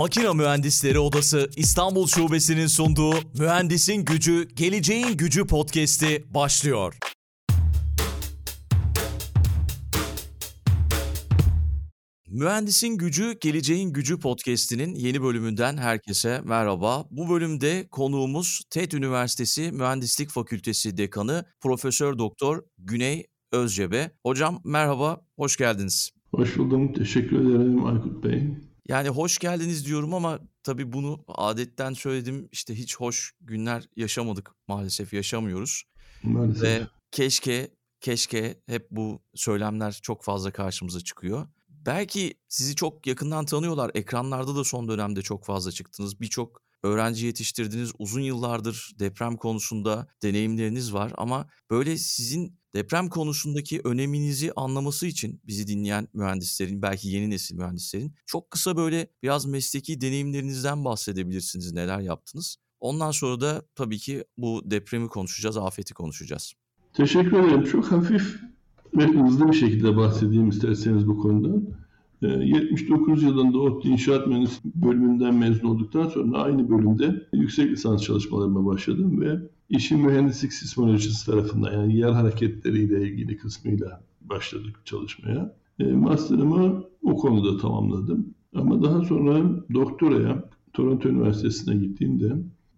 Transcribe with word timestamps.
Makina 0.00 0.34
Mühendisleri 0.34 0.98
Odası 0.98 1.50
İstanbul 1.56 2.06
Şubesi'nin 2.06 2.66
sunduğu 2.66 3.12
Mühendisin 3.38 4.04
Gücü, 4.04 4.48
Geleceğin 4.56 5.16
Gücü 5.16 5.46
podcast'i 5.46 6.24
başlıyor. 6.34 6.98
Mühendisin 12.28 12.98
Gücü, 12.98 13.38
Geleceğin 13.40 13.92
Gücü 13.92 14.20
podcast'inin 14.20 14.94
yeni 14.94 15.22
bölümünden 15.22 15.76
herkese 15.76 16.40
merhaba. 16.44 17.04
Bu 17.10 17.30
bölümde 17.30 17.88
konuğumuz 17.90 18.62
TED 18.70 18.92
Üniversitesi 18.92 19.72
Mühendislik 19.72 20.30
Fakültesi 20.30 20.96
Dekanı 20.96 21.44
Profesör 21.60 22.18
Doktor 22.18 22.62
Güney 22.78 23.26
Özcebe. 23.52 24.10
Hocam 24.22 24.60
merhaba, 24.64 25.20
hoş 25.36 25.56
geldiniz. 25.56 26.10
Hoş 26.34 26.58
buldum, 26.58 26.92
teşekkür 26.92 27.36
ederim 27.36 27.86
Aykut 27.86 28.24
Bey. 28.24 28.69
Yani 28.88 29.08
hoş 29.08 29.38
geldiniz 29.38 29.86
diyorum 29.86 30.14
ama 30.14 30.40
tabii 30.62 30.92
bunu 30.92 31.24
adetten 31.28 31.92
söyledim 31.92 32.48
işte 32.52 32.74
hiç 32.74 32.96
hoş 32.96 33.32
günler 33.40 33.88
yaşamadık 33.96 34.50
maalesef 34.68 35.12
yaşamıyoruz. 35.12 35.84
Maalesef. 36.22 36.62
Ve 36.62 36.86
keşke 37.10 37.70
keşke 38.00 38.62
hep 38.66 38.90
bu 38.90 39.22
söylemler 39.34 39.98
çok 40.02 40.24
fazla 40.24 40.50
karşımıza 40.50 41.00
çıkıyor. 41.00 41.48
Belki 41.68 42.34
sizi 42.48 42.76
çok 42.76 43.06
yakından 43.06 43.44
tanıyorlar. 43.44 43.90
Ekranlarda 43.94 44.56
da 44.56 44.64
son 44.64 44.88
dönemde 44.88 45.22
çok 45.22 45.44
fazla 45.44 45.72
çıktınız. 45.72 46.20
Birçok 46.20 46.62
öğrenci 46.82 47.26
yetiştirdiniz. 47.26 47.92
Uzun 47.98 48.20
yıllardır 48.20 48.92
deprem 48.98 49.36
konusunda 49.36 50.06
deneyimleriniz 50.22 50.94
var 50.94 51.12
ama 51.16 51.48
böyle 51.70 51.96
sizin 51.96 52.59
deprem 52.74 53.08
konusundaki 53.08 53.80
öneminizi 53.84 54.52
anlaması 54.52 55.06
için 55.06 55.40
bizi 55.46 55.66
dinleyen 55.66 56.08
mühendislerin, 56.14 56.82
belki 56.82 57.08
yeni 57.08 57.30
nesil 57.30 57.56
mühendislerin 57.56 58.14
çok 58.26 58.50
kısa 58.50 58.76
böyle 58.76 59.06
biraz 59.22 59.46
mesleki 59.46 60.00
deneyimlerinizden 60.00 60.84
bahsedebilirsiniz. 60.84 61.72
Neler 61.72 62.00
yaptınız? 62.00 62.56
Ondan 62.80 63.10
sonra 63.10 63.40
da 63.40 63.62
tabii 63.74 63.98
ki 63.98 64.24
bu 64.38 64.62
depremi 64.64 65.08
konuşacağız, 65.08 65.56
afeti 65.56 65.94
konuşacağız. 65.94 66.52
Teşekkür 66.94 67.38
ederim. 67.38 67.64
Çok 67.64 67.92
hafif 67.92 68.40
ve 68.96 69.06
hızlı 69.06 69.48
bir 69.48 69.56
şekilde 69.56 69.96
bahsedeyim 69.96 70.48
isterseniz 70.48 71.06
bu 71.06 71.18
konudan. 71.18 71.68
79 72.22 73.22
ee, 73.22 73.26
yılında 73.26 73.58
ODTÜ 73.58 73.88
İnşaat 73.88 74.26
Mühendisliği 74.26 74.74
bölümünden 74.74 75.34
mezun 75.34 75.68
olduktan 75.68 76.08
sonra 76.08 76.38
aynı 76.38 76.70
bölümde 76.70 77.26
yüksek 77.32 77.70
lisans 77.70 78.02
çalışmalarıma 78.02 78.66
başladım 78.66 79.20
ve 79.20 79.38
işin 79.68 80.00
mühendislik 80.00 80.52
sismolojisi 80.52 81.26
tarafından 81.26 81.72
yani 81.72 81.96
yer 81.96 82.10
hareketleriyle 82.10 83.08
ilgili 83.08 83.36
kısmıyla 83.36 84.02
başladık 84.20 84.80
çalışmaya. 84.84 85.56
E, 85.78 85.84
master'ımı 85.84 86.84
o 87.02 87.16
konuda 87.16 87.58
tamamladım. 87.58 88.34
Ama 88.54 88.82
daha 88.82 89.04
sonra 89.04 89.64
doktoraya 89.74 90.44
Toronto 90.72 91.08
Üniversitesi'ne 91.08 91.76
gittiğimde 91.76 92.36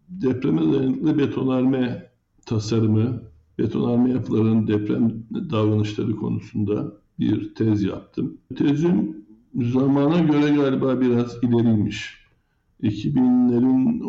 depreme 0.08 0.72
dayanıklı 0.72 1.18
betonarme 1.18 2.10
tasarımı, 2.46 3.22
betonarme 3.58 4.10
yapıların 4.10 4.66
deprem 4.66 5.24
davranışları 5.50 6.16
konusunda 6.16 6.92
bir 7.18 7.54
tez 7.54 7.82
yaptım. 7.82 8.38
Tezim 8.56 9.22
zamana 9.55 10.19
göre 10.19 10.55
galiba 10.55 11.00
biraz 11.00 11.39
ileriymiş. 11.42 12.22
2000'lerin 12.83 14.03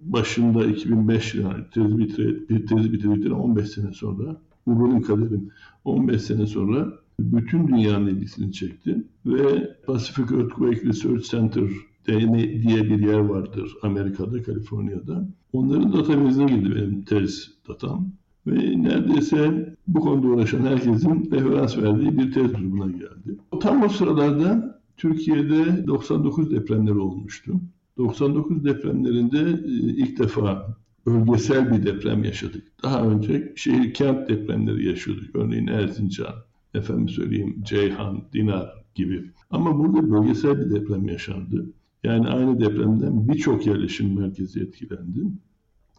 başında 0.00 0.64
2005 0.64 1.34
yani 1.34 1.64
tez 1.74 1.98
bitir, 1.98 2.48
bir 2.48 2.66
tezi 2.66 2.92
bitirdikten 2.92 3.30
15 3.30 3.68
sene 3.68 3.92
sonra 3.92 4.40
bu 4.66 4.84
benim 4.84 5.02
kaderim. 5.02 5.50
15 5.84 6.22
sene 6.22 6.46
sonra 6.46 6.92
bütün 7.20 7.68
dünyanın 7.68 8.06
ilgisini 8.06 8.52
çekti 8.52 9.04
ve 9.26 9.76
Pacific 9.86 10.34
Earthquake 10.34 10.82
Research 10.84 11.30
Center 11.30 11.64
diye 12.06 12.84
bir 12.84 13.06
yer 13.06 13.18
vardır 13.18 13.74
Amerika'da, 13.82 14.42
Kaliforniya'da. 14.42 15.28
Onların 15.52 15.92
databazine 15.92 16.46
girdi 16.46 16.74
benim 16.74 17.04
tez 17.04 17.50
datam. 17.68 18.12
Ve 18.46 18.82
neredeyse 18.82 19.74
bu 19.88 20.00
konuda 20.00 20.26
uğraşan 20.26 20.60
herkesin 20.60 21.30
referans 21.30 21.78
verdiği 21.78 22.18
bir 22.18 22.32
tez 22.32 22.54
durumuna 22.54 22.90
geldi. 22.90 23.38
Tam 23.60 23.82
o 23.82 23.88
sıralarda 23.88 24.80
Türkiye'de 24.96 25.86
99 25.86 26.50
depremleri 26.50 26.98
olmuştu. 26.98 27.60
99 27.96 28.64
depremlerinde 28.64 29.38
e, 29.38 29.70
ilk 29.72 30.18
defa 30.18 30.76
bölgesel 31.06 31.72
bir 31.72 31.86
deprem 31.86 32.24
yaşadık. 32.24 32.62
Daha 32.82 33.02
önce 33.02 33.52
şehir 33.56 33.94
kent 33.94 34.28
depremleri 34.28 34.86
yaşıyorduk. 34.88 35.36
Örneğin 35.36 35.66
Erzincan, 35.66 36.34
efendim 36.74 37.08
söyleyeyim 37.08 37.56
Ceyhan, 37.62 38.22
Dinar 38.32 38.84
gibi. 38.94 39.30
Ama 39.50 39.78
burada 39.78 40.10
bölgesel 40.10 40.60
bir 40.60 40.70
deprem 40.70 41.08
yaşandı. 41.08 41.66
Yani 42.04 42.28
aynı 42.28 42.60
depremden 42.60 43.28
birçok 43.28 43.66
yerleşim 43.66 44.20
merkezi 44.20 44.60
etkilendi. 44.60 45.20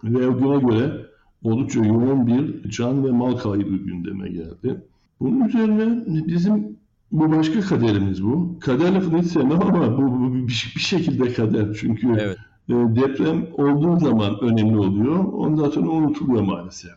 Ve 0.04 0.10
güne 0.10 0.60
göre 0.60 1.08
oldukça 1.44 1.86
yoğun 1.86 2.28
bir 2.28 2.70
can 2.70 3.06
ve 3.06 3.12
mal 3.12 3.38
kaybı 3.38 3.76
gündeme 3.76 4.30
geldi. 4.30 4.82
Bunun 5.20 5.48
üzerine 5.48 6.04
bizim 6.28 6.78
bu 7.12 7.32
başka 7.32 7.62
kaderimiz 7.62 8.24
bu. 8.24 8.60
Kader 8.60 8.94
lafını 8.94 9.22
hiç 9.22 9.28
sevmem 9.28 9.62
ama 9.62 9.98
bu, 9.98 10.02
bu 10.02 10.34
bir, 10.34 10.74
bir 10.76 10.82
şekilde 10.82 11.34
kader. 11.34 11.78
Çünkü 11.82 12.08
evet. 12.20 12.38
e, 12.70 12.74
deprem 12.74 13.48
olduğu 13.54 14.00
zaman 14.00 14.40
önemli 14.42 14.78
oluyor. 14.78 15.26
Ondan 15.34 15.70
sonra 15.70 15.90
unutuluyor 15.90 16.44
maalesef. 16.44 16.92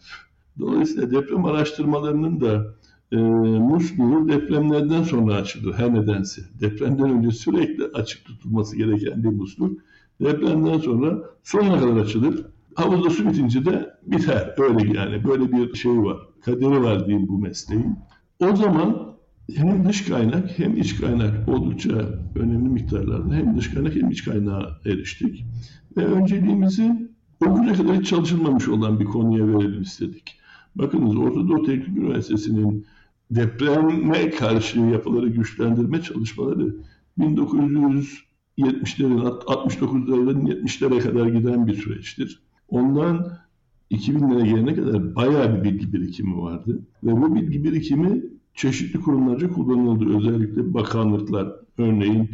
Dolayısıyla 0.59 1.11
deprem 1.11 1.45
araştırmalarının 1.45 2.41
da 2.41 2.75
e, 3.12 3.17
musluğu 3.59 4.29
depremlerden 4.29 5.03
sonra 5.03 5.34
açılır 5.34 5.75
her 5.75 5.95
nedense. 5.95 6.43
Depremden 6.61 7.11
önce 7.11 7.31
sürekli 7.31 7.84
açık 7.84 8.25
tutulması 8.25 8.77
gereken 8.77 9.25
bir 9.25 9.29
musluk. 9.29 9.81
Depremden 10.21 10.79
sonra 10.79 11.19
sonuna 11.45 11.81
kadar 11.81 11.97
açılır. 11.97 12.47
Havuzda 12.75 13.10
su 13.10 13.28
bitince 13.28 13.64
de 13.64 13.91
biter. 14.06 14.54
Öyle 14.58 14.98
yani. 14.98 15.25
Böyle 15.25 15.53
bir 15.53 15.75
şey 15.75 16.03
var. 16.03 16.16
Kaderi 16.44 16.82
var 16.82 17.06
diyeyim 17.06 17.28
bu 17.28 17.38
mesleğin. 17.38 17.98
O 18.41 18.56
zaman 18.56 19.10
hem 19.56 19.88
dış 19.88 20.04
kaynak 20.04 20.58
hem 20.58 20.76
iç 20.76 21.00
kaynak 21.00 21.48
oldukça 21.48 21.91
önemli 22.34 22.69
miktarlarda 22.69 23.34
hem 23.34 23.56
dış 23.56 23.70
kaynak 23.70 23.94
hem 23.94 24.10
iç 24.10 24.25
kaynağa 24.25 24.81
eriştik. 24.86 25.44
Ve 25.97 26.04
önceliğimizi 26.04 27.10
o 27.47 27.54
güne 27.54 27.72
kadar 27.72 27.97
hiç 27.97 28.08
çalışılmamış 28.08 28.69
olan 28.69 29.00
bir 29.00 29.04
konuya 29.04 29.48
verelim 29.48 29.82
istedik. 29.82 30.41
Bakınız 30.75 31.16
Orta 31.16 31.48
Doğu 31.48 31.66
Teknik 31.66 31.98
Üniversitesi'nin 31.98 32.87
depreme 33.31 34.31
karşı 34.31 34.81
yapıları 34.81 35.28
güçlendirme 35.28 36.02
çalışmaları 36.02 36.76
1970'lerin 37.19 38.19
69'ların 38.58 40.47
70'lere 40.47 40.98
kadar 40.98 41.26
giden 41.26 41.66
bir 41.66 41.75
süreçtir. 41.75 42.42
Ondan 42.70 43.32
2000'lere 43.91 44.44
gelene 44.44 44.75
kadar 44.75 45.14
bayağı 45.14 45.56
bir 45.56 45.64
bilgi 45.64 45.92
birikimi 45.92 46.36
vardı. 46.42 46.82
Ve 47.04 47.12
bu 47.12 47.34
bilgi 47.34 47.64
birikimi 47.64 48.22
çeşitli 48.54 49.00
kurumlarca 49.00 49.48
kullanıldı. 49.48 50.16
Özellikle 50.16 50.75
bakanlıklar, 50.75 51.53
örneğin 51.78 52.31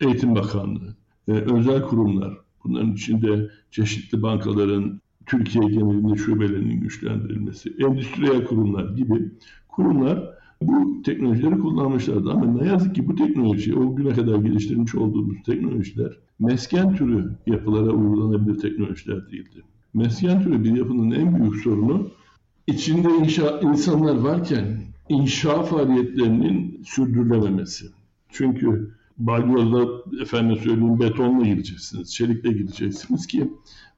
Eğitim 0.00 0.34
Bakanlığı, 0.34 0.96
e, 1.28 1.32
özel 1.32 1.82
kurumlar, 1.82 2.38
bunların 2.64 2.92
içinde 2.92 3.50
çeşitli 3.70 4.22
bankaların 4.22 5.00
Türkiye 5.26 5.64
genelinde 5.64 6.16
şubelerinin 6.16 6.80
güçlendirilmesi, 6.80 7.74
endüstriyel 7.78 8.44
kurumlar 8.44 8.96
gibi 8.96 9.30
kurumlar 9.68 10.30
bu 10.62 11.02
teknolojileri 11.02 11.58
kullanmışlardı. 11.58 12.30
Ama 12.30 12.44
ne 12.44 12.68
yazık 12.68 12.94
ki 12.94 13.08
bu 13.08 13.14
teknoloji, 13.14 13.74
o 13.74 13.96
güne 13.96 14.12
kadar 14.12 14.38
geliştirmiş 14.38 14.94
olduğumuz 14.94 15.36
teknolojiler 15.46 16.12
mesken 16.38 16.96
türü 16.96 17.30
yapılara 17.46 17.90
uygulanabilir 17.90 18.58
teknolojiler 18.58 19.30
değildi. 19.30 19.62
Mesken 19.94 20.42
türü 20.42 20.64
bir 20.64 20.76
yapının 20.76 21.10
en 21.10 21.36
büyük 21.36 21.56
sorunu 21.56 22.10
içinde 22.66 23.08
inşa, 23.20 23.60
insanlar 23.60 24.16
varken 24.16 24.82
inşa 25.08 25.62
faaliyetlerinin 25.62 26.82
sürdürülememesi. 26.84 27.86
Çünkü 28.28 28.94
balyozla 29.18 29.86
efendim 30.22 30.56
söyleyeyim 30.56 31.00
betonla 31.00 31.46
gireceksiniz, 31.46 32.14
çelikle 32.14 32.52
gireceksiniz 32.52 33.26
ki 33.26 33.50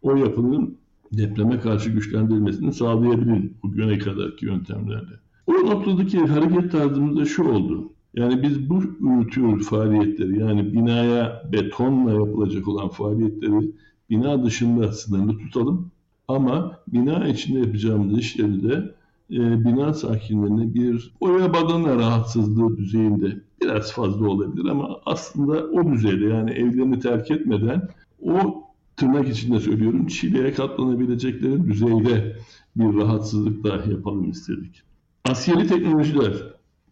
o 0.03 0.17
yapının 0.17 0.79
depreme 1.13 1.61
karşı 1.61 1.91
güçlendirilmesini 1.91 2.73
sağlayabilin 2.73 3.57
bu 3.63 3.73
güne 3.73 3.99
kadarki 3.99 4.47
yöntemlerle. 4.47 5.26
O 5.47 5.53
noktadaki 5.53 6.19
hareket 6.19 6.73
tarzımız 6.73 7.17
da 7.17 7.25
şu 7.25 7.49
oldu. 7.49 7.93
Yani 8.15 8.43
biz 8.43 8.71
bu 8.71 9.27
tür 9.27 9.63
faaliyetleri 9.63 10.39
yani 10.39 10.73
binaya 10.73 11.43
betonla 11.53 12.13
yapılacak 12.13 12.69
olan 12.69 12.89
faaliyetleri 12.89 13.71
bina 14.11 14.45
dışında 14.45 14.93
sınırlı 14.93 15.39
tutalım. 15.39 15.91
Ama 16.29 16.79
bina 16.89 17.29
içinde 17.29 17.59
yapacağımız 17.59 18.19
işleri 18.19 18.63
de 18.63 18.95
e, 19.31 19.65
bina 19.65 19.95
sakinlerine 19.95 20.75
bir 20.75 21.13
oya 21.21 21.53
badana 21.53 21.97
rahatsızlığı 21.97 22.77
düzeyinde 22.77 23.41
biraz 23.63 23.93
fazla 23.93 24.29
olabilir 24.29 24.65
ama 24.65 25.01
aslında 25.07 25.53
o 25.53 25.93
düzeyde 25.93 26.25
yani 26.25 26.51
evlerini 26.51 27.01
terk 27.01 27.31
etmeden 27.31 27.89
o 28.23 28.65
tırnak 28.97 29.29
içinde 29.29 29.61
söylüyorum 29.61 30.07
çileye 30.07 30.53
katlanabilecekleri 30.53 31.65
düzeyde 31.65 32.37
bir 32.77 32.97
rahatsızlık 32.97 33.65
da 33.65 33.91
yapalım 33.91 34.31
istedik. 34.31 34.86
Asiyeli 35.29 35.67
teknolojiler 35.67 36.33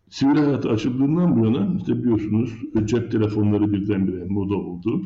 sivil 0.09 0.37
hayatı 0.37 0.69
açıldığından 0.71 1.41
bu 1.41 1.47
yana 1.47 1.77
işte 1.79 1.99
biliyorsunuz 2.03 2.51
cep 2.85 3.13
telefonları 3.13 3.73
birdenbire 3.73 4.25
moda 4.25 4.55
oldu. 4.55 5.03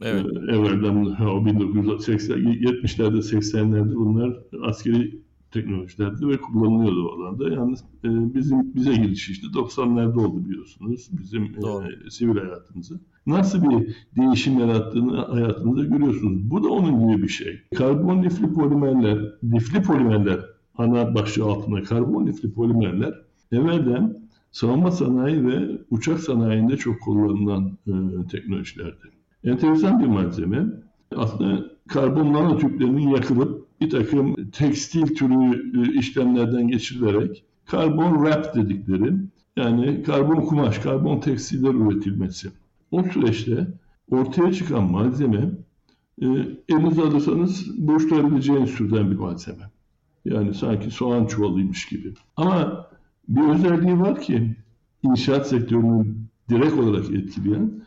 Evet. 0.00 0.26
Ee, 0.26 0.54
evvelden 0.54 0.96
o 1.26 1.46
1980 1.46 2.38
70'lerde 2.38 3.16
80'lerde 3.16 3.94
bunlar 3.94 4.36
askeri 4.62 5.20
teknolojilerdi 5.50 6.28
ve 6.28 6.36
kullanılıyordu 6.36 7.08
o 7.08 7.22
alanda. 7.22 7.54
Yalnız 7.54 7.80
e, 7.80 8.34
bizim 8.34 8.74
bize 8.74 8.94
giriş 8.94 9.28
işte 9.28 9.46
90'larda 9.46 10.26
oldu 10.26 10.48
biliyorsunuz 10.48 11.08
bizim 11.12 11.44
e, 11.44 12.10
sivil 12.10 12.36
hayatımızı. 12.36 13.00
Nasıl 13.26 13.70
bir 13.70 13.96
değişim 14.16 14.58
yarattığını 14.58 15.16
hayatınızda 15.16 15.84
görüyorsunuz. 15.84 16.50
Bu 16.50 16.64
da 16.64 16.68
onun 16.68 17.08
gibi 17.08 17.22
bir 17.22 17.28
şey. 17.28 17.60
Karbon 17.76 18.22
lifli 18.22 18.52
polimerler, 18.52 19.18
lifli 19.44 19.82
polimerler 19.82 20.53
ana 20.78 21.14
başlığı 21.14 21.44
altında 21.44 21.82
karbon 21.82 22.32
polimerler 22.54 23.14
evvelden 23.52 24.16
savunma 24.52 24.90
sanayi 24.90 25.46
ve 25.46 25.78
uçak 25.90 26.20
sanayinde 26.20 26.76
çok 26.76 27.00
kullanılan 27.00 27.78
e, 27.86 27.92
teknolojilerdi. 28.30 29.10
Enteresan 29.44 30.00
bir 30.00 30.06
malzeme. 30.06 30.66
Aslında 31.16 31.64
karbon 31.88 32.32
nanotüplerinin 32.32 33.08
yakılıp 33.08 33.66
bir 33.80 33.90
takım 33.90 34.50
tekstil 34.50 35.14
türü 35.14 35.72
e, 35.82 35.98
işlemlerden 35.98 36.68
geçirilerek 36.68 37.44
karbon 37.66 38.24
wrap 38.24 38.54
dedikleri 38.54 39.12
yani 39.56 40.02
karbon 40.02 40.40
kumaş, 40.40 40.78
karbon 40.78 41.20
tekstiller 41.20 41.74
üretilmesi. 41.74 42.48
O 42.90 43.02
süreçte 43.02 43.66
ortaya 44.10 44.52
çıkan 44.52 44.90
malzeme 44.90 45.50
e, 46.22 46.26
elinize 46.68 47.02
alırsanız 47.02 47.86
boşlayabileceğiniz 47.86 48.74
türden 48.74 49.10
bir 49.10 49.16
malzeme. 49.16 49.73
Yani 50.24 50.54
sanki 50.54 50.90
soğan 50.90 51.26
çuvalıymış 51.26 51.86
gibi. 51.86 52.14
Ama 52.36 52.86
bir 53.28 53.48
özelliği 53.48 54.00
var 54.00 54.20
ki 54.20 54.56
inşaat 55.02 55.48
sektörünü 55.48 56.14
direkt 56.48 56.78
olarak 56.78 57.10
etkileyen 57.10 57.82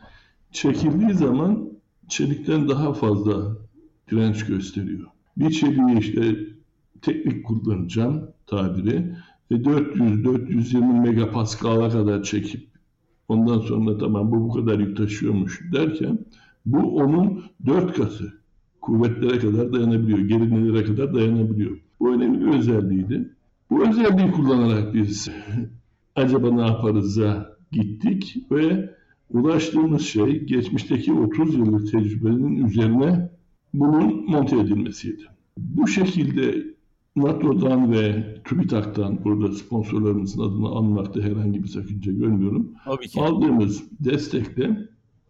çekildiği 0.52 1.14
zaman 1.14 1.68
çelikten 2.08 2.68
daha 2.68 2.94
fazla 2.94 3.56
direnç 4.10 4.46
gösteriyor. 4.46 5.08
Bir 5.36 5.50
çeliği 5.50 5.98
işte 5.98 6.36
teknik 7.02 7.46
kullanacağım 7.46 8.30
tabiri 8.46 9.14
400-420 9.50 10.76
e, 10.76 11.00
megapaskal'a 11.00 11.90
kadar 11.90 12.22
çekip 12.22 12.68
ondan 13.28 13.58
sonra 13.60 13.98
tamam 13.98 14.32
bu 14.32 14.48
bu 14.48 14.52
kadar 14.52 14.78
yük 14.78 14.96
taşıyormuş 14.96 15.60
derken 15.72 16.18
bu 16.66 16.96
onun 16.96 17.44
dört 17.66 17.96
katı 17.96 18.40
kuvvetlere 18.80 19.38
kadar 19.38 19.72
dayanabiliyor, 19.72 20.18
gerilimlere 20.18 20.84
kadar 20.84 21.14
dayanabiliyor. 21.14 21.78
Bu 22.00 22.14
önemli 22.14 22.40
bir 22.40 22.46
özelliğiydi. 22.46 23.34
Bu 23.70 23.88
özelliği 23.88 24.30
kullanarak 24.30 24.94
biz 24.94 25.28
acaba 26.16 26.50
ne 26.50 26.60
yaparız'a 26.60 27.56
gittik 27.72 28.36
ve 28.50 28.94
ulaştığımız 29.30 30.02
şey 30.02 30.44
geçmişteki 30.44 31.12
30 31.12 31.54
yıllık 31.54 31.92
tecrübenin 31.92 32.66
üzerine 32.66 33.30
bunun 33.74 34.30
monte 34.30 34.58
edilmesiydi. 34.58 35.22
Bu 35.58 35.88
şekilde 35.88 36.64
NATO'dan 37.16 37.92
ve 37.92 38.34
TÜBİTAK'tan 38.44 39.24
burada 39.24 39.52
sponsorlarımızın 39.52 40.40
adını 40.40 40.68
anmakta 40.68 41.20
herhangi 41.20 41.62
bir 41.62 41.68
sakınca 41.68 42.12
görmüyorum. 42.12 42.72
Aldığımız 43.16 43.82
destekle 44.00 44.88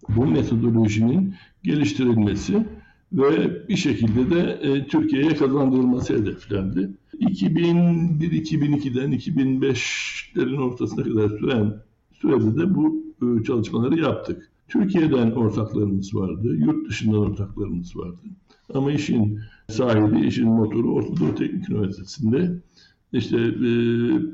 bu 0.09 0.27
metodolojinin 0.27 1.35
geliştirilmesi 1.63 2.67
ve 3.13 3.69
bir 3.69 3.77
şekilde 3.77 4.31
de 4.31 4.59
e, 4.63 4.87
Türkiye'ye 4.87 5.35
kazandırılması 5.35 6.15
hedeflendi. 6.15 6.91
2001-2002'den 7.21 9.13
2005'lerin 9.13 10.57
ortasına 10.57 11.05
kadar 11.05 11.29
süren 11.29 11.75
sürede 12.13 12.57
de 12.57 12.75
bu 12.75 13.05
e, 13.23 13.45
çalışmaları 13.45 14.01
yaptık. 14.01 14.51
Türkiye'den 14.69 15.31
ortaklarımız 15.31 16.15
vardı, 16.15 16.57
yurt 16.57 16.89
dışından 16.89 17.19
ortaklarımız 17.19 17.97
vardı. 17.97 18.19
Ama 18.75 18.93
işin 18.93 19.41
sahibi, 19.69 20.27
işin 20.27 20.49
motoru 20.49 20.93
Orta 20.93 21.21
Doğu 21.21 21.35
Teknik 21.35 21.71
Üniversitesi'nde 21.71 22.61
işte 23.13 23.37
e, 23.37 23.51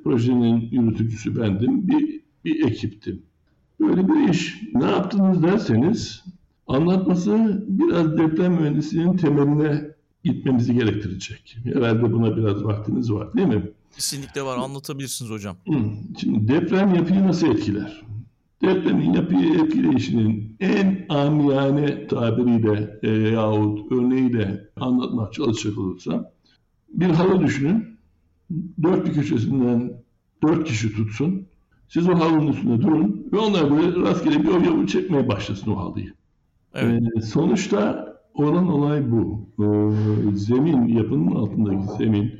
projenin 0.04 0.68
yürütücüsü 0.70 1.40
bendim, 1.40 1.88
bir, 1.88 2.20
bir 2.44 2.66
ekiptim. 2.66 3.22
Böyle 3.80 4.08
bir 4.08 4.28
iş. 4.28 4.62
Ne 4.74 4.84
yaptınız 4.84 5.42
derseniz 5.42 6.24
anlatması 6.66 7.64
biraz 7.68 8.18
deprem 8.18 8.52
mühendisliğinin 8.52 9.16
temeline 9.16 9.94
gitmemizi 10.24 10.74
gerektirecek. 10.74 11.56
Herhalde 11.64 12.12
buna 12.12 12.36
biraz 12.36 12.64
vaktiniz 12.64 13.12
var 13.12 13.34
değil 13.34 13.48
mi? 13.48 13.70
Kesinlikle 13.94 14.42
var. 14.42 14.58
Anlatabilirsiniz 14.58 15.30
hocam. 15.30 15.56
Şimdi 16.18 16.48
deprem 16.48 16.94
yapıyı 16.94 17.26
nasıl 17.26 17.46
etkiler? 17.46 18.02
Depremin 18.62 19.12
yapıyı 19.12 19.54
etkileyişinin 19.54 20.56
en 20.60 21.06
amiyane 21.08 22.06
tabiriyle 22.06 22.98
e, 23.02 23.10
yahut 23.10 23.92
örneğiyle 23.92 24.68
anlatmak 24.76 25.32
çalışacak 25.32 25.78
olursam 25.78 26.24
bir 26.88 27.06
halı 27.06 27.40
düşünün. 27.40 27.98
Dört 28.82 29.06
bir 29.06 29.12
köşesinden 29.12 29.92
dört 30.42 30.68
kişi 30.68 30.96
tutsun. 30.96 31.46
Siz 31.88 32.08
o 32.08 32.14
halının 32.14 32.46
üstünde 32.52 32.82
durun 32.82 33.26
ve 33.32 33.38
onlar 33.38 33.70
böyle 33.70 34.00
rastgele 34.00 34.42
bir 34.42 34.48
oyavu 34.48 34.86
çekmeye 34.86 35.28
başlasın 35.28 35.70
o 35.70 35.76
halıyı. 35.76 36.14
Evet. 36.74 37.02
E, 37.16 37.20
sonuçta 37.20 38.14
olan 38.34 38.68
olay 38.68 39.10
bu. 39.10 39.48
E, 39.58 39.66
zemin, 40.36 40.88
yapının 40.88 41.34
altındaki 41.34 41.96
zemin 41.98 42.32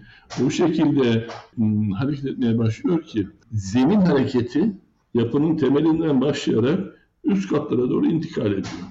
o 0.47 0.51
şekilde 0.51 1.27
m, 1.57 1.95
hareket 1.95 2.25
etmeye 2.25 2.59
başlıyor 2.59 3.03
ki 3.03 3.27
zemin 3.53 4.01
hareketi 4.01 4.73
yapının 5.15 5.57
temelinden 5.57 6.21
başlayarak 6.21 6.81
üst 7.25 7.51
katlara 7.51 7.91
doğru 7.91 8.07
intikal 8.07 8.47
ediyor. 8.47 8.85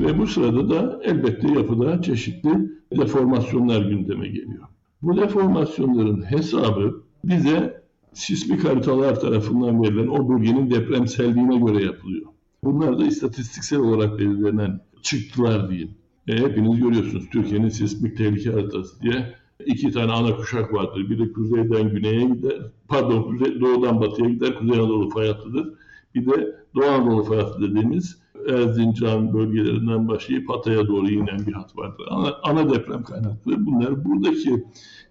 Ve 0.00 0.18
bu 0.18 0.26
sırada 0.26 0.70
da 0.70 1.00
elbette 1.02 1.52
yapıda 1.52 2.02
çeşitli 2.02 2.70
deformasyonlar 2.96 3.82
gündeme 3.82 4.28
geliyor. 4.28 4.68
Bu 5.02 5.16
deformasyonların 5.16 6.22
hesabı 6.30 7.02
bize 7.24 7.82
sismik 8.12 8.64
haritalar 8.64 9.20
tarafından 9.20 9.82
verilen 9.82 10.08
o 10.08 10.28
bölgenin 10.28 10.70
depremselliğine 10.70 11.58
göre 11.58 11.84
yapılıyor. 11.84 12.26
Bunlar 12.66 12.98
da 12.98 13.06
istatistiksel 13.06 13.78
olarak 13.78 14.18
belirlenen 14.18 14.80
çıktılar 15.02 15.70
diyeyim. 15.70 15.90
E, 16.28 16.36
hepiniz 16.36 16.80
görüyorsunuz 16.80 17.30
Türkiye'nin 17.32 17.68
sismik 17.68 18.16
tehlike 18.16 18.52
haritası 18.52 19.02
diye 19.02 19.34
iki 19.66 19.90
tane 19.90 20.12
ana 20.12 20.36
kuşak 20.36 20.72
vardır. 20.72 21.10
Biri 21.10 21.32
kuzeyden 21.32 21.90
güneye 21.90 22.24
gider, 22.24 22.58
pardon 22.88 23.22
kuzey, 23.22 23.60
doğudan 23.60 24.00
batıya 24.00 24.30
gider, 24.30 24.58
Kuzey 24.58 24.78
Anadolu 24.78 25.10
fay 25.10 25.28
hattıdır. 25.28 25.72
Bir 26.14 26.26
de 26.26 26.56
Doğu 26.74 26.84
Anadolu 26.84 27.24
fay 27.24 27.38
dediğimiz 27.60 28.18
Erzincan 28.48 29.34
bölgelerinden 29.34 30.08
başlayıp 30.08 30.50
Hatay'a 30.50 30.86
doğru 30.86 31.10
inen 31.10 31.46
bir 31.46 31.52
hat 31.52 31.76
vardır. 31.76 32.06
Ana, 32.10 32.34
ana 32.42 32.74
deprem 32.74 33.02
kaynakları 33.02 33.66
bunlar. 33.66 34.04
Buradaki 34.04 34.64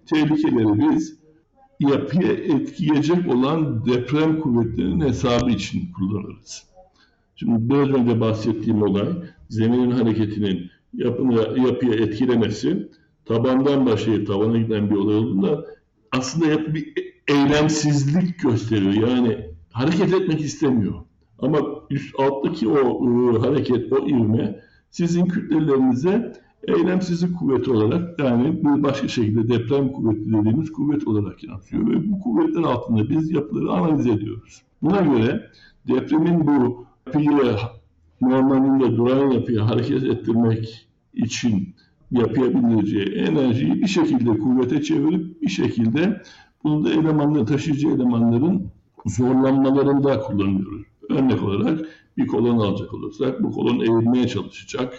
tehlikeleri 0.06 0.90
biz 0.90 1.20
yapıya 1.80 2.34
etkileyecek 2.34 3.34
olan 3.34 3.86
deprem 3.86 4.40
kuvvetlerinin 4.40 5.08
hesabı 5.08 5.50
için 5.50 5.92
kullanırız. 5.94 6.75
Şimdi 7.36 7.70
biraz 7.70 7.90
önce 7.90 8.22
bahsettiğim 8.22 8.82
olay 8.82 9.08
zeminin 9.50 9.92
hareketinin 9.92 10.70
yapını, 10.94 11.34
yapıya 11.68 11.94
etkilemesi 11.94 12.90
tabandan 13.26 13.86
başlayıp 13.86 14.28
tavana 14.28 14.58
giden 14.58 14.90
bir 14.90 14.96
olay 14.96 15.16
olduğunda 15.16 15.66
aslında 16.12 16.48
yapı 16.48 16.74
bir 16.74 16.94
eylemsizlik 17.28 18.40
gösteriyor. 18.40 18.94
Yani 18.94 19.50
hareket 19.72 20.14
etmek 20.14 20.42
istemiyor. 20.42 20.94
Ama 21.40 21.60
üst 21.90 22.20
alttaki 22.20 22.68
o 22.68 23.06
ıı, 23.06 23.40
hareket, 23.40 23.94
o 23.94 24.08
ivme 24.08 24.60
sizin 24.90 25.26
kütlelerinize 25.26 26.34
eylemsizlik 26.68 27.38
kuvveti 27.40 27.72
olarak 27.72 28.20
yani 28.20 28.64
bir 28.64 28.84
başka 28.84 29.08
şekilde 29.08 29.48
deprem 29.50 29.92
kuvveti 29.92 30.34
dediğimiz 30.34 30.72
kuvvet 30.72 31.08
olarak 31.08 31.44
yansıyor 31.44 31.90
ve 31.90 32.12
bu 32.12 32.20
kuvvetler 32.20 32.64
altında 32.64 33.10
biz 33.10 33.32
yapıları 33.32 33.72
analiz 33.72 34.08
ediyoruz. 34.08 34.62
Buna 34.82 35.02
göre 35.02 35.50
depremin 35.88 36.48
bu 36.48 36.85
yapıyı 37.08 37.58
normalinde 38.22 38.98
duran 38.98 39.32
yapıya 39.32 39.70
hareket 39.70 40.04
ettirmek 40.04 40.88
için 41.14 41.76
yapabileceği 42.12 43.06
enerjiyi 43.06 43.74
bir 43.74 43.88
şekilde 43.88 44.38
kuvvete 44.38 44.82
çevirip 44.82 45.42
bir 45.42 45.50
şekilde 45.50 46.22
bunu 46.64 46.86
da 46.86 46.90
elemanları, 46.90 47.46
taşıyıcı 47.46 47.88
elemanların 47.88 48.68
zorlanmalarında 49.06 50.20
kullanıyoruz. 50.20 50.82
Örnek 51.10 51.44
olarak 51.44 51.80
bir 52.18 52.28
kolon 52.28 52.58
alacak 52.58 52.94
olursak 52.94 53.44
bu 53.44 53.52
kolon 53.52 53.80
eğilmeye 53.80 54.28
çalışacak. 54.28 54.94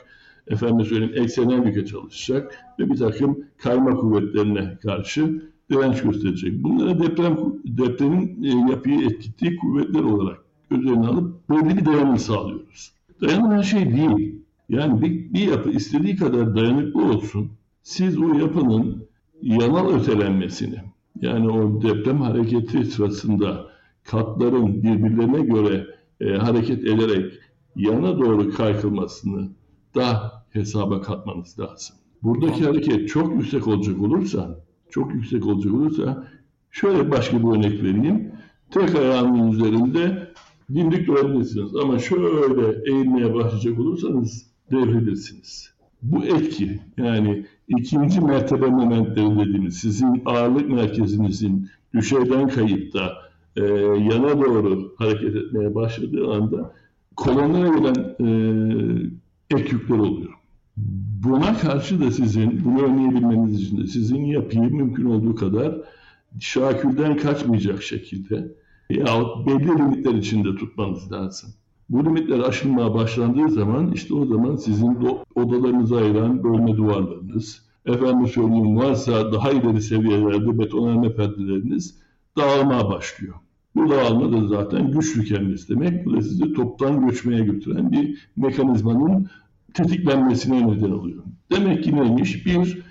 Efendim 0.46 0.86
söyleyeyim 0.86 1.14
eksenel 1.16 1.66
yüke 1.66 1.86
çalışacak 1.86 2.54
ve 2.78 2.90
bir 2.90 2.96
takım 2.96 3.44
kayma 3.58 3.96
kuvvetlerine 3.96 4.78
karşı 4.82 5.42
direnç 5.70 6.02
gösterecek. 6.02 6.62
Bunlara 6.62 6.98
deprem 6.98 7.36
depremin 7.64 8.42
e, 8.42 8.70
yapıyı 8.70 9.06
etkittiği 9.06 9.56
kuvvetler 9.56 10.02
olarak 10.02 10.45
önüne 10.70 11.06
alıp 11.06 11.48
böyle 11.48 11.76
bir 11.76 11.86
dayanım 11.86 12.18
sağlıyoruz. 12.18 12.92
Dayanım 13.20 13.50
her 13.50 13.62
şey 13.62 13.96
değil. 13.96 14.42
Yani 14.68 15.02
bir, 15.02 15.34
bir 15.34 15.48
yapı 15.48 15.70
istediği 15.70 16.16
kadar 16.16 16.56
dayanıklı 16.56 17.04
olsun. 17.04 17.50
Siz 17.82 18.18
o 18.18 18.34
yapının 18.34 19.06
yanal 19.42 19.88
ötelenmesini 19.94 20.82
yani 21.20 21.48
o 21.50 21.82
deprem 21.82 22.20
hareketi 22.20 22.84
sırasında 22.84 23.66
katların 24.04 24.82
birbirlerine 24.82 25.40
göre 25.40 25.86
e, 26.20 26.34
hareket 26.34 26.84
ederek 26.84 27.32
yana 27.76 28.18
doğru 28.18 28.50
kaykılmasını 28.54 29.48
da 29.94 30.32
hesaba 30.50 31.02
katmanız 31.02 31.58
lazım. 31.58 31.96
Buradaki 32.22 32.64
hareket 32.64 33.08
çok 33.08 33.34
yüksek 33.34 33.66
olacak 33.68 34.02
olursa, 34.02 34.60
çok 34.90 35.14
yüksek 35.14 35.46
olacak 35.46 35.74
olursa 35.74 36.26
şöyle 36.70 37.10
başka 37.10 37.38
bir 37.38 37.56
örnek 37.56 37.82
vereyim. 37.82 38.32
Tek 38.70 38.94
ayağının 38.94 39.52
üzerinde 39.52 40.28
dimdik 40.74 41.06
durabilirsiniz 41.06 41.76
ama 41.76 41.98
şöyle 41.98 42.92
eğilmeye 42.92 43.34
başlayacak 43.34 43.78
olursanız 43.78 44.46
devrilirsiniz. 44.70 45.76
Bu 46.02 46.24
etki 46.24 46.80
yani 46.96 47.46
ikinci 47.68 48.20
mertebe 48.20 48.66
momentleri 48.66 49.38
dediğimiz 49.38 49.76
sizin 49.76 50.22
ağırlık 50.24 50.70
merkezinizin 50.70 51.68
düşeyden 51.94 52.48
kayıp 52.48 52.94
da 52.94 53.12
e, 53.56 53.62
yana 54.12 54.40
doğru 54.40 54.94
hareket 54.98 55.36
etmeye 55.36 55.74
başladığı 55.74 56.32
anda 56.32 56.74
kolonlara 57.16 57.78
gelen 57.78 58.16
e, 58.20 59.56
ek 59.56 59.68
yükler 59.72 59.98
oluyor. 59.98 60.32
Buna 61.24 61.58
karşı 61.58 62.00
da 62.00 62.10
sizin, 62.10 62.64
bunu 62.64 62.82
önleyebilmeniz 62.82 63.62
için 63.62 63.82
de 63.82 63.86
sizin 63.86 64.24
yapıyı 64.24 64.62
mümkün 64.62 65.04
olduğu 65.04 65.34
kadar 65.34 65.74
şakülden 66.40 67.16
kaçmayacak 67.16 67.82
şekilde 67.82 68.48
yahut 68.90 69.46
belli 69.46 69.68
limitler 69.68 70.14
içinde 70.14 70.56
tutmanız 70.56 71.12
lazım. 71.12 71.50
Bu 71.88 72.04
limitler 72.04 72.38
aşılmaya 72.38 72.94
başlandığı 72.94 73.48
zaman 73.48 73.92
işte 73.92 74.14
o 74.14 74.26
zaman 74.26 74.56
sizin 74.56 74.98
odalarınızı 75.34 75.96
ayıran 75.96 76.44
bölme 76.44 76.76
duvarlarınız, 76.76 77.62
efendim 77.86 78.26
söyleyeyim 78.26 78.76
varsa 78.76 79.32
daha 79.32 79.50
ileri 79.50 79.82
seviyelerde 79.82 80.58
betonarme 80.58 81.14
perdeleriniz 81.14 81.98
dağılmaya 82.36 82.88
başlıyor. 82.88 83.34
Bu 83.74 83.90
dağılma 83.90 84.32
da 84.32 84.48
zaten 84.48 84.90
güç 84.90 85.14
tükenmesi 85.14 85.68
demek. 85.68 86.06
Bu 86.06 86.16
da 86.16 86.22
sizi 86.22 86.52
toptan 86.52 87.06
göçmeye 87.06 87.44
götüren 87.44 87.92
bir 87.92 88.28
mekanizmanın 88.36 89.28
tetiklenmesine 89.74 90.68
neden 90.68 90.90
oluyor. 90.90 91.22
Demek 91.52 91.84
ki 91.84 91.96
neymiş? 91.96 92.46
Bir, 92.46 92.82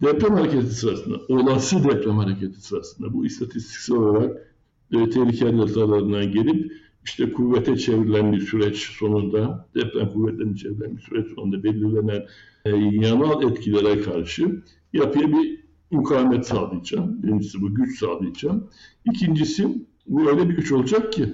deprem 0.00 0.34
hareketi 0.34 0.74
sırasında, 0.74 1.16
olası 1.28 1.84
deprem 1.84 2.16
hareketi 2.16 2.60
sırasında 2.60 3.12
bu 3.12 3.26
istatistiksel 3.26 3.96
olarak 3.96 4.51
e, 4.92 5.10
tehlike 5.10 5.44
haritalarından 5.44 6.32
gelip 6.32 6.72
işte 7.04 7.32
kuvvete 7.32 7.76
çevrilen 7.76 8.32
bir 8.32 8.40
süreç 8.40 8.76
sonunda, 8.76 9.68
deprem 9.74 10.08
kuvvetlerinin 10.08 10.54
çevrilen 10.54 10.96
bir 10.96 11.02
süreç 11.02 11.34
sonunda 11.34 11.62
belirlenen 11.62 12.26
e, 12.64 12.70
yanal 13.06 13.42
etkilere 13.42 14.00
karşı 14.00 14.62
yapıya 14.92 15.32
bir 15.32 15.60
mukavemet 15.90 16.46
sağlayacağım. 16.46 17.22
Birincisi 17.22 17.62
bu 17.62 17.74
güç 17.74 17.98
sağlayacağım. 17.98 18.68
İkincisi 19.04 19.68
bu 20.06 20.30
öyle 20.30 20.48
bir 20.48 20.54
güç 20.56 20.72
olacak 20.72 21.12
ki 21.12 21.26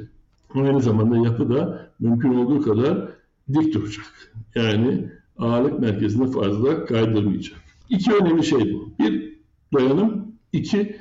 aynı 0.55 0.81
zamanda 0.81 1.17
yapı 1.17 1.51
da 1.51 1.91
mümkün 2.01 2.35
olduğu 2.35 2.63
kadar 2.63 3.09
dik 3.55 3.75
duracak. 3.75 4.33
Yani 4.55 5.09
ağırlık 5.39 5.81
merkezini 5.81 6.31
fazla 6.31 6.85
kaydırmayacak. 6.85 7.59
İki 7.91 8.13
önemli 8.13 8.45
şey 8.45 8.75
bu. 8.75 8.93
Bir 8.99 9.39
dayanım, 9.75 10.33
iki 10.53 10.97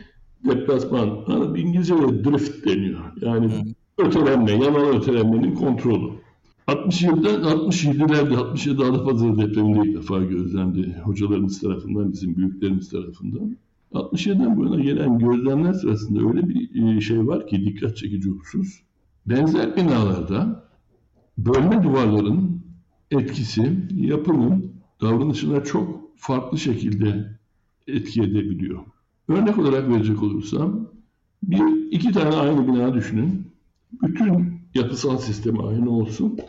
deplasman. 0.46 1.20
Yani 1.28 1.60
İngilizce'de 1.60 2.24
drift 2.24 2.66
deniyor. 2.66 3.00
Yani 3.22 3.52
ötelenme, 3.98 4.52
yanal 4.52 4.98
ötelenmenin 4.98 5.56
kontrolü. 5.56 6.12
67'den 6.68 7.42
67'lerde 7.42 8.36
67 8.36 8.84
Adapazarı 8.84 9.38
depreminde 9.38 9.90
ilk 9.90 9.98
defa 9.98 10.20
gözlemdi 10.20 10.96
hocalarımız 11.04 11.62
tarafından, 11.62 12.12
bizim 12.12 12.36
büyüklerimiz 12.36 12.90
tarafından. 12.90 13.58
67'den 13.94 14.58
bu 14.58 14.66
yana 14.66 14.80
gelen 14.80 15.20
gözlemler 15.20 15.74
sırasında 15.74 16.30
öyle 16.30 16.50
bir 16.50 16.96
e, 16.98 17.02
şey 17.02 17.28
var 17.28 17.48
ki 17.48 17.66
dikkat 17.66 17.98
çekici 17.98 18.30
husus. 18.30 18.80
Benzer 19.26 19.76
binalarda 19.76 20.64
bölme 21.38 21.84
duvarların 21.84 22.62
etkisi 23.12 23.78
yapının 23.96 24.72
davranışına 25.02 25.64
çok 25.64 26.02
farklı 26.16 26.58
şekilde 26.58 27.38
etki 27.88 28.22
edebiliyor. 28.22 28.80
Örnek 29.28 29.58
olarak 29.58 29.90
verecek 29.90 30.24
olursam 30.24 30.90
bir 31.44 31.92
iki 31.92 32.12
tane 32.12 32.36
aynı 32.36 32.68
bina 32.68 32.94
düşünün. 32.94 33.48
Bütün 34.02 34.62
yapısal 34.74 35.18
sistemi 35.18 35.62
aynı 35.68 35.92
olsun. 35.92 36.40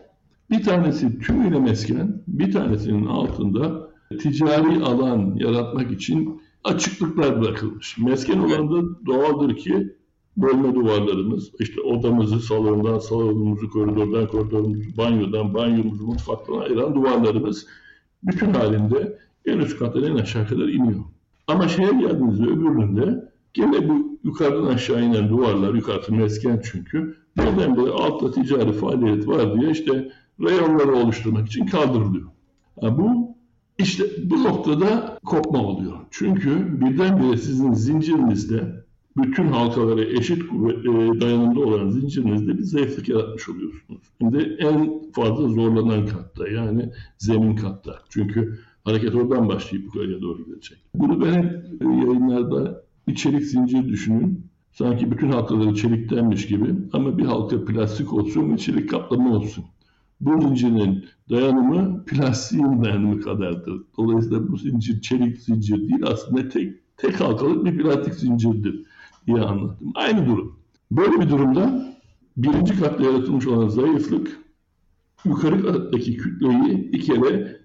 Bir 0.50 0.62
tanesi 0.62 1.18
tümüyle 1.18 1.61
mesken, 1.61 2.23
bir 2.28 2.52
tanesinin 2.52 3.06
altında 3.06 3.90
ticari 4.20 4.85
alan 4.85 5.35
yaratmak 5.37 5.92
için 5.92 6.40
açıklıklar 6.64 7.40
bırakılmış. 7.40 7.99
Mesken 7.99 8.38
olan 8.38 8.70
da 8.70 9.06
doğaldır 9.06 9.56
ki 9.56 9.94
bölme 10.37 10.75
duvarlarımız, 10.75 11.50
işte 11.58 11.80
odamızı 11.80 12.40
salondan, 12.40 12.99
salonumuzu 12.99 13.70
koridordan, 13.70 14.26
koridorumuzu 14.26 14.97
banyodan, 14.97 15.54
banyomuzu 15.54 16.06
mutfaktan 16.06 16.58
ayıran 16.58 16.94
duvarlarımız 16.94 17.66
bütün 18.23 18.54
halinde 18.54 19.18
en 19.47 19.58
üst 19.58 19.78
kattan 19.78 20.04
en 20.04 20.14
aşağı 20.16 20.47
kadar 20.47 20.68
iniyor. 20.68 21.04
Ama 21.48 21.68
şeye 21.68 21.90
geldiğinizde 21.90 22.44
öbüründe 22.44 23.30
gene 23.54 23.88
bu 23.88 24.18
yukarıdan 24.24 24.74
aşağı 24.74 25.02
inen 25.02 25.28
duvarlar, 25.28 25.74
yukarısı 25.74 26.14
mesken 26.14 26.62
çünkü 26.72 27.16
birdenbire 27.36 27.90
altta 27.90 28.30
ticari 28.30 28.72
faaliyet 28.72 29.28
var 29.28 29.60
diye 29.60 29.70
işte 29.70 30.12
reyonları 30.40 30.96
oluşturmak 30.96 31.46
için 31.46 31.66
kaldırılıyor. 31.66 32.28
Yani 32.82 32.98
bu 32.98 33.36
işte 33.78 34.04
bu 34.24 34.44
noktada 34.44 35.18
kopma 35.24 35.58
oluyor. 35.58 35.96
Çünkü 36.10 36.80
birdenbire 36.80 37.36
sizin 37.36 37.72
zincirinizde 37.72 38.84
bütün 39.16 39.46
halkalara 39.48 40.04
eşit 40.04 40.42
e, 40.42 41.20
dayanımda 41.20 41.60
olan 41.60 41.90
zincirinizde 41.90 42.58
bir 42.58 42.62
zayıflık 42.62 43.08
yaratmış 43.08 43.48
oluyorsunuz. 43.48 44.02
Şimdi 44.20 44.56
en 44.58 45.02
fazla 45.12 45.48
zorlanan 45.48 46.06
katta 46.06 46.48
yani 46.48 46.92
zemin 47.18 47.56
katta. 47.56 47.98
Çünkü 48.08 48.58
hareket 48.88 49.14
oradan 49.14 49.49
başlayıp 49.49 49.85
yukarıya 49.85 50.23
doğru 50.23 50.45
gidecek. 50.45 50.78
Bunu 50.95 51.25
ben 51.25 51.33
hep 51.33 51.83
e, 51.83 51.85
yayınlarda 51.85 52.85
bir 53.09 53.14
çelik 53.14 53.45
zincir 53.45 53.88
düşünün. 53.88 54.49
Sanki 54.73 55.11
bütün 55.11 55.30
halkaları 55.30 55.75
çeliktenmiş 55.75 56.47
gibi 56.47 56.75
ama 56.92 57.18
bir 57.18 57.25
halka 57.25 57.64
plastik 57.64 58.12
olsun 58.12 58.52
ve 58.52 58.59
çelik 58.59 58.90
kaplama 58.90 59.37
olsun. 59.37 59.64
Bu 60.21 60.42
zincirin 60.42 61.04
dayanımı 61.30 62.04
plastiğin 62.04 62.85
dayanımı 62.85 63.21
kadardır. 63.21 63.83
Dolayısıyla 63.99 64.49
bu 64.49 64.57
zincir 64.57 65.00
çelik 65.00 65.38
zincir 65.38 65.88
değil 65.88 66.02
aslında 66.04 66.49
tek 66.49 66.75
tek 66.97 67.21
halkalık 67.21 67.64
bir 67.64 67.78
plastik 67.78 68.14
zincirdir 68.14 68.85
diye 69.26 69.40
anlattım. 69.40 69.92
Aynı 69.95 70.26
durum. 70.26 70.57
Böyle 70.90 71.21
bir 71.21 71.30
durumda 71.30 71.95
birinci 72.37 72.80
katta 72.80 73.04
yaratılmış 73.04 73.47
olan 73.47 73.68
zayıflık 73.68 74.38
yukarı 75.25 75.62
kattaki 75.62 76.16
kütleyi 76.16 76.92
bir 76.92 77.00
kere 77.00 77.57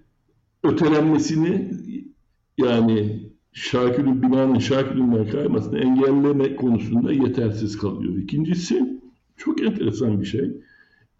ötelenmesini 0.64 1.70
yani 2.58 3.22
şakülün 3.52 4.22
binanın 4.22 4.58
şakülünden 4.58 5.30
kaymasını 5.30 5.78
engelleme 5.78 6.56
konusunda 6.56 7.12
yetersiz 7.12 7.78
kalıyor. 7.78 8.16
İkincisi 8.16 9.00
çok 9.36 9.62
enteresan 9.62 10.20
bir 10.20 10.26
şey. 10.26 10.50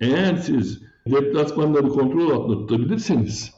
Eğer 0.00 0.36
siz 0.36 0.82
deplasmanları 1.06 1.88
kontrol 1.88 2.30
altında 2.30 2.66
tutabilirseniz 2.66 3.54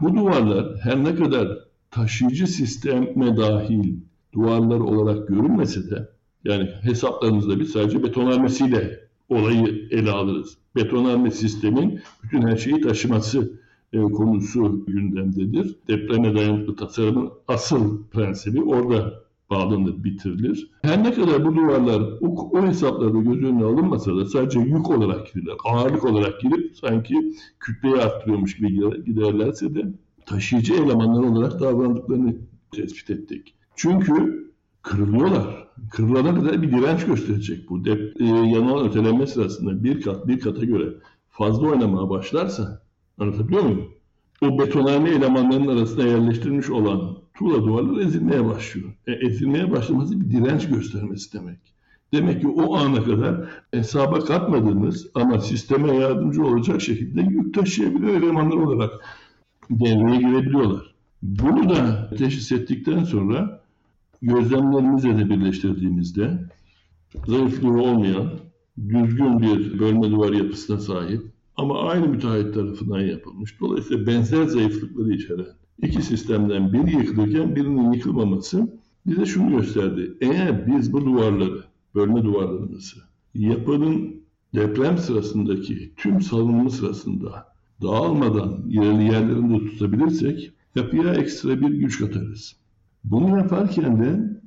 bu 0.00 0.16
duvarlar 0.16 0.80
her 0.82 1.04
ne 1.04 1.14
kadar 1.14 1.48
taşıyıcı 1.90 2.46
sisteme 2.46 3.36
dahil 3.36 3.96
duvarlar 4.32 4.80
olarak 4.80 5.28
görünmese 5.28 5.90
de 5.90 6.08
yani 6.44 6.70
hesaplarınızda 6.82 7.60
biz 7.60 7.70
sadece 7.70 8.02
betonarmesiyle 8.02 9.00
olayı 9.28 9.88
ele 9.90 10.10
alırız. 10.10 10.58
Betonarme 10.76 11.30
sistemin 11.30 12.00
bütün 12.22 12.42
her 12.42 12.56
şeyi 12.56 12.80
taşıması 12.80 13.63
konusu 14.02 14.84
gündemdedir. 14.86 15.76
Depreme 15.88 16.34
dayanıklı 16.34 16.76
tasarımın 16.76 17.30
asıl 17.48 18.04
prensibi 18.04 18.62
orada 18.62 19.24
bağlanır, 19.50 20.04
bitirilir. 20.04 20.70
Her 20.82 21.04
ne 21.04 21.14
kadar 21.14 21.44
bu 21.44 21.56
duvarlar 21.56 22.02
o, 22.20 22.50
o 22.52 22.66
hesaplarda 22.66 23.18
göz 23.18 23.42
önüne 23.42 23.64
alınmasa 23.64 24.16
da 24.16 24.24
sadece 24.24 24.60
yük 24.60 24.90
olarak 24.90 25.34
girerler, 25.34 25.54
ağırlık 25.64 26.04
olarak 26.04 26.40
girip 26.40 26.76
sanki 26.76 27.34
kütleyi 27.60 27.96
arttırıyormuş 27.96 28.56
gibi 28.56 29.04
giderlerse 29.04 29.74
de 29.74 29.92
taşıyıcı 30.26 30.74
elemanlar 30.74 31.22
olarak 31.22 31.60
davrandıklarını 31.60 32.36
tespit 32.72 33.10
ettik. 33.10 33.54
Çünkü 33.76 34.44
kırılıyorlar. 34.82 35.64
Kırılana 35.90 36.34
kadar 36.34 36.62
bir 36.62 36.70
direnç 36.70 37.06
gösterecek 37.06 37.70
bu. 37.70 37.84
Dep, 37.84 38.20
e, 38.20 38.24
yanal 38.24 38.84
ötelenme 38.84 39.26
sırasında 39.26 39.84
bir 39.84 40.00
kat 40.00 40.26
bir 40.26 40.40
kata 40.40 40.64
göre 40.64 40.88
fazla 41.30 41.68
oynamaya 41.68 42.10
başlarsa 42.10 42.83
anlatabiliyor 43.18 43.62
muyum? 43.62 43.88
O 44.42 44.58
betonarme 44.58 45.10
elemanların 45.10 45.66
arasında 45.66 46.06
yerleştirilmiş 46.06 46.70
olan 46.70 47.18
tuğla 47.34 47.62
duvarlar 47.64 48.00
ezilmeye 48.00 48.44
başlıyor. 48.44 48.92
E, 49.06 49.12
ezilmeye 49.12 49.70
başlaması 49.70 50.20
bir 50.20 50.30
direnç 50.30 50.68
göstermesi 50.68 51.32
demek. 51.32 51.58
Demek 52.12 52.40
ki 52.40 52.48
o 52.48 52.76
ana 52.76 53.04
kadar 53.04 53.50
hesaba 53.70 54.20
katmadığınız 54.20 55.06
ama 55.14 55.38
sisteme 55.38 55.96
yardımcı 55.96 56.44
olacak 56.44 56.80
şekilde 56.80 57.20
yük 57.20 57.54
taşıyabilen 57.54 58.22
elemanlar 58.22 58.56
olarak 58.56 58.92
devreye 59.70 60.16
girebiliyorlar. 60.16 60.94
Bunu 61.22 61.68
da 61.70 62.10
teşhis 62.18 62.52
ettikten 62.52 63.04
sonra 63.04 63.60
gözlemlerimizle 64.22 65.18
de 65.18 65.30
birleştirdiğimizde 65.30 66.40
zayıflığı 67.26 67.82
olmayan 67.82 68.30
düzgün 68.88 69.40
bir 69.40 69.78
bölme 69.78 70.10
duvar 70.10 70.32
yapısına 70.32 70.78
sahip 70.78 71.33
ama 71.56 71.80
aynı 71.80 72.08
müteahhit 72.08 72.54
tarafından 72.54 73.00
yapılmış. 73.00 73.60
Dolayısıyla 73.60 74.06
benzer 74.06 74.44
zayıflıkları 74.44 75.12
içeren 75.12 75.46
iki 75.82 76.02
sistemden 76.02 76.72
biri 76.72 76.96
yıkılırken 76.96 77.56
birinin 77.56 77.92
yıkılmaması 77.92 78.78
bize 79.06 79.26
şunu 79.26 79.56
gösterdi. 79.56 80.14
Eğer 80.20 80.66
biz 80.66 80.92
bu 80.92 81.04
duvarları, 81.04 81.64
bölme 81.94 82.24
duvarlarımızı 82.24 82.96
yapının 83.34 84.24
deprem 84.54 84.98
sırasındaki 84.98 85.94
tüm 85.96 86.20
salınımı 86.20 86.70
sırasında 86.70 87.54
dağılmadan 87.82 88.64
yerli 88.68 89.04
yerlerinde 89.04 89.58
tutabilirsek 89.58 90.52
yapıya 90.74 91.14
ekstra 91.14 91.60
bir 91.60 91.68
güç 91.68 91.98
katarız. 91.98 92.56
Bunu 93.04 93.38
yaparken 93.38 94.04
de 94.04 94.40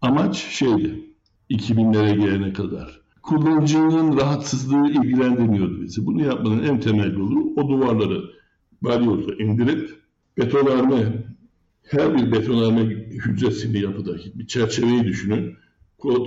amaç 0.00 0.36
şeydi, 0.36 1.04
2000'lere 1.50 2.20
gelene 2.20 2.52
kadar. 2.52 2.99
Kullanıcının 3.22 4.16
rahatsızlığı 4.16 4.88
ilgilendirmiyordu 4.88 5.82
bizi. 5.82 6.06
Bunu 6.06 6.22
yapmanın 6.22 6.62
en 6.62 6.80
temel 6.80 7.12
yolu 7.12 7.52
o 7.56 7.68
duvarları 7.68 8.22
balyoza 8.82 9.34
indirip 9.34 9.90
betonarme, 10.38 11.24
her 11.82 12.14
bir 12.14 12.32
betonarme 12.32 12.80
hücresini 13.10 13.80
yapıdaki 13.80 14.38
bir 14.38 14.46
çerçeveyi 14.46 15.04
düşünün. 15.04 15.54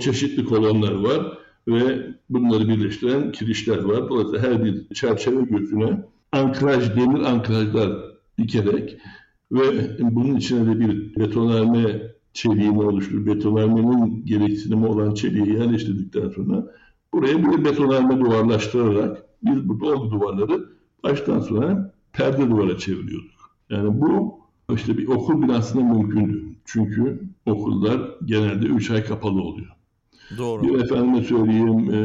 Çeşitli 0.00 0.44
kolonlar 0.44 0.92
var 0.92 1.38
ve 1.68 2.06
bunları 2.30 2.68
birleştiren 2.68 3.32
kirişler 3.32 3.78
var. 3.78 4.08
Dolayısıyla 4.08 4.42
her 4.42 4.64
bir 4.64 4.94
çerçeve 4.94 5.42
gözüne 5.42 6.04
ankraj, 6.32 6.96
demir 6.96 7.20
ankrajlar 7.20 7.92
dikerek 8.38 8.98
ve 9.52 9.98
bunun 10.00 10.36
içine 10.36 10.66
de 10.66 10.80
bir 10.80 11.16
betonarme 11.16 12.14
çeliğini 12.32 12.82
oluşturup 12.82 13.26
betonarmenin 13.26 14.26
gereksinimi 14.26 14.86
olan 14.86 15.14
çeliği 15.14 15.58
yerleştirdikten 15.58 16.28
sonra 16.28 16.66
buraya 17.16 17.38
bir 17.38 17.64
betonarme 17.64 18.20
duvarlaştırarak 18.20 19.24
biz 19.42 19.68
bu 19.68 19.80
dolgu 19.80 20.10
duvarları 20.10 20.68
baştan 21.02 21.40
sona 21.40 21.92
perde 22.12 22.50
duvara 22.50 22.78
çeviriyorduk. 22.78 23.54
Yani 23.70 24.00
bu 24.00 24.38
işte 24.74 24.98
bir 24.98 25.08
okul 25.08 25.42
binasında 25.42 25.84
mümkündü. 25.84 26.44
Çünkü 26.64 27.20
okullar 27.46 28.00
genelde 28.24 28.66
3 28.66 28.90
ay 28.90 29.04
kapalı 29.04 29.42
oluyor. 29.42 29.70
Doğru. 30.38 30.62
Bir 30.62 30.82
efendime 30.82 31.24
söyleyeyim 31.24 31.94
e, 31.94 32.00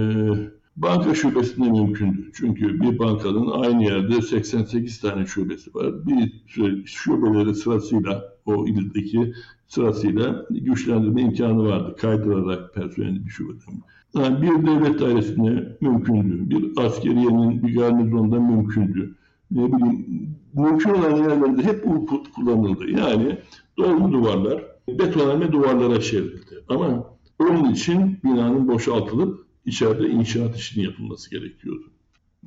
banka 0.77 1.15
şubesinde 1.15 1.71
mümkündü. 1.71 2.31
Çünkü 2.33 2.81
bir 2.81 2.99
bankanın 2.99 3.51
aynı 3.51 3.83
yerde 3.83 4.21
88 4.21 4.99
tane 4.99 5.25
şubesi 5.25 5.75
var. 5.75 6.07
Bir 6.07 6.43
şubeleri 6.85 7.55
sırasıyla 7.55 8.23
o 8.45 8.67
ildeki 8.67 9.33
sırasıyla 9.67 10.45
güçlendirme 10.49 11.21
imkanı 11.21 11.63
vardı. 11.63 11.95
Kaydırarak 11.99 12.73
personeli 12.73 13.25
bir 13.25 13.29
şubeden. 13.29 13.81
Bir 14.15 14.67
devlet 14.67 14.99
dairesinde 14.99 15.77
mümkündü. 15.81 16.49
Bir 16.49 16.85
askeriyenin 16.85 17.63
bir 17.63 17.75
garnizonda 17.75 18.39
mümkündü. 18.39 19.15
Ne 19.51 19.73
bileyim 19.73 20.29
mümkün 20.53 20.89
olan 20.89 21.15
yerlerde 21.15 21.63
hep 21.63 21.85
bu 21.85 22.05
kullanıldı. 22.35 22.89
Yani 22.89 23.37
dolgu 23.77 24.11
duvarlar 24.11 24.63
betonarme 24.87 25.51
duvarlara 25.51 26.01
çevrildi. 26.01 26.63
Ama 26.69 27.05
onun 27.39 27.71
için 27.71 28.19
binanın 28.23 28.67
boşaltılıp 28.67 29.45
içeride 29.65 30.09
inşaat 30.09 30.55
işinin 30.55 30.85
yapılması 30.85 31.29
gerekiyordu. 31.31 31.83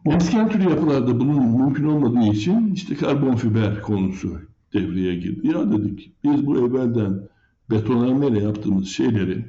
Mesken 0.04 0.48
türü 0.48 0.62
yapılarda 0.62 1.20
bunun 1.20 1.62
mümkün 1.62 1.84
olmadığı 1.84 2.32
için 2.32 2.72
işte 2.74 2.94
karbon 2.94 3.36
fiber 3.36 3.82
konusu 3.82 4.40
devreye 4.72 5.14
girdi. 5.14 5.48
Ya 5.48 5.72
dedik 5.72 6.12
biz 6.24 6.46
bu 6.46 6.58
evvelden 6.58 7.28
betonarmeyle 7.70 8.38
yaptığımız 8.38 8.88
şeyleri 8.88 9.44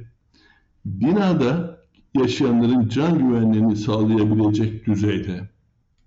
binada 0.84 1.73
yaşayanların 2.14 2.88
can 2.88 3.18
güvenliğini 3.18 3.76
sağlayabilecek 3.76 4.86
düzeyde 4.86 5.48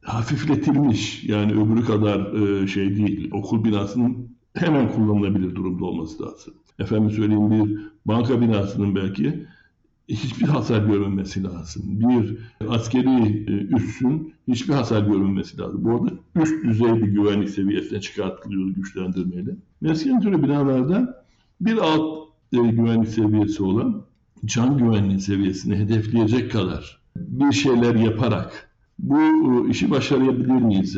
hafifletilmiş 0.01 1.23
yani 1.23 1.51
öbürü 1.51 1.85
kadar 1.85 2.33
e, 2.33 2.67
şey 2.67 2.95
değil 2.95 3.29
okul 3.33 3.63
binasının 3.63 4.29
hemen 4.53 4.91
kullanılabilir 4.91 5.55
durumda 5.55 5.85
olması 5.85 6.23
lazım. 6.23 6.53
Efendim 6.79 7.11
söyleyeyim 7.11 7.51
bir 7.51 7.79
banka 8.05 8.41
binasının 8.41 8.95
belki 8.95 9.47
hiçbir 10.07 10.45
hasar 10.45 10.85
görünmesi 10.85 11.43
lazım. 11.43 11.83
Bir 11.85 12.37
askeri 12.69 13.45
e, 13.47 13.75
üssün 13.75 14.33
hiçbir 14.47 14.73
hasar 14.73 15.01
görünmesi 15.01 15.57
lazım. 15.57 15.83
Bu 15.83 15.91
arada 15.91 16.13
üst 16.35 16.63
düzey 16.63 16.95
bir 16.95 17.07
güvenlik 17.07 17.49
seviyesine 17.49 18.01
çıkartılıyor 18.01 18.69
güçlendirmeyle. 18.69 19.55
Mesken 19.81 20.21
türü 20.21 20.43
binalarda 20.43 21.25
bir 21.61 21.77
alt 21.77 22.27
e, 22.53 22.57
güvenlik 22.57 23.09
seviyesi 23.09 23.63
olan 23.63 24.06
can 24.45 24.77
güvenliği 24.77 25.19
seviyesini 25.19 25.75
hedefleyecek 25.75 26.51
kadar 26.51 27.01
bir 27.15 27.51
şeyler 27.51 27.95
yaparak 27.95 28.69
bu 28.99 29.19
e, 29.19 29.69
işi 29.69 29.91
başarabilir 29.91 30.47
miyiz 30.51 30.97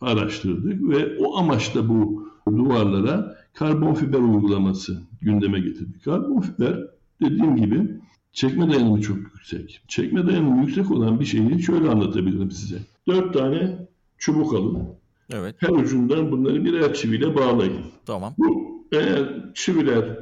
araştırdık 0.00 0.88
ve 0.88 1.18
o 1.18 1.38
amaçla 1.38 1.88
bu 1.88 2.28
duvarlara 2.46 3.36
karbon 3.54 3.94
fiber 3.94 4.18
uygulaması 4.18 5.02
gündeme 5.20 5.60
getirdik. 5.60 6.04
Karbon 6.04 6.40
fiber 6.40 6.84
dediğim 7.22 7.56
gibi 7.56 7.90
çekme 8.32 8.70
dayanımı 8.70 9.00
çok 9.00 9.16
yüksek. 9.16 9.80
Çekme 9.88 10.26
dayanımı 10.26 10.60
yüksek 10.60 10.90
olan 10.90 11.20
bir 11.20 11.24
şeyi 11.24 11.62
şöyle 11.62 11.88
anlatabilirim 11.88 12.50
size. 12.50 12.78
Dört 13.08 13.34
tane 13.34 13.88
çubuk 14.18 14.54
alın. 14.54 14.82
Evet. 15.30 15.54
Her 15.58 15.68
ucundan 15.68 16.32
bunları 16.32 16.64
birer 16.64 16.94
çiviyle 16.94 17.34
bağlayın. 17.34 17.82
Tamam. 18.06 18.34
Bu 18.38 18.68
eğer 18.92 19.28
çiviler 19.54 20.18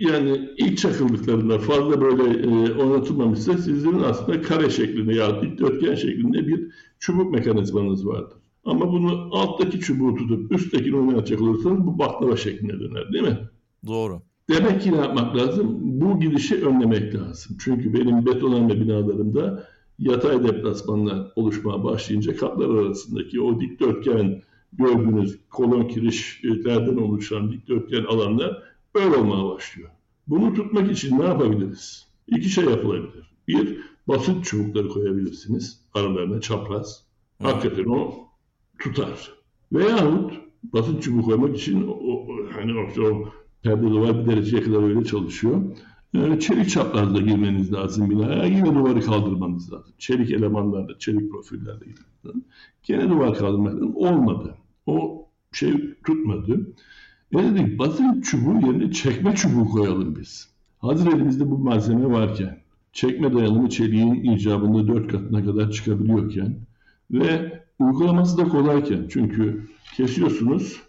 yani 0.00 0.50
ilk 0.58 0.78
çakıldıklarında 0.78 1.58
fazla 1.58 2.00
böyle 2.00 2.22
e, 2.22 2.72
oynatılmamışsa 2.72 3.58
sizin 3.58 4.02
aslında 4.02 4.42
kare 4.42 4.70
şeklinde 4.70 5.14
ya 5.14 5.42
dikdörtgen 5.42 5.94
şeklinde 5.94 6.46
bir 6.46 6.66
çubuk 6.98 7.32
mekanizmanız 7.32 8.06
vardır. 8.06 8.38
Ama 8.64 8.92
bunu 8.92 9.28
alttaki 9.32 9.80
çubuğu 9.80 10.14
tutup 10.14 10.52
üsttekini 10.52 10.96
oynatacak 10.96 11.40
olursanız 11.40 11.86
bu 11.86 11.98
baklava 11.98 12.36
şeklinde 12.36 12.80
döner 12.80 13.12
değil 13.12 13.24
mi? 13.24 13.38
Doğru. 13.86 14.22
Demek 14.48 14.82
ki 14.82 14.92
ne 14.92 14.96
yapmak 14.96 15.36
lazım? 15.36 15.78
Bu 15.80 16.20
gidişi 16.20 16.64
önlemek 16.64 17.14
lazım. 17.14 17.56
Çünkü 17.60 17.94
benim 17.94 18.26
betonarme 18.26 18.80
binalarımda 18.80 19.66
yatay 19.98 20.44
deplasmanlar 20.44 21.32
oluşmaya 21.36 21.84
başlayınca 21.84 22.36
katlar 22.36 22.70
arasındaki 22.70 23.40
o 23.40 23.60
dikdörtgen 23.60 24.42
gördüğünüz 24.72 25.38
kolon 25.50 25.88
kirişlerden 25.88 26.96
oluşan 26.96 27.52
dikdörtgen 27.52 28.04
alanlar 28.04 28.62
böyle 28.94 29.16
olmaya 29.16 29.54
başlıyor. 29.54 29.90
Bunu 30.26 30.54
tutmak 30.54 30.90
için 30.90 31.18
ne 31.18 31.24
yapabiliriz? 31.24 32.08
İki 32.26 32.48
şey 32.48 32.64
yapılabilir. 32.64 33.32
Bir, 33.48 33.78
basit 34.08 34.44
çubukları 34.44 34.88
koyabilirsiniz 34.88 35.80
aralarına 35.94 36.40
çapraz. 36.40 37.04
Hakikaten 37.42 37.84
o 37.84 38.14
tutar. 38.78 39.34
Veyahut 39.72 40.32
basit 40.62 41.02
çubuk 41.02 41.24
koymak 41.24 41.56
için 41.56 41.88
o, 41.88 42.26
hani 42.52 42.72
o, 42.78 43.02
o 43.02 43.28
perde 43.62 43.90
duvar 43.90 44.20
bir 44.20 44.32
dereceye 44.32 44.62
kadar 44.62 44.82
öyle 44.82 45.04
çalışıyor. 45.04 45.62
Yani 46.12 46.40
çelik 46.40 46.70
çaprazla 46.70 47.20
girmeniz 47.20 47.72
lazım 47.72 48.10
binaya. 48.10 48.44
Yine 48.44 48.74
duvarı 48.74 49.00
kaldırmanız 49.00 49.72
lazım. 49.72 49.94
Çelik 49.98 50.30
elemanlarla, 50.30 50.98
çelik 50.98 51.30
profillerle 51.32 51.78
girmeniz 51.78 52.44
Gene 52.82 53.10
duvar 53.10 53.34
kaldırmak 53.34 53.74
lazım. 53.74 53.96
Olmadı. 53.96 54.54
O 54.86 55.26
şey 55.52 55.94
tutmadı. 56.06 56.74
Ne 57.32 57.44
dedik? 57.44 57.78
Basit 57.78 58.24
çubuğu 58.24 58.66
yerine 58.66 58.92
çekme 58.92 59.34
çubuğu 59.34 59.68
koyalım 59.68 60.16
biz. 60.16 60.48
Hazır 60.78 61.12
elimizde 61.12 61.50
bu 61.50 61.58
malzeme 61.58 62.10
varken, 62.10 62.58
çekme 62.92 63.32
dayanımı 63.34 63.68
çeliğin 63.68 64.14
icabında 64.14 64.88
dört 64.88 65.12
katına 65.12 65.44
kadar 65.44 65.70
çıkabiliyorken 65.70 66.56
ve 67.10 67.60
uygulaması 67.78 68.38
da 68.38 68.44
kolayken 68.44 69.06
çünkü 69.08 69.66
kesiyorsunuz 69.96 70.80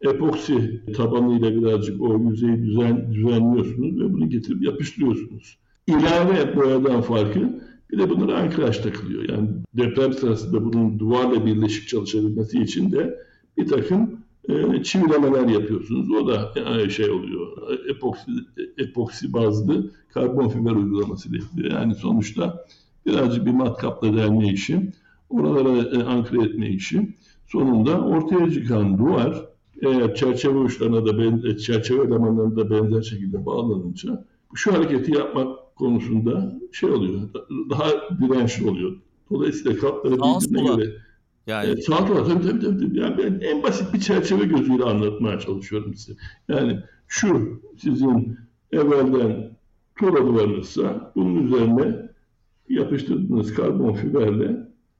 epoksi 0.00 0.82
tabanıyla 0.96 1.54
birazcık 1.54 2.00
o 2.00 2.18
yüzeyi 2.18 2.62
düzen, 2.62 3.12
düzenliyorsunuz 3.12 4.00
ve 4.00 4.12
bunu 4.12 4.30
getirip 4.30 4.62
yapıştırıyorsunuz. 4.62 5.58
İlave 5.86 6.56
boyadan 6.56 7.02
farkı 7.02 7.60
bir 7.90 7.98
de 7.98 8.10
bunlara 8.10 8.38
ankraj 8.38 8.78
takılıyor. 8.78 9.28
Yani 9.28 9.48
deprem 9.74 10.12
sırasında 10.12 10.64
bunun 10.64 10.98
duvarla 10.98 11.46
birleşik 11.46 11.88
çalışabilmesi 11.88 12.62
için 12.62 12.92
de 12.92 13.18
bir 13.56 13.66
takım 13.66 14.25
e, 14.48 14.82
çivilemeler 14.82 15.48
yapıyorsunuz. 15.48 16.10
O 16.10 16.26
da 16.26 16.52
yani 16.56 16.90
şey 16.90 17.10
oluyor. 17.10 17.46
Epoksi, 17.88 18.30
epoksi 18.78 19.32
bazlı 19.32 19.90
karbon 20.14 20.48
fiber 20.48 20.70
uygulaması 20.70 21.36
yapılıyor. 21.36 21.70
Yani 21.70 21.94
sonuçta 21.94 22.66
birazcık 23.06 23.46
bir 23.46 23.50
matkapla 23.50 24.16
delme 24.16 24.48
işi, 24.48 24.92
oralara 25.30 25.78
e, 25.78 26.02
ankre 26.02 26.42
etme 26.42 26.68
işi. 26.68 27.14
Sonunda 27.46 28.00
ortaya 28.00 28.50
çıkan 28.50 28.98
duvar 28.98 29.44
eğer 29.82 30.14
çerçeve 30.14 30.58
uçlarına 30.58 31.06
da 31.06 31.18
benzer, 31.18 31.56
çerçeve 31.56 32.04
elemanlarına 32.04 32.56
da 32.56 32.70
benzer 32.70 33.02
şekilde 33.02 33.46
bağlanınca 33.46 34.24
şu 34.54 34.72
hareketi 34.72 35.12
yapmak 35.12 35.76
konusunda 35.76 36.58
şey 36.72 36.90
oluyor, 36.90 37.20
daha 37.70 37.90
dirençli 38.20 38.70
oluyor. 38.70 38.96
Dolayısıyla 39.30 39.78
katları 39.78 40.14
birbirine 40.14 40.76
göre 40.76 40.92
yani... 41.46 41.70
E, 41.70 41.76
saat 41.76 42.10
var 42.10 42.24
tabii 42.24 42.46
tabii 42.46 42.60
tabii. 42.60 42.98
Yani 42.98 43.18
ben 43.18 43.40
en 43.40 43.62
basit 43.62 43.94
bir 43.94 44.00
çerçeve 44.00 44.44
gözüyle 44.44 44.84
anlatmaya 44.84 45.38
çalışıyorum 45.38 45.94
size. 45.94 46.18
Yani 46.48 46.80
şu 47.08 47.60
sizin 47.76 48.38
evvelden 48.72 49.56
tuğla 49.96 50.26
duvarınızsa 50.26 51.12
bunun 51.16 51.46
üzerine 51.46 52.10
yapıştırdığınız 52.68 53.54
karbon 53.54 53.92
fiberle 53.92 54.56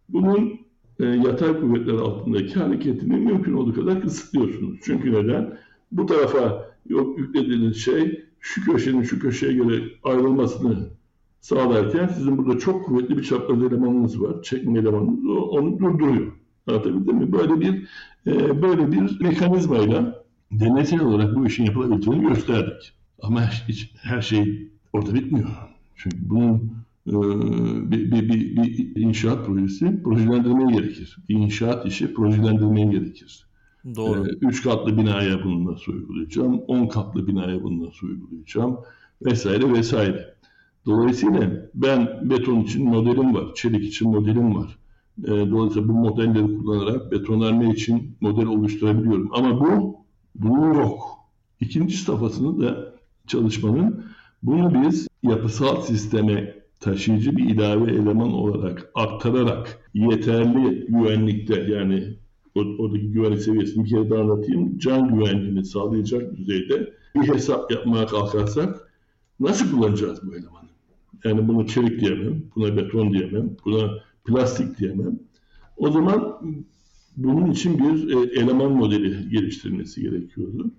bunun 0.09 0.61
e, 1.01 1.05
yatay 1.05 1.61
kuvvetler 1.61 1.95
altındaki 1.95 2.55
hareketini 2.55 3.17
mümkün 3.17 3.53
olduğu 3.53 3.75
kadar 3.75 4.03
kısıtlıyorsunuz. 4.03 4.79
Çünkü 4.85 5.13
neden? 5.13 5.59
Bu 5.93 6.07
tarafa 6.07 6.71
yok 6.89 7.19
yüklediğiniz 7.19 7.77
şey 7.77 8.25
şu 8.41 8.73
köşenin 8.73 9.03
şu 9.03 9.19
köşeye 9.19 9.53
göre 9.53 9.83
ayrılmasını 10.05 10.91
sağlarken 11.47 12.07
sizin 12.07 12.39
burada 12.39 12.59
çok 12.59 12.85
kuvvetli 12.85 13.17
bir 13.17 13.23
çapraz 13.23 13.63
elemanınız 13.63 14.23
var. 14.23 14.43
Çekme 14.43 14.79
elemanınız. 14.79 15.27
O, 15.27 15.33
onu 15.33 15.79
durduruyor. 15.79 16.33
Anlatabildim 16.67 17.17
mi? 17.17 17.33
Böyle 17.33 17.61
bir 17.61 17.89
e, 18.27 18.63
böyle 18.63 18.93
bir 18.93 19.21
mekanizmayla 19.21 20.25
deneysel 20.53 21.01
olarak 21.01 21.37
bu 21.37 21.47
işin 21.47 21.65
yapılabileceğini 21.65 22.29
gösterdik. 22.29 22.93
Ama 23.23 23.51
hiç, 23.69 23.95
her 24.03 24.23
şey 24.23 24.69
orada 24.93 25.15
bitmiyor. 25.15 25.49
Çünkü 25.97 26.17
bunun 26.21 26.55
e, 27.07 27.13
bir, 27.91 28.13
bir, 28.13 28.29
bir, 28.29 28.57
bir 28.57 29.01
inşaat 29.01 29.47
projesi 29.47 30.03
projelendirmeye 30.03 30.81
gerekir. 30.81 31.17
Bir 31.29 31.35
inşaat 31.35 31.87
işi 31.87 32.15
projelendirmeye 32.15 32.87
gerekir. 32.87 33.47
Doğru. 33.97 34.27
E, 34.27 34.31
üç 34.41 34.63
katlı 34.63 34.97
binaya 34.97 35.45
bunu 35.45 35.73
nasıl 35.73 35.93
uygulayacağım? 35.93 36.61
On 36.69 36.89
katlı 36.89 37.27
binaya 37.27 37.63
bunu 37.63 37.87
nasıl 37.87 38.07
uygulayacağım? 38.07 38.77
Vesaire 39.23 39.73
vesaire. 39.73 40.36
Dolayısıyla 40.87 41.71
ben 41.75 42.31
beton 42.31 42.61
için 42.61 42.89
modelim 42.89 43.35
var, 43.35 43.55
çelik 43.55 43.85
için 43.85 44.11
modelim 44.11 44.55
var. 44.55 44.79
E, 45.25 45.29
dolayısıyla 45.29 45.89
bu 45.89 45.93
modelleri 45.93 46.59
kullanarak 46.59 47.13
betonarme 47.13 47.71
için 47.71 48.17
model 48.21 48.47
oluşturabiliyorum. 48.47 49.31
Ama 49.33 49.61
bu, 49.61 49.97
bunun 50.35 50.75
yok. 50.75 51.01
İkinci 51.61 51.97
safhasını 51.97 52.63
da 52.63 52.95
çalışmanın 53.27 54.05
bunu 54.43 54.83
biz 54.83 55.09
yapısal 55.23 55.81
sisteme 55.81 56.55
taşıyıcı 56.81 57.37
bir 57.37 57.51
ilave 57.51 57.93
eleman 57.93 58.33
olarak 58.33 58.91
aktararak 58.95 59.91
yeterli 59.95 60.87
güvenlikte 60.89 61.55
yani 61.55 62.17
oradaki 62.55 63.13
güvenlik 63.13 63.43
seviyesini 63.43 63.85
bir 63.85 63.91
kere 63.91 64.11
daha 64.11 64.21
anlatayım. 64.21 64.79
Can 64.79 65.09
güvenliğini 65.09 65.65
sağlayacak 65.65 66.37
düzeyde 66.37 66.93
bir 67.15 67.35
hesap 67.35 67.71
yapmaya 67.71 68.07
kalkarsak 68.07 68.93
nasıl 69.41 69.71
kullanacağız 69.71 70.21
bu 70.27 70.37
elemanı? 70.37 70.66
Yani 71.27 71.49
bunu 71.49 71.67
çelik 71.67 72.01
diyemem, 72.01 72.43
buna 72.57 72.77
beton 72.77 73.13
diyemem, 73.13 73.57
buna 73.65 73.91
plastik 74.25 74.79
diyemem. 74.79 75.19
O 75.77 75.91
zaman 75.91 76.41
bunun 77.17 77.51
için 77.51 77.79
bir 77.79 78.17
e, 78.17 78.41
eleman 78.41 78.73
modeli 78.73 79.31
geliştirilmesi 79.31 80.03
gerekiyordu. 80.03 80.71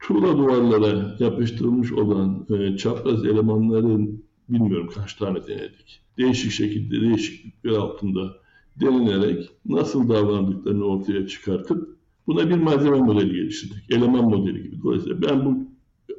Tuğla 0.00 0.38
duvarlara 0.38 1.16
yapıştırılmış 1.18 1.92
olan 1.92 2.46
e, 2.50 2.76
çapraz 2.76 3.24
elemanların 3.24 4.24
bilmiyorum 4.48 4.90
kaç 4.94 5.14
tane 5.14 5.46
denedik. 5.46 6.00
Değişik 6.18 6.50
şekilde, 6.50 7.00
değişiklikler 7.00 7.70
altında 7.70 8.36
denilerek 8.80 9.50
nasıl 9.64 10.08
davrandıklarını 10.08 10.84
ortaya 10.84 11.26
çıkartıp 11.26 11.96
buna 12.26 12.50
bir 12.50 12.54
malzeme 12.56 12.98
modeli 12.98 13.32
geliştirdik. 13.32 13.90
Eleman 13.90 14.24
modeli 14.24 14.62
gibi. 14.62 14.82
Dolayısıyla 14.82 15.22
ben 15.22 15.44
bu 15.44 15.68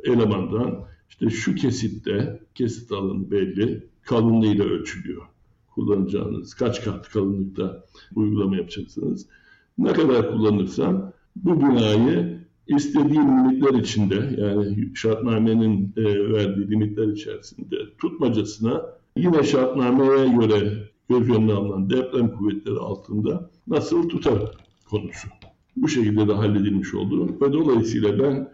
elemandan 0.03 0.87
işte 1.09 1.29
şu 1.29 1.55
kesitte, 1.55 2.39
kesit 2.55 2.91
alanı 2.91 3.31
belli, 3.31 3.83
kalınlığıyla 4.01 4.65
ölçülüyor. 4.65 5.21
Kullanacağınız 5.75 6.53
kaç 6.53 6.83
kat 6.83 7.09
kalınlıkta 7.09 7.83
uygulama 8.15 8.55
yapacaksınız. 8.55 9.25
Ne 9.77 9.93
kadar 9.93 10.31
kullanırsam 10.31 11.11
bu 11.35 11.59
binayı 11.59 12.39
istediğim 12.67 13.37
limitler 13.37 13.79
içinde 13.79 14.35
yani 14.37 14.91
şartnamenin 14.95 15.93
e, 15.97 16.03
verdiği 16.33 16.69
limitler 16.69 17.07
içerisinde 17.07 17.75
tutmacasına 17.97 18.85
yine 19.17 19.43
şartnameye 19.43 20.27
göre 20.27 20.89
göz 21.09 21.29
önüne 21.29 21.53
alınan 21.53 21.89
deprem 21.89 22.31
kuvvetleri 22.31 22.79
altında 22.79 23.49
nasıl 23.67 24.09
tutar 24.09 24.39
konusu. 24.89 25.27
Bu 25.75 25.87
şekilde 25.87 26.27
de 26.27 26.33
halledilmiş 26.33 26.93
oldu 26.93 27.37
ve 27.41 27.53
dolayısıyla 27.53 28.19
ben 28.19 28.49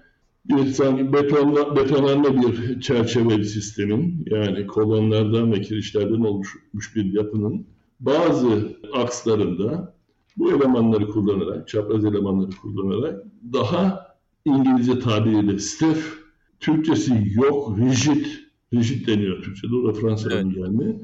sanki 0.73 1.13
betonla, 1.13 1.75
betonarme 1.75 2.41
bir 2.41 2.81
çerçeveli 2.81 3.45
sistemin 3.45 4.25
yani 4.25 4.67
kolonlardan 4.67 5.51
ve 5.51 5.61
kirişlerden 5.61 6.21
oluşmuş 6.21 6.95
bir 6.95 7.13
yapının 7.13 7.65
bazı 7.99 8.77
akslarında 8.93 9.95
bu 10.37 10.51
elemanları 10.51 11.07
kullanarak, 11.07 11.67
çapraz 11.67 12.05
elemanları 12.05 12.49
kullanarak 12.61 13.23
daha 13.53 14.07
İngilizce 14.45 14.99
tabiriyle 14.99 15.59
stiff, 15.59 16.23
Türkçesi 16.59 17.31
yok, 17.33 17.79
rigid, 17.79 18.25
rigid 18.73 19.07
deniyor 19.07 19.43
Türkçe'de, 19.43 19.75
o 19.75 19.87
da 19.87 19.93
Fransa'dan 19.93 20.45
evet. 20.45 20.55
gelme. 20.55 20.95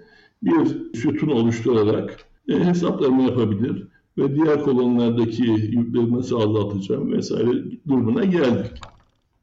Bir 0.44 0.94
sütun 0.94 1.28
oluşturarak 1.28 2.18
e, 2.50 2.54
hesaplarını 2.64 3.24
yapabilir 3.24 3.88
ve 4.18 4.36
diğer 4.36 4.62
kolonlardaki 4.64 5.44
yükleri 5.44 6.14
nasıl 6.14 6.42
azaltacağım 6.42 7.12
vesaire 7.12 7.52
durumuna 7.88 8.26
geldik. 8.26 8.72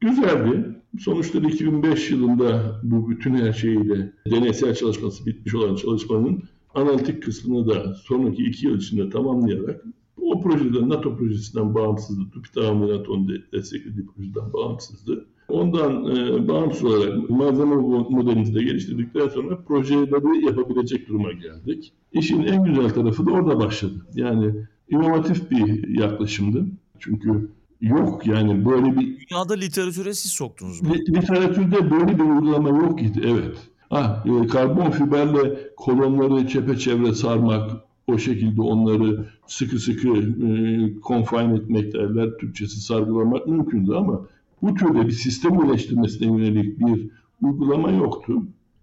Güzeldi. 0.01 0.81
Sonuçta 0.99 1.39
2005 1.39 2.11
yılında 2.11 2.79
bu 2.83 3.09
bütün 3.09 3.35
her 3.35 3.53
şeyiyle 3.53 4.13
deneysel 4.31 4.75
çalışması 4.75 5.25
bitmiş 5.25 5.55
olan 5.55 5.75
çalışmanın 5.75 6.43
analitik 6.73 7.23
kısmını 7.23 7.67
da 7.67 7.93
sonraki 7.95 8.43
iki 8.43 8.67
yıl 8.67 8.77
içinde 8.77 9.09
tamamlayarak 9.09 9.85
o 10.17 10.41
projede 10.41 10.89
NATO 10.89 11.17
projesinden 11.17 11.75
bağımsızdı. 11.75 12.31
TÜBİTAK'ın 12.33 12.81
NATO'nun 12.81 13.43
desteklediği 13.53 14.05
projeden 14.05 14.53
bağımsızdı. 14.53 15.25
Ondan 15.47 16.05
e, 16.05 16.47
bağımsız 16.47 16.83
olarak 16.83 17.29
malzeme 17.29 17.75
modelimizi 18.09 18.55
de 18.55 18.63
geliştirdikten 18.63 19.27
sonra 19.27 19.63
projeleri 19.67 20.45
yapabilecek 20.45 21.07
duruma 21.07 21.31
geldik. 21.31 21.93
İşin 22.11 22.43
en 22.43 22.63
güzel 22.63 22.89
tarafı 22.89 23.25
da 23.25 23.31
orada 23.31 23.59
başladı. 23.59 24.05
Yani 24.15 24.53
inovatif 24.89 25.51
bir 25.51 25.87
yaklaşımdı. 25.99 26.65
Çünkü 26.99 27.49
yok 27.81 28.27
yani 28.27 28.65
böyle 28.65 28.97
bir... 28.97 29.27
Dünyada 29.29 29.53
literatüre 29.53 30.13
siz 30.13 30.31
soktunuz 30.31 30.81
mu? 30.81 30.93
Literatürde 30.93 31.91
böyle 31.91 32.19
bir 32.19 32.23
uygulama 32.23 32.69
yok 32.69 33.01
idi 33.01 33.21
evet. 33.25 33.57
Ah, 33.89 34.25
e, 34.25 34.47
karbon 34.47 34.91
fiberle 34.91 35.69
kolonları 35.77 36.47
çepeçevre 36.47 37.13
sarmak, 37.13 37.71
o 38.07 38.17
şekilde 38.17 38.61
onları 38.61 39.25
sıkı 39.47 39.79
sıkı 39.79 40.07
e, 40.07 41.01
confine 41.07 41.55
etmek 41.55 41.93
derler, 41.93 42.29
Türkçesi 42.39 42.81
sargılamak 42.81 43.47
mümkündü 43.47 43.93
ama 43.93 44.21
bu 44.61 44.73
türde 44.73 45.07
bir 45.07 45.11
sistem 45.11 45.57
ulaştırmasına 45.57 46.27
yönelik 46.27 46.79
bir 46.79 47.09
uygulama 47.41 47.91
yoktu. 47.91 48.33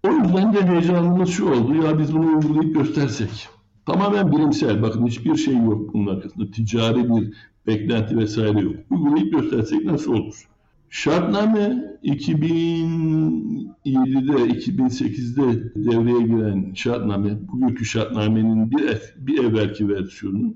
O 0.07 0.11
yüzden 0.11 0.53
de 0.53 0.67
heyecanımız 0.67 1.29
şu 1.29 1.49
oldu, 1.49 1.75
ya 1.75 1.99
biz 1.99 2.13
bunu 2.13 2.35
uygulayıp 2.35 2.75
göstersek. 2.75 3.47
Tamamen 3.85 4.31
bilimsel, 4.31 4.81
bakın 4.81 5.07
hiçbir 5.07 5.35
şey 5.35 5.55
yok 5.55 5.93
bunun 5.93 6.15
arkasında, 6.15 6.51
ticari 6.51 7.09
bir 7.09 7.33
beklenti 7.67 8.17
vesaire 8.17 8.59
yok. 8.59 8.75
Uygulayıp 8.89 9.33
göstersek 9.33 9.85
nasıl 9.85 10.13
olur? 10.13 10.47
Şartname 10.89 11.97
2007'de, 12.03 14.59
2008'de 14.59 15.73
devreye 15.75 16.21
giren 16.21 16.73
şartname, 16.73 17.47
bugünkü 17.47 17.85
şartnamenin 17.85 18.71
bir, 18.71 19.01
bir 19.17 19.43
evvelki 19.43 19.89
versiyonu, 19.89 20.53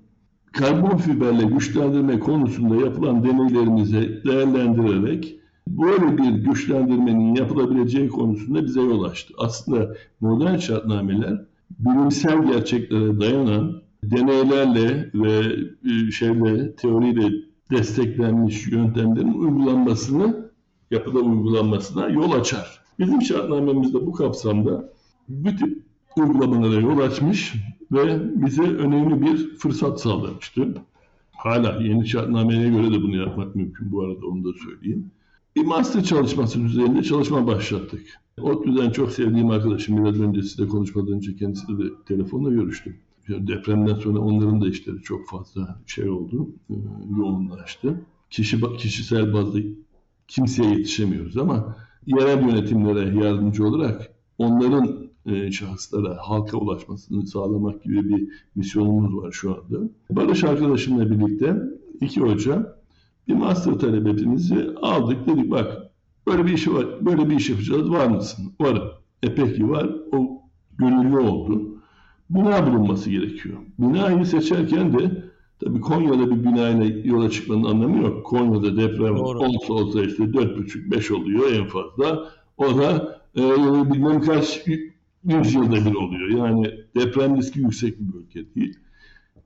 karbon 0.52 0.98
fiberle 0.98 1.44
güçlendirme 1.44 2.20
konusunda 2.20 2.76
yapılan 2.76 3.24
deneylerimizi 3.24 4.22
değerlendirerek 4.26 5.40
böyle 5.68 6.18
bir 6.18 6.30
güçlendirmenin 6.30 7.36
yapılabileceği 7.36 8.10
konusunda 8.10 8.66
bize 8.66 8.82
yol 8.82 9.04
açtı. 9.04 9.34
Aslında 9.38 9.96
modern 10.20 10.58
şartnameler 10.58 11.46
bilimsel 11.80 12.52
gerçeklere 12.52 13.20
dayanan 13.20 13.82
deneylerle 14.04 15.12
ve 15.14 15.56
e, 15.92 16.12
şeyle 16.12 16.76
teoriyle 16.76 17.32
desteklenmiş 17.72 18.68
yöntemlerin 18.68 19.34
uygulanmasını, 19.34 20.52
yapıda 20.92 21.20
uygulanmasına 21.20 22.10
yol 22.10 22.32
açar. 22.32 22.82
Bizim 23.00 23.22
şartnamemizde 23.22 24.06
bu 24.06 24.12
kapsamda 24.12 24.94
tip 25.44 25.84
uygulamalara 26.18 26.82
yol 26.82 27.00
açmış 27.00 27.54
ve 27.92 28.20
bize 28.46 28.64
önemli 28.64 29.22
bir 29.22 29.56
fırsat 29.58 30.02
sağlamıştı. 30.02 30.74
Hala 31.32 31.84
yeni 31.84 32.08
şartnameye 32.08 32.70
göre 32.70 32.92
de 32.92 33.02
bunu 33.02 33.16
yapmak 33.16 33.56
mümkün 33.56 33.92
bu 33.92 34.04
arada 34.04 34.28
onu 34.28 34.44
da 34.44 34.50
söyleyeyim. 34.66 35.12
Bir 35.56 35.66
master 35.66 36.04
çalışması 36.04 36.60
üzerinde 36.60 37.04
çalışma 37.04 37.48
başlattık. 37.48 38.08
ODTÜ'den 38.42 38.92
çok 38.92 39.12
sevdiğim 39.12 39.50
arkadaşım 39.50 40.06
biraz 40.06 40.20
önce 40.20 40.44
size 40.44 40.68
konuşmadan 40.68 41.14
önce 41.14 41.36
kendisiyle 41.36 41.84
de 41.84 41.90
telefonla 42.08 42.50
görüştüm 42.50 42.96
depremden 43.30 43.96
sonra 43.96 44.20
onların 44.20 44.62
da 44.62 44.68
işleri 44.68 45.02
çok 45.02 45.28
fazla 45.28 45.82
şey 45.86 46.10
oldu, 46.10 46.50
e, 46.70 46.74
yoğunlaştı. 47.18 48.02
Kişi 48.30 48.62
kişisel 48.78 49.34
bazda 49.34 49.60
kimseye 50.28 50.70
yetişemiyoruz 50.70 51.38
ama 51.38 51.76
yerel 52.06 52.42
yönetimlere 52.42 53.26
yardımcı 53.26 53.68
olarak 53.68 54.14
onların 54.38 55.10
e, 55.26 55.52
şahıslara, 55.52 56.18
halka 56.22 56.58
ulaşmasını 56.58 57.28
sağlamak 57.28 57.84
gibi 57.84 58.10
bir 58.10 58.30
misyonumuz 58.56 59.16
var 59.16 59.32
şu 59.32 59.52
anda. 59.52 59.90
Barış 60.12 60.44
arkadaşımla 60.44 61.12
birlikte 61.12 61.56
iki 62.02 62.22
hoca 62.22 62.80
bir 63.28 63.34
master 63.34 63.74
talebetimizi 63.74 64.70
aldık. 64.82 65.28
Dedik 65.28 65.52
bak 65.52 65.78
böyle 66.28 66.46
bir 66.46 66.52
işi 66.54 66.74
var, 66.74 67.06
böyle 67.06 67.30
bir 67.30 67.36
iş 67.36 67.50
yapacağız 67.50 67.92
var 67.92 68.08
mısın? 68.08 68.54
Varım. 68.62 68.90
E 69.24 69.36
peki 69.36 69.70
var. 69.70 69.90
O 70.14 70.42
gönüllü 70.78 71.18
oldu. 71.18 71.79
Bina 72.30 72.68
bulunması 72.68 73.10
gerekiyor. 73.10 73.58
Binayı 73.80 74.26
seçerken 74.26 75.00
de 75.00 75.24
tabii 75.60 75.82
Konya'da 75.82 76.32
bir 76.32 76.44
binayla 76.44 77.02
yola 77.04 77.30
çıkmanın 77.30 77.64
anlamı 77.64 78.02
yok. 78.04 78.26
Konya'da 78.26 78.78
deprem 78.78 79.18
Doğru. 79.18 79.40
olsa 79.40 79.74
olsa 79.74 80.02
işte 80.02 80.24
4,5-5 80.24 81.14
oluyor 81.14 81.52
en 81.52 81.68
fazla. 81.68 82.30
O 82.58 82.78
da 82.78 83.20
e, 83.38 83.42
bilmem 83.94 84.22
kaç 84.22 84.68
yüz 85.24 85.54
yılda 85.54 85.76
bir 85.76 85.96
oluyor. 85.96 86.30
Yani 86.30 86.72
deprem 86.96 87.38
riski 87.38 87.60
yüksek 87.60 88.00
bir 88.00 88.14
bölge 88.14 88.56
değil. 88.56 88.78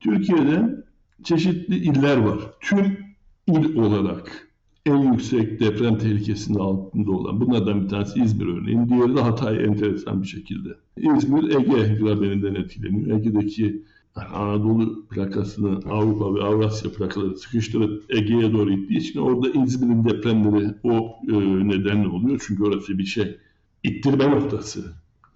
Türkiye'de 0.00 0.84
çeşitli 1.22 1.76
iller 1.76 2.16
var. 2.16 2.38
Tüm 2.60 2.98
il 3.46 3.76
olarak 3.76 4.43
en 4.86 5.12
yüksek 5.12 5.60
deprem 5.60 5.98
tehlikesinin 5.98 6.58
altında 6.58 7.10
olan. 7.10 7.40
Bunlardan 7.40 7.84
bir 7.84 7.88
tanesi 7.88 8.20
İzmir 8.20 8.46
örneğin. 8.46 8.88
Diğeri 8.88 9.16
de 9.16 9.20
Hatay 9.20 9.64
enteresan 9.64 10.22
bir 10.22 10.26
şekilde. 10.26 10.68
İzmir 10.96 11.42
Ege 11.42 11.94
grabeninden 11.94 12.54
etkileniyor. 12.54 13.18
Ege'deki 13.18 13.82
Anadolu 14.16 15.06
plakasını 15.06 15.80
Avrupa 15.90 16.34
ve 16.34 16.42
Avrasya 16.42 16.92
plakaları 16.92 17.36
sıkıştırıp 17.36 18.04
Ege'ye 18.08 18.52
doğru 18.52 18.72
ittiği 18.72 18.98
için 18.98 19.20
orada 19.20 19.64
İzmir'in 19.64 20.04
depremleri 20.04 20.74
o 20.82 21.16
e, 21.28 21.34
nedenle 21.68 22.08
oluyor. 22.08 22.44
Çünkü 22.46 22.64
orası 22.64 22.98
bir 22.98 23.04
şey 23.04 23.36
ittirme 23.82 24.30
noktası. 24.30 24.84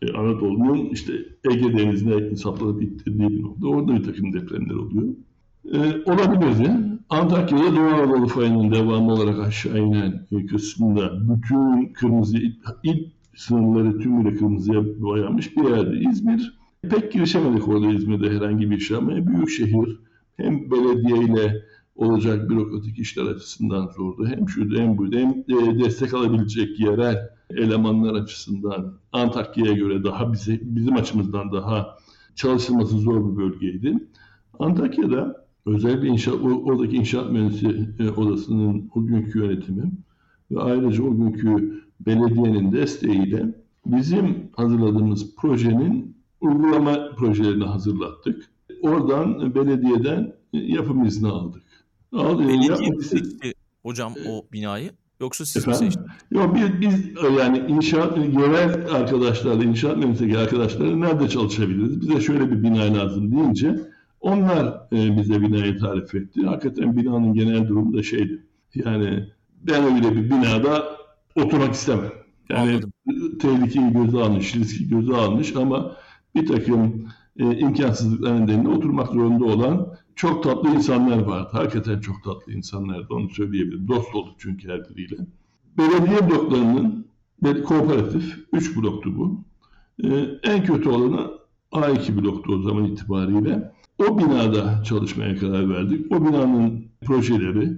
E, 0.03 0.13
Anadolu'nun 0.13 0.89
işte 0.93 1.13
Ege 1.51 1.79
Denizi'ne 1.79 2.37
saplanıp 2.37 2.83
ittirdiği 2.83 3.29
bir 3.29 3.43
nokta. 3.43 3.67
Orada 3.67 3.95
bir 3.95 4.05
takım 4.05 4.33
depremler 4.33 4.75
oluyor. 4.75 5.09
E, 5.73 5.79
olabilirdi. 6.13 6.88
Antakya'da 7.11 7.77
Doğu 7.77 7.85
Anadolu 7.85 8.27
fayının 8.27 8.73
devamı 8.73 9.13
olarak 9.13 9.39
aşağı 9.39 9.79
inen 9.79 10.27
kısmında 10.51 11.29
bütün 11.29 11.93
kırmızı 11.93 12.39
il 12.83 13.11
sınırları 13.37 13.99
tümüyle 13.99 14.37
kırmızıya 14.37 15.01
boyanmış 15.01 15.57
bir 15.57 15.65
yerde 15.65 16.11
İzmir. 16.11 16.59
Pek 16.91 17.13
girişemedik 17.13 17.69
orada 17.69 17.93
İzmir'de 17.93 18.31
herhangi 18.31 18.71
bir 18.71 18.79
şey 18.79 18.97
ama 18.97 19.27
büyük 19.27 19.51
şehir 19.51 20.01
hem 20.37 20.71
belediyeyle 20.71 21.63
olacak 21.97 22.51
bürokratik 22.51 22.99
işler 22.99 23.25
açısından 23.25 23.87
zordu. 23.97 24.27
Hem 24.27 24.49
şuydu 24.49 24.79
hem 24.79 24.99
buydu 24.99 25.17
hem 25.19 25.31
e, 25.31 25.79
destek 25.85 26.15
alabilecek 26.15 26.81
yerel 26.81 27.29
elemanlar 27.51 28.15
açısından 28.15 28.95
Antakya'ya 29.13 29.73
göre 29.73 30.05
daha 30.05 30.33
bize, 30.33 30.59
bizim 30.63 30.97
açımızdan 30.97 31.53
daha 31.53 31.97
çalışılması 32.35 32.99
zor 32.99 33.33
bir 33.33 33.37
bölgeydi. 33.37 34.09
Antakya'da 34.59 35.48
özel 35.69 36.03
bir 36.03 36.09
inşaat, 36.09 36.35
oradaki 36.65 36.97
inşaat 36.97 37.33
mühendisi 37.33 37.89
e, 37.99 38.11
odasının 38.11 38.91
o 38.95 39.07
günkü 39.07 39.39
yönetimi 39.39 39.93
ve 40.51 40.61
ayrıca 40.61 41.03
o 41.03 41.17
günkü 41.17 41.83
belediyenin 42.01 42.73
desteğiyle 42.73 43.55
bizim 43.87 44.51
hazırladığımız 44.57 45.37
projenin 45.37 46.17
uygulama 46.41 47.15
projelerini 47.17 47.65
hazırlattık. 47.65 48.51
Oradan 48.83 49.55
belediyeden 49.55 50.33
yapım 50.53 51.05
izni 51.05 51.29
aldık. 51.29 51.63
Aldık. 52.13 52.49
Belediye 52.49 52.91
mi 52.91 53.03
seçti 53.03 53.53
hocam 53.83 54.15
o 54.29 54.45
binayı? 54.53 54.91
Yoksa 55.21 55.47
siz 55.47 55.63
Efendim? 55.63 55.87
mi 55.87 55.93
seçtiniz? 55.93 56.11
Yok 56.31 56.57
biz, 56.57 56.81
biz 56.81 56.95
yani 57.39 57.59
inşaat 57.69 58.19
yerel 58.19 58.95
arkadaşlarla, 58.95 59.65
inşaat 59.65 59.97
mühendisliği 59.97 60.39
arkadaşlarla 60.39 60.97
nerede 60.97 61.29
çalışabiliriz? 61.29 62.01
Bize 62.01 62.21
şöyle 62.21 62.51
bir 62.51 62.63
bina 62.63 62.95
lazım 62.95 63.33
deyince 63.33 63.77
onlar 64.21 64.87
e, 64.93 65.17
bize 65.17 65.41
binayı 65.41 65.79
tarif 65.79 66.15
etti. 66.15 66.47
Hakikaten 66.47 66.97
binanın 66.97 67.35
genel 67.35 67.69
durumu 67.69 67.93
da 67.93 68.03
şeydi. 68.03 68.47
Yani 68.75 69.29
ben 69.63 69.85
öyle 69.85 70.17
bir 70.17 70.31
binada 70.31 70.85
oturmak 71.35 71.75
istemem. 71.75 72.13
Yani 72.49 72.71
Anladım. 72.71 72.93
tehlikeyi 73.39 73.93
göze 73.93 74.19
almış, 74.19 74.57
riski 74.57 74.89
göze 74.89 75.17
almış 75.17 75.57
ama 75.57 75.97
bir 76.35 76.47
takım 76.47 77.09
e, 77.37 77.59
imkansızlıklar 77.59 78.41
nedeniyle 78.41 78.69
oturmak 78.69 79.09
zorunda 79.09 79.45
olan 79.45 79.97
çok 80.17 80.45
tatlı 80.45 80.69
insanlar 80.69 81.19
vardı. 81.19 81.49
Hakikaten 81.53 82.01
çok 82.01 82.25
tatlı 82.25 82.53
insanlardı 82.53 83.15
onu 83.15 83.31
söyleyebilirim. 83.31 83.89
Dost 83.89 84.15
olduk 84.15 84.35
çünkü 84.39 84.69
her 84.69 84.89
biriyle. 84.89 85.17
Belediye 85.79 86.31
bloklarının 86.31 87.09
kooperatif, 87.65 88.39
3 88.53 88.77
bloktu 88.77 89.17
bu. 89.19 89.45
E, 90.05 90.09
en 90.43 90.65
kötü 90.65 90.89
olanı 90.89 91.31
A2 91.73 92.23
bloktu 92.23 92.55
o 92.55 92.63
zaman 92.63 92.85
itibariyle. 92.85 93.73
O 93.99 94.19
binada 94.19 94.83
çalışmaya 94.85 95.37
karar 95.37 95.71
verdik. 95.71 96.13
O 96.13 96.27
binanın 96.27 96.85
projeleri, 97.05 97.73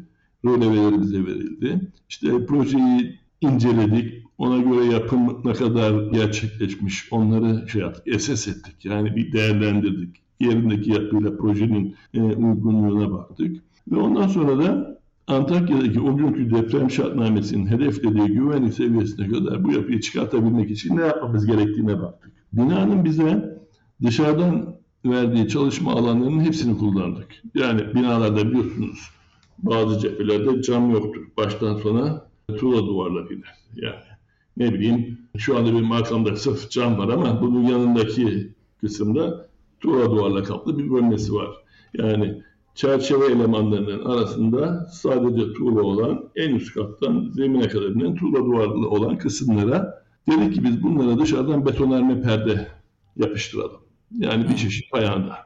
röleveleri 0.44 1.02
bize 1.02 1.26
verildi. 1.26 1.80
İşte 2.08 2.46
projeyi 2.46 3.18
inceledik. 3.40 4.24
Ona 4.38 4.58
göre 4.58 4.84
yapım 4.84 5.42
ne 5.44 5.52
kadar 5.52 6.12
gerçekleşmiş 6.12 7.08
onları 7.12 7.68
şey 7.68 7.82
yaptık, 7.82 8.02
esas 8.06 8.48
ettik. 8.48 8.84
Yani 8.84 9.16
bir 9.16 9.32
değerlendirdik. 9.32 10.16
Yerindeki 10.40 10.90
yapıyla 10.90 11.36
projenin 11.36 11.96
e, 12.14 12.22
uygunluğuna 12.22 13.12
baktık. 13.12 13.56
Ve 13.90 13.96
ondan 13.96 14.28
sonra 14.28 14.64
da 14.64 15.00
Antakya'daki 15.26 16.00
o 16.00 16.16
günkü 16.16 16.50
deprem 16.50 16.90
şartnamesinin 16.90 17.66
hedeflediği 17.66 18.26
güvenlik 18.26 18.74
seviyesine 18.74 19.28
kadar 19.28 19.64
bu 19.64 19.72
yapıyı 19.72 20.00
çıkartabilmek 20.00 20.70
için 20.70 20.96
ne 20.96 21.00
yapmamız 21.00 21.46
gerektiğine 21.46 22.00
baktık. 22.00 22.32
Binanın 22.52 23.04
bize 23.04 23.58
dışarıdan 24.02 24.79
verdiği 25.04 25.48
çalışma 25.48 25.92
alanlarının 25.92 26.40
hepsini 26.40 26.78
kullandık. 26.78 27.42
Yani 27.54 27.94
binalarda 27.94 28.48
biliyorsunuz 28.48 29.10
bazı 29.58 29.98
cephelerde 29.98 30.62
cam 30.62 30.90
yoktur. 30.90 31.22
Baştan 31.36 31.76
sona 31.76 32.26
tuğla 32.58 32.86
duvarlarıyla. 32.86 33.46
Yani 33.74 33.94
ne 34.56 34.74
bileyim 34.74 35.18
şu 35.36 35.58
anda 35.58 35.72
bir 35.72 35.80
makamda 35.80 36.36
sırf 36.36 36.70
cam 36.70 36.98
var 36.98 37.08
ama 37.08 37.42
bunun 37.42 37.62
yanındaki 37.62 38.52
kısımda 38.80 39.48
tuğla 39.80 40.10
duvarla 40.10 40.42
kaplı 40.42 40.78
bir 40.78 40.90
bölmesi 40.90 41.34
var. 41.34 41.48
Yani 41.94 42.42
çerçeve 42.74 43.26
elemanlarının 43.26 44.04
arasında 44.04 44.86
sadece 44.92 45.52
tuğla 45.52 45.82
olan 45.82 46.30
en 46.36 46.54
üst 46.54 46.74
kattan 46.74 47.30
zemine 47.34 47.68
kadar 47.68 47.86
inen 47.86 48.14
tuğla 48.14 48.38
duvarlı 48.38 48.90
olan 48.90 49.18
kısımlara 49.18 50.04
dedik 50.30 50.54
ki 50.54 50.64
biz 50.64 50.82
bunlara 50.82 51.18
dışarıdan 51.18 51.66
betonarme 51.66 52.22
perde 52.22 52.68
yapıştıralım. 53.16 53.79
Yani 54.18 54.48
bir 54.48 54.56
çeşit 54.56 54.94
ayağında. 54.94 55.36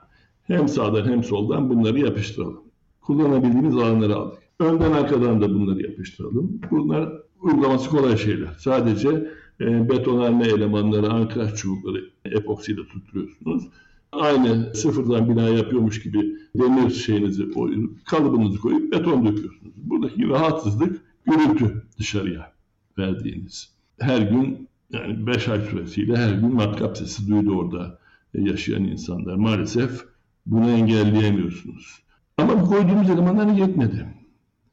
Hem 0.42 0.68
sağdan 0.68 1.04
hem 1.04 1.24
soldan 1.24 1.70
bunları 1.70 2.00
yapıştıralım. 2.00 2.62
Kullanabildiğimiz 3.00 3.76
alanları 3.76 4.16
aldık. 4.16 4.38
Önden 4.60 4.92
arkadan 4.92 5.40
da 5.40 5.54
bunları 5.54 5.82
yapıştıralım. 5.82 6.60
Bunlar 6.70 7.12
uygulaması 7.40 7.90
kolay 7.90 8.16
şeyler. 8.16 8.48
Sadece 8.58 9.30
e, 9.60 9.88
betonarme 9.88 10.46
elemanları, 10.46 11.10
ankraj 11.10 11.54
çubukları 11.54 12.04
epoksiyle 12.24 12.80
tutturuyorsunuz. 12.88 13.64
Aynı 14.12 14.74
sıfırdan 14.74 15.28
bina 15.28 15.48
yapıyormuş 15.48 16.02
gibi 16.02 16.36
demir 16.56 16.90
şeyinizi 16.90 17.50
koyup, 17.50 18.06
kalıbınızı 18.06 18.58
koyup 18.58 18.92
beton 18.92 19.26
döküyorsunuz. 19.26 19.72
Buradaki 19.76 20.28
rahatsızlık 20.28 21.02
gürültü 21.26 21.82
dışarıya 21.98 22.52
verdiğiniz. 22.98 23.74
Her 24.00 24.20
gün 24.20 24.68
yani 24.92 25.26
5 25.26 25.48
ay 25.48 25.60
süresiyle 25.60 26.16
her 26.16 26.32
gün 26.32 26.54
matkap 26.54 26.96
sesi 26.96 27.28
duydu 27.28 27.56
orada 27.56 27.98
yaşayan 28.38 28.84
insanlar. 28.84 29.34
Maalesef 29.34 30.04
bunu 30.46 30.70
engelleyemiyorsunuz. 30.70 31.98
Ama 32.38 32.62
bu 32.62 32.66
koyduğumuz 32.66 33.10
elemanlar 33.10 33.52
yetmedi. 33.52 34.06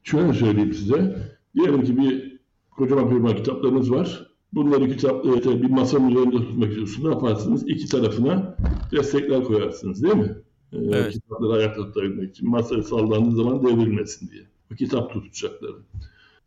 Şöyle 0.02 0.32
söyleyeyim 0.32 0.72
size. 0.72 1.16
Diyelim 1.54 1.84
ki 1.84 1.98
bir 1.98 2.40
kocaman 2.70 3.08
firma 3.08 3.36
kitaplarınız 3.36 3.90
var. 3.90 4.26
Bunları 4.52 4.88
kitapları 4.88 5.62
bir 5.62 5.70
masanın 5.70 6.10
üzerinde 6.10 6.36
tutmak 6.36 6.68
istiyorsunuz. 6.68 7.04
Ne 7.04 7.14
yaparsınız? 7.14 7.68
İki 7.68 7.86
tarafına 7.88 8.56
destekler 8.92 9.44
koyarsınız 9.44 10.02
değil 10.02 10.14
mi? 10.14 10.34
Ee, 10.72 10.76
evet. 10.76 11.12
Kitapları 11.12 11.52
ayakta 11.52 11.82
tutabilmek 11.82 12.30
için. 12.30 12.50
Masayı 12.50 12.82
sallandığı 12.82 13.36
zaman 13.36 13.66
devrilmesin 13.66 14.30
diye. 14.30 14.42
O 14.72 14.74
kitap 14.74 15.12
tutacakları. 15.12 15.76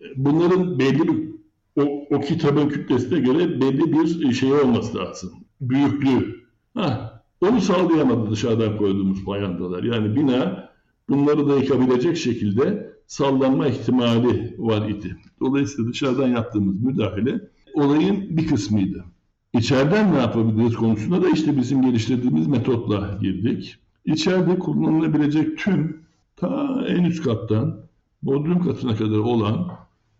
Ee, 0.01 0.06
bunların 0.15 0.80
belli 0.80 1.08
bir 1.08 1.36
o, 1.75 2.15
o 2.15 2.21
kitabın 2.21 2.69
kütlesine 2.69 3.19
göre 3.19 3.62
belli 3.62 3.93
bir 3.93 4.34
şey 4.34 4.54
olması 4.54 4.97
lazım. 4.97 5.32
Büyüklüğü. 5.62 6.44
Ha, 6.76 7.22
onu 7.42 7.62
sağlayamadı 7.62 8.32
dışarıdan 8.32 8.78
koyduğumuz 8.78 9.26
bayandalar. 9.26 9.84
Yani 9.84 10.16
bina 10.16 10.70
bunları 11.10 11.50
da 11.50 11.56
yıkabilecek 11.56 12.18
şekilde 12.18 12.94
sallanma 13.08 13.68
ihtimali 13.68 14.56
var 14.58 14.90
idi. 14.90 15.18
Dolayısıyla 15.40 15.92
dışarıdan 15.92 16.28
yaptığımız 16.28 16.82
müdahale 16.82 17.42
olayın 17.74 18.38
bir 18.38 18.48
kısmıydı. 18.48 19.06
İçeriden 19.54 20.14
ne 20.14 20.18
yapabiliriz 20.18 20.76
konusunda 20.76 21.24
da 21.24 21.30
işte 21.30 21.58
bizim 21.58 21.82
geliştirdiğimiz 21.82 22.48
metotla 22.48 23.18
girdik. 23.22 23.78
İçeride 24.06 24.60
kullanılabilecek 24.60 25.58
tüm 25.58 26.02
ta 26.36 26.84
en 26.88 27.04
üst 27.04 27.24
kattan 27.24 27.80
bodrum 28.24 28.64
katına 28.64 28.96
kadar 28.96 29.18
olan 29.18 29.72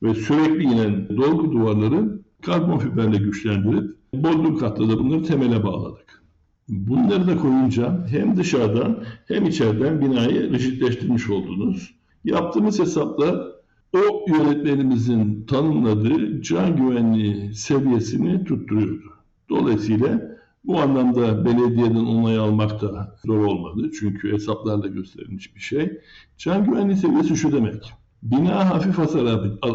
ve 0.04 0.15
sürekli 0.15 0.63
inen 0.63 1.18
dolgu 1.18 1.52
duvarları 1.52 2.20
karbon 2.41 2.78
fiberle 2.78 3.18
güçlendirip 3.18 3.96
bodrum 4.13 4.58
katta 4.58 4.89
da 4.89 5.00
bunları 5.00 5.24
temele 5.24 5.63
bağladık. 5.63 6.24
Bunları 6.69 7.28
da 7.28 7.38
koyunca 7.38 8.08
hem 8.08 8.38
dışarıdan 8.38 9.04
hem 9.28 9.45
içeriden 9.45 10.01
binayı 10.01 10.54
rigidleştirmiş 10.54 11.30
oldunuz. 11.30 11.95
Yaptığımız 12.23 12.80
hesaplar 12.80 13.36
o 13.93 14.25
yönetmenimizin 14.28 15.45
tanımladığı 15.45 16.41
can 16.41 16.75
güvenliği 16.75 17.56
seviyesini 17.56 18.43
tutturuyordu. 18.43 19.13
Dolayısıyla 19.49 20.36
Bu 20.63 20.80
anlamda 20.82 21.45
belediyeden 21.45 21.95
onay 21.95 22.38
almak 22.38 22.82
da 22.82 23.15
zor 23.25 23.45
olmadı. 23.45 23.91
Çünkü 23.99 24.32
hesaplarla 24.32 24.88
gösterilmiş 24.88 25.56
bir 25.56 25.62
şey. 25.62 26.01
Can 26.38 26.65
güvenliği 26.65 26.97
seviyesi 26.97 27.36
şu 27.36 27.51
demek. 27.51 27.93
Bina 28.23 28.69
hafif 28.69 28.97
hasar 28.97 29.28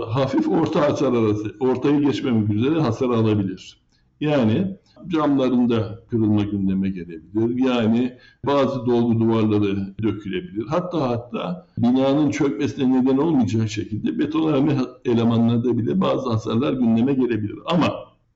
hafif 0.09 0.49
orta 0.49 0.81
hasar 0.81 1.13
arası, 1.13 1.57
ortayı 1.61 2.01
geçmemek 2.01 2.51
üzere 2.51 2.81
hasar 2.81 3.09
alabilir. 3.11 3.81
Yani 4.21 4.77
camlarında 5.09 5.99
kırılma 6.11 6.43
gündeme 6.43 6.91
gelebilir. 6.91 7.67
Yani 7.67 8.13
bazı 8.47 8.87
dolgu 8.87 9.21
duvarları 9.21 9.95
dökülebilir. 10.03 10.67
Hatta 10.67 11.09
hatta 11.11 11.67
binanın 11.79 12.31
çökmesine 12.31 13.03
neden 13.03 13.19
olmayacak 13.19 13.69
şekilde 13.69 14.19
betonarme 14.19 14.73
elemanlarda 15.05 15.79
bile 15.79 16.01
bazı 16.01 16.31
hasarlar 16.31 16.73
gündeme 16.73 17.13
gelebilir. 17.15 17.59
Ama 17.67 17.89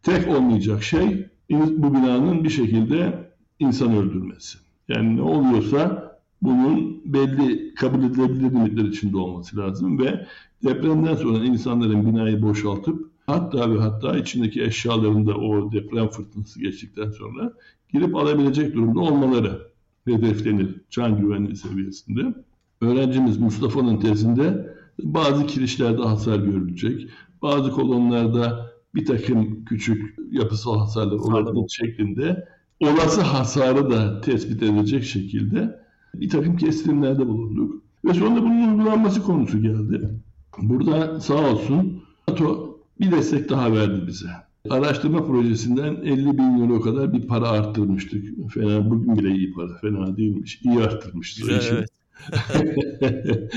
tek 0.02 0.28
olmayacak 0.28 0.82
şey 0.82 1.26
bu 1.50 1.94
binanın 1.94 2.44
bir 2.44 2.50
şekilde 2.50 3.30
insan 3.58 3.96
öldürmesi. 3.96 4.58
Yani 4.88 5.16
ne 5.16 5.22
oluyorsa 5.22 6.14
bunun 6.42 7.02
belli 7.04 7.74
kabul 7.74 8.04
edilebilir 8.04 8.50
limitler 8.50 8.84
içinde 8.84 9.16
olması 9.16 9.56
lazım 9.56 9.98
ve 9.98 10.26
depremden 10.64 11.14
sonra 11.14 11.44
insanların 11.44 12.06
binayı 12.06 12.42
boşaltıp 12.42 13.13
hatta 13.26 13.74
ve 13.74 13.78
hatta 13.78 14.16
içindeki 14.18 14.62
eşyalarını 14.62 15.26
da 15.26 15.34
o 15.34 15.72
deprem 15.72 16.08
fırtınası 16.08 16.60
geçtikten 16.60 17.10
sonra 17.10 17.52
girip 17.92 18.16
alabilecek 18.16 18.74
durumda 18.74 19.00
olmaları 19.00 19.62
hedeflenir 20.04 20.80
can 20.90 21.20
güvenliği 21.20 21.56
seviyesinde. 21.56 22.34
Öğrencimiz 22.80 23.38
Mustafa'nın 23.38 23.96
tezinde 23.96 24.74
bazı 25.02 25.46
kirişlerde 25.46 26.02
hasar 26.02 26.38
görülecek, 26.38 27.08
bazı 27.42 27.70
kolonlarda 27.70 28.74
bir 28.94 29.06
takım 29.06 29.64
küçük 29.64 30.16
yapısal 30.30 30.78
hasarlar 30.78 31.16
olabilir 31.16 31.68
şeklinde 31.68 32.48
olası 32.80 33.20
hasarı 33.20 33.90
da 33.90 34.20
tespit 34.20 34.62
edecek 34.62 35.04
şekilde 35.04 35.80
bir 36.14 36.28
takım 36.28 36.56
kestirimlerde 36.56 37.28
bulunduk. 37.28 37.82
Ve 38.04 38.14
sonra 38.14 38.42
bunun 38.42 38.68
uygulanması 38.68 39.22
konusu 39.22 39.62
geldi. 39.62 40.10
Burada 40.58 41.20
sağ 41.20 41.50
olsun 41.52 42.02
NATO 42.28 42.73
bir 43.00 43.10
destek 43.10 43.48
daha 43.48 43.72
verdi 43.72 44.06
bize. 44.06 44.28
Araştırma 44.70 45.26
projesinden 45.26 45.94
50 45.94 46.38
bin 46.38 46.60
euro 46.60 46.80
kadar 46.80 47.12
bir 47.12 47.26
para 47.26 47.48
arttırmıştık. 47.48 48.52
Fena, 48.54 48.90
bugün 48.90 49.18
bile 49.18 49.34
iyi 49.34 49.52
para, 49.52 49.78
fena 49.80 50.16
değilmiş. 50.16 50.60
İyi 50.64 50.78
arttırmışız. 50.80 51.48
Güzel, 51.48 51.62
evet. 51.72 51.88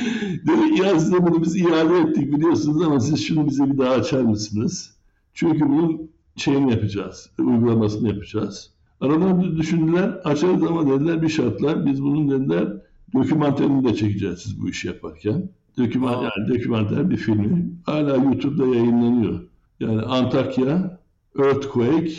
Demek 0.47 0.79
ya 0.79 0.99
size 0.99 1.27
bunu 1.27 1.41
biz 1.41 1.55
iade 1.55 1.97
ettik 1.97 2.33
biliyorsunuz 2.35 2.81
ama 2.81 2.99
siz 2.99 3.23
şunu 3.23 3.47
bize 3.47 3.71
bir 3.71 3.77
daha 3.77 3.93
açar 3.93 4.21
mısınız? 4.21 4.95
Çünkü 5.33 5.59
bunun 5.59 6.09
şeyini 6.35 6.71
yapacağız, 6.71 7.29
uygulamasını 7.39 8.07
yapacağız. 8.07 8.71
Aradan 9.01 9.57
düşündüler, 9.57 10.09
açarız 10.09 10.63
ama 10.63 10.89
dediler 10.89 11.21
bir 11.21 11.29
şartlar. 11.29 11.85
Biz 11.85 12.03
bunun 12.03 12.31
dediler 12.31 12.67
dokümanterini 13.13 13.83
de 13.83 13.95
çekeceğiz 13.95 14.39
siz 14.39 14.61
bu 14.61 14.69
işi 14.69 14.87
yaparken. 14.87 15.49
Doküman, 15.77 16.13
yani 16.13 16.49
dokümanter 16.55 17.09
bir 17.09 17.17
filmi. 17.17 17.71
Hala 17.85 18.15
YouTube'da 18.15 18.75
yayınlanıyor. 18.75 19.39
Yani 19.79 20.01
Antakya, 20.01 20.99
Earthquake, 21.39 22.13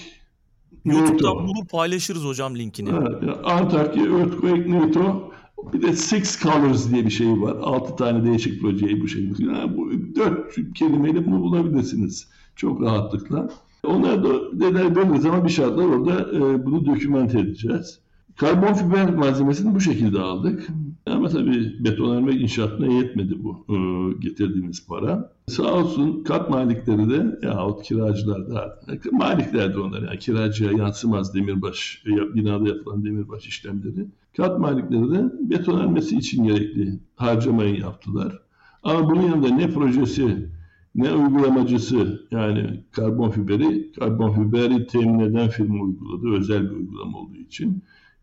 YouTube'dan 0.84 1.48
bunu 1.48 1.66
paylaşırız 1.70 2.24
hocam 2.24 2.56
linkini. 2.56 2.88
Yani 2.90 3.32
Antakya, 3.44 4.04
Earthquake, 4.04 4.70
NATO. 4.70 5.32
Bir 5.72 5.82
de 5.82 5.92
Six 5.92 6.42
Colors 6.42 6.90
diye 6.90 7.04
bir 7.04 7.10
şey 7.10 7.40
var. 7.40 7.56
Altı 7.62 7.96
tane 7.96 8.24
değişik 8.24 8.60
projeyi 8.60 9.02
bu 9.02 9.08
şey. 9.08 9.32
Yani 9.38 9.76
bu 9.76 9.90
dört 10.16 10.74
kelimeyle 10.74 11.26
bunu 11.26 11.40
bulabilirsiniz. 11.40 12.28
Çok 12.56 12.82
rahatlıkla. 12.82 13.50
Onlar 13.84 14.24
da 14.24 14.60
dediler 14.60 14.94
böyle 14.94 15.20
zaman 15.20 15.44
bir 15.44 15.50
şartlar 15.50 15.84
orada 15.84 16.36
e, 16.36 16.66
bunu 16.66 16.86
dokümante 16.86 17.40
edeceğiz. 17.40 18.00
Karbon 18.36 18.72
fiber 18.72 19.14
malzemesini 19.14 19.74
bu 19.74 19.80
şekilde 19.80 20.20
aldık. 20.20 20.68
Ama 21.10 21.28
tabii 21.28 21.84
betonarme 21.84 22.32
inşaatına 22.32 22.86
yetmedi 22.86 23.44
bu 23.44 23.64
e, 23.68 23.76
getirdiğimiz 24.20 24.86
para. 24.86 25.32
Sağ 25.46 25.74
olsun 25.74 26.22
kat 26.24 26.50
malikleri 26.50 27.10
de 27.10 27.38
yahut 27.42 27.82
kiracılar 27.82 28.50
da 28.50 28.80
malikler 29.12 29.74
de 29.74 29.78
onlar 29.78 30.02
yani 30.02 30.18
kiracıya 30.18 30.72
yansımaz 30.72 31.34
demirbaş 31.34 32.02
binada 32.34 32.68
yapılan 32.68 33.04
demirbaş 33.04 33.46
işlemleri. 33.46 34.06
Kat 34.36 34.58
malikleri 34.58 35.10
de 35.10 35.24
betonarmesi 35.40 36.16
için 36.16 36.44
gerekli 36.44 37.00
harcamayı 37.16 37.80
yaptılar. 37.80 38.42
Ama 38.82 39.10
bunun 39.10 39.22
yanında 39.22 39.48
ne 39.48 39.70
projesi 39.70 40.48
ne 40.94 41.12
uygulamacısı 41.12 42.26
yani 42.30 42.84
karbon 42.92 43.30
fiberi, 43.30 43.92
karbon 43.92 44.32
fiberi 44.32 44.86
temin 44.86 45.18
eden 45.18 45.48
firma 45.48 45.84
uyguladı 45.84 46.36
özel 46.36 46.70
bir 46.70 46.76
uygulama 46.76 47.18
olduğu 47.18 47.36
için. 47.36 47.82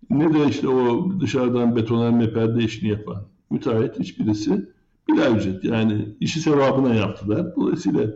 Ne 0.09 0.33
de 0.33 0.49
işte 0.49 0.67
o 0.67 1.11
dışarıdan 1.19 1.75
betonarme 1.75 2.33
perde 2.33 2.63
işini 2.63 2.89
yapan 2.89 3.23
müteahhit 3.49 3.99
hiçbirisi 3.99 4.69
bila 5.09 5.29
ücret 5.29 5.63
yani 5.63 6.15
işi 6.19 6.39
sevabına 6.39 6.95
yaptılar. 6.95 7.55
Dolayısıyla 7.55 8.07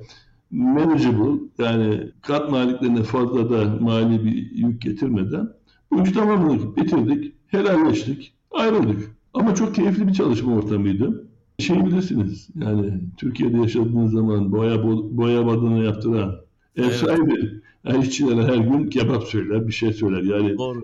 manageable 0.51 1.41
yani 1.57 2.11
kat 2.21 2.51
maliklerine 2.51 3.03
fazla 3.03 3.49
da 3.49 3.77
mali 3.79 4.25
bir 4.25 4.51
yük 4.51 4.81
getirmeden 4.81 5.49
bu 5.91 6.03
işi 6.03 6.13
tamamladık, 6.13 6.77
bitirdik, 6.77 7.33
helalleştik, 7.47 8.33
ayrıldık. 8.51 9.15
Ama 9.33 9.55
çok 9.55 9.75
keyifli 9.75 10.07
bir 10.07 10.13
çalışma 10.13 10.55
ortamıydı. 10.55 11.25
Şey 11.59 11.85
bilirsiniz 11.85 12.49
yani 12.55 12.93
Türkiye'de 13.17 13.57
yaşadığınız 13.57 14.11
zaman 14.11 14.51
boya 14.51 14.83
boya 15.17 15.45
badana 15.45 15.77
yaptıran 15.83 16.35
ev 16.75 16.83
evet. 16.83 16.93
sahibi 16.93 17.58
yani 17.83 18.03
işçilere 18.03 18.43
her 18.43 18.57
gün 18.57 18.89
kebap 18.89 19.23
söyler, 19.23 19.67
bir 19.67 19.73
şey 19.73 19.93
söyler. 19.93 20.21
Yani 20.21 20.57
Doğru, 20.57 20.81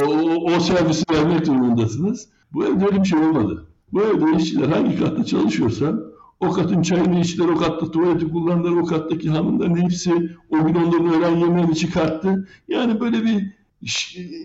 e, 0.00 0.04
o, 0.04 0.56
o 0.56 0.60
servisi 0.60 1.04
vermek 1.12 1.46
durumundasınız. 1.46 2.28
Bu 2.52 2.64
evde 2.64 2.86
öyle 2.86 3.00
bir 3.00 3.08
şey 3.08 3.18
olmadı. 3.18 3.66
Bu 3.92 4.02
evde 4.02 4.36
işçiler 4.36 4.68
hangi 4.68 4.98
katta 4.98 5.24
çalışıyorsa 5.24 5.98
o 6.40 6.50
katın 6.50 6.82
çayını 6.82 7.20
içtiler, 7.20 7.48
o 7.48 7.56
katta 7.56 7.90
tuvaleti 7.90 8.28
kullandılar, 8.28 8.76
o 8.76 8.84
kattaki 8.84 9.30
hanımların 9.30 9.76
hepsi 9.76 10.12
o 10.50 10.66
gün 10.66 10.74
onların 10.74 11.14
öğlen 11.14 11.36
yemeğini 11.36 11.76
çıkarttı. 11.76 12.48
Yani 12.68 13.00
böyle 13.00 13.24
bir 13.24 13.56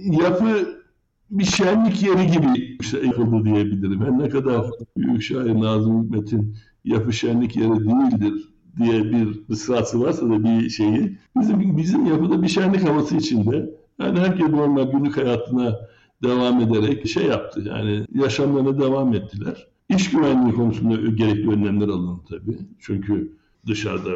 yapı 0.05 0.81
bir 1.29 1.45
şenlik 1.45 2.03
yeri 2.03 2.27
gibi 2.27 2.77
yapıldı 3.05 3.45
diyebilirim. 3.45 4.01
Her 4.01 4.19
ne 4.19 4.29
kadar 4.29 4.65
büyük 4.97 5.21
şair 5.21 5.55
Nazım 5.55 6.03
Hikmet'in 6.03 6.55
yapı 6.85 7.13
şenlik 7.13 7.55
yeri 7.55 7.69
değildir 7.69 8.50
diye 8.77 9.03
bir 9.03 9.39
ısrarsı 9.49 10.01
varsa 10.01 10.29
da 10.29 10.43
bir 10.43 10.69
şeyi 10.69 11.17
bizim 11.41 11.77
bizim 11.77 12.05
yapıda 12.05 12.41
bir 12.41 12.47
şenlik 12.47 12.87
havası 12.87 13.17
içinde 13.17 13.69
yani 13.99 14.19
herkes 14.19 14.49
normal 14.49 14.91
günlük 14.91 15.17
hayatına 15.17 15.79
devam 16.23 16.59
ederek 16.61 17.07
şey 17.07 17.25
yaptı 17.25 17.63
yani 17.65 18.05
yaşamlarına 18.15 18.79
devam 18.79 19.13
ettiler. 19.13 19.67
İş 19.89 20.11
güvenliği 20.11 20.55
konusunda 20.55 20.95
gerekli 20.95 21.49
önlemler 21.49 21.87
alındı 21.87 22.21
tabii. 22.29 22.57
Çünkü 22.79 23.37
dışarıda 23.67 24.15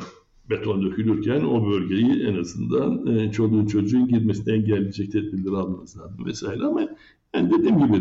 beton 0.49 0.83
dökülürken 0.83 1.43
o 1.43 1.69
bölgeyi 1.69 2.23
en 2.23 2.39
azından 2.39 3.07
e, 3.07 3.31
çoluğun 3.31 3.65
çocuğun 3.65 4.07
girmesini 4.07 4.53
engelleyecek 4.53 5.11
tedbirleri 5.11 5.55
almanız 5.55 5.97
lazım 5.97 6.25
vesaire 6.25 6.63
ama 6.63 6.81
yani 7.35 7.51
dediğim 7.51 7.85
gibi 7.85 7.95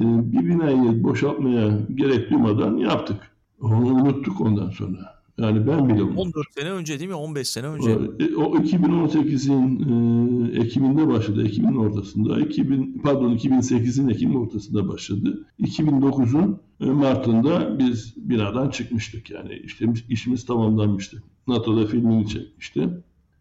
e, 0.00 0.04
bir 0.32 0.48
binayı 0.48 1.04
boşaltmaya 1.04 1.78
gerek 1.94 2.30
duymadan 2.30 2.76
yaptık. 2.76 3.16
Onu 3.60 3.86
unuttuk 3.86 4.40
ondan 4.40 4.70
sonra. 4.70 5.13
Yani 5.38 5.66
ben 5.66 5.88
bile 5.88 6.02
unuttum. 6.02 6.18
14 6.18 6.46
sene 6.54 6.70
önce 6.70 6.98
değil 6.98 7.10
mi? 7.10 7.16
15 7.16 7.48
sene 7.48 7.66
önce. 7.66 7.90
E, 7.90 8.34
o 8.36 8.56
2018'in 8.56 10.54
e, 10.54 10.60
Ekim'inde 10.60 11.08
başladı. 11.08 11.46
Ekim'in 11.46 11.74
ortasında. 11.74 12.40
2000 12.40 13.00
pardon 13.04 13.36
2008'in 13.36 14.08
Ekim 14.08 14.36
ortasında 14.36 14.88
başladı. 14.88 15.46
2009'un 15.60 16.60
e, 16.80 16.84
Mart'ında 16.84 17.78
biz 17.78 18.14
binadan 18.16 18.70
çıkmıştık. 18.70 19.30
Yani 19.30 19.60
işte 19.64 19.86
işimiz 20.08 20.46
tamamlanmıştı. 20.46 21.22
NATO'da 21.46 21.86
filmini 21.86 22.28
çekmişti. 22.28 22.88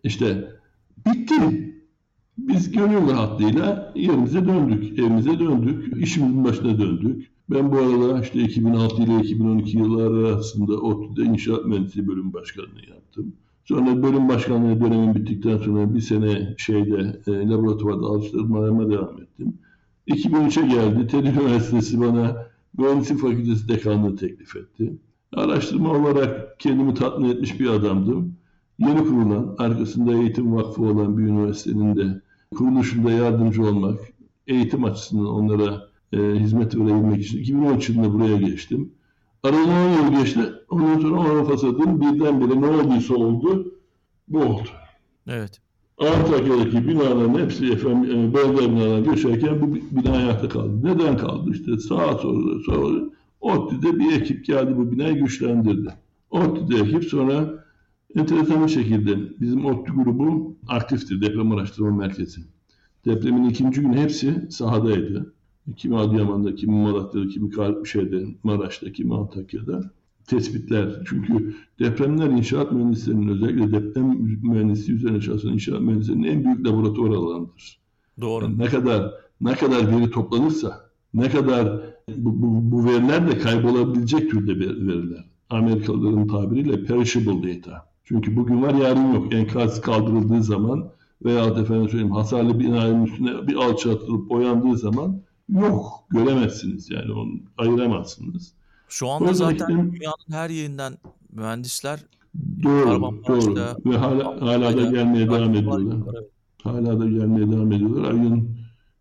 İşte 0.04 0.52
bitti. 1.08 1.74
Biz 2.38 2.72
gönül 2.72 3.10
rahatlığıyla 3.10 3.94
yerimize 3.96 4.48
döndük, 4.48 5.00
evimize 5.00 5.40
döndük, 5.40 6.04
işimizin 6.04 6.44
başına 6.44 6.80
döndük. 6.80 7.33
Ben 7.50 7.72
bu 7.72 7.78
arada 7.78 8.22
işte 8.22 8.40
2006 8.40 9.02
ile 9.04 9.20
2012 9.20 9.78
yılları 9.78 10.28
arasında 10.28 10.74
ODTÜ'de 10.74 11.26
inşaat 11.26 11.66
mühendisliği 11.66 12.08
bölüm 12.08 12.34
başkanlığı 12.34 12.90
yaptım. 12.90 13.34
Sonra 13.66 14.04
bölüm 14.04 14.30
başkanlığı 14.30 14.82
dönemim 14.82 15.16
bittikten 15.16 15.58
sonra 15.58 15.96
bir 15.96 16.02
sene 16.02 16.56
şeyde 16.58 17.22
e, 17.28 17.50
laboratuvarda 17.50 18.06
alıştırmalarıma 18.06 18.90
devam 18.90 19.22
ettim. 19.22 19.54
2003'e 20.08 20.68
geldi. 20.68 21.08
TED 21.08 21.26
Üniversitesi 21.26 22.00
bana 22.00 22.48
Mühendislik 22.78 23.20
Fakültesi 23.20 23.68
dekanlığı 23.68 24.16
teklif 24.16 24.56
etti. 24.56 24.94
Araştırma 25.34 25.92
olarak 25.92 26.60
kendimi 26.60 26.94
tatmin 26.94 27.30
etmiş 27.30 27.60
bir 27.60 27.68
adamdım. 27.68 28.36
Yeni 28.80 29.00
kurulan, 29.00 29.56
arkasında 29.58 30.14
eğitim 30.14 30.56
vakfı 30.56 30.82
olan 30.82 31.18
bir 31.18 31.24
üniversitenin 31.24 31.96
de 31.96 32.22
kuruluşunda 32.56 33.12
yardımcı 33.12 33.64
olmak, 33.64 34.00
eğitim 34.48 34.84
açısından 34.84 35.26
onlara 35.26 35.93
e, 36.14 36.40
hizmet 36.40 36.76
verebilmek 36.76 37.22
için 37.22 37.40
2013 37.40 37.90
yılında 37.90 38.14
buraya 38.14 38.38
geçtim. 38.38 38.92
Aradan 39.44 39.70
10 39.70 39.90
yıl 39.90 40.20
geçti. 40.20 40.40
Ondan 40.70 41.00
sonra 41.00 41.42
o 41.42 41.46
fasadın 41.46 42.02
birdenbire 42.02 42.62
ne 42.62 42.66
olduysa 42.66 43.16
oldu. 43.16 43.74
Bu 44.28 44.40
oldu. 44.40 44.70
Evet. 45.28 45.62
Antakya'daki 45.98 46.88
binaların 46.88 47.40
hepsi 47.40 47.72
efendim, 47.72 48.12
e, 48.12 48.34
belediye 48.34 48.70
binalarına 48.70 49.00
göçerken 49.00 49.62
bu 49.62 49.76
bina 49.76 50.18
ayakta 50.18 50.50
kaldı. 50.50 50.84
Neden 50.84 51.18
kaldı? 51.18 51.52
İşte 51.52 51.78
sağa 51.78 52.18
sonra 52.18 52.60
sonra 52.66 53.00
ODTÜ'de 53.42 54.00
bir 54.00 54.22
ekip 54.22 54.46
geldi 54.46 54.78
bu 54.78 54.92
binayı 54.92 55.16
güçlendirdi. 55.16 55.94
ODTÜ'de 56.30 56.80
ekip 56.80 57.04
sonra 57.04 57.66
enteresan 58.16 58.66
bir 58.66 58.72
şekilde 58.72 59.18
bizim 59.42 59.66
ODTÜ 59.66 59.94
grubu 59.94 60.56
aktifti 60.68 61.22
deprem 61.22 61.52
araştırma 61.52 61.98
merkezi. 61.98 62.42
Depremin 63.06 63.50
ikinci 63.50 63.82
günü 63.82 63.98
hepsi 63.98 64.48
sahadaydı. 64.50 65.34
Kimi 65.76 65.98
Adıyaman'da, 65.98 66.56
kimi 66.56 66.74
Malatya'da, 66.74 67.28
kimi 67.28 67.52
şeyde, 67.88 68.26
Maraş'ta, 68.44 68.92
kimi 68.92 69.16
Antakya'da 69.16 69.92
tespitler. 70.28 71.04
Çünkü 71.06 71.56
depremler 71.80 72.30
inşaat 72.30 72.72
mühendislerinin 72.72 73.28
özellikle 73.28 73.72
deprem 73.72 74.08
mühendisliği 74.44 74.98
üzerine 74.98 75.22
çalışan 75.22 75.54
inşaat 75.54 75.82
mühendislerinin 75.82 76.24
en 76.24 76.44
büyük 76.44 76.68
laboratuvar 76.68 77.10
alanıdır. 77.10 77.80
Doğru. 78.22 78.46
Yani 78.46 78.58
ne 78.58 78.66
kadar 78.66 79.12
ne 79.42 79.56
kadar 79.56 79.92
veri 79.92 80.12
toplanırsa, 80.12 80.90
ne 81.14 81.30
kadar 81.30 81.82
bu, 82.18 82.42
bu, 82.42 82.72
bu 82.72 82.86
veriler 82.86 83.32
de 83.32 83.38
kaybolabilecek 83.38 84.32
türde 84.32 84.60
veriler. 84.60 85.26
Amerikalıların 85.50 86.28
tabiriyle 86.28 86.84
perishable 86.84 87.56
data. 87.56 87.86
Çünkü 88.04 88.36
bugün 88.36 88.62
var 88.62 88.74
yarın 88.74 89.14
yok. 89.14 89.34
Enkaz 89.34 89.82
kaldırıldığı 89.82 90.44
zaman 90.44 90.90
veya 91.26 91.46
efendim 91.46 91.90
söyleyeyim 91.90 92.12
hasarlı 92.12 92.60
binanın 92.60 93.06
üstüne 93.06 93.48
bir 93.48 93.56
alçı 93.56 93.92
atılıp 93.92 94.30
boyandığı 94.30 94.78
zaman 94.78 95.22
yok. 95.50 96.06
Göremezsiniz 96.10 96.90
yani 96.90 97.12
onu 97.12 97.32
ayıramazsınız. 97.58 98.54
Şu 98.88 99.10
anda 99.10 99.34
zaten 99.34 99.68
dünyanın 99.70 100.32
her 100.32 100.50
yerinden 100.50 100.94
mühendisler 101.32 102.00
doğru, 102.64 103.24
doğru. 103.28 103.56
ve 103.86 103.98
hala, 103.98 104.42
hala 104.42 104.78
da 104.78 104.92
gelmeye 104.92 105.28
devam 105.28 105.56
ediyorlar. 105.56 106.24
Hala 106.64 107.00
da 107.00 107.06
gelmeye 107.06 107.52
devam 107.52 107.72
ediyorlar. 107.72 108.12
Ayın 108.12 108.58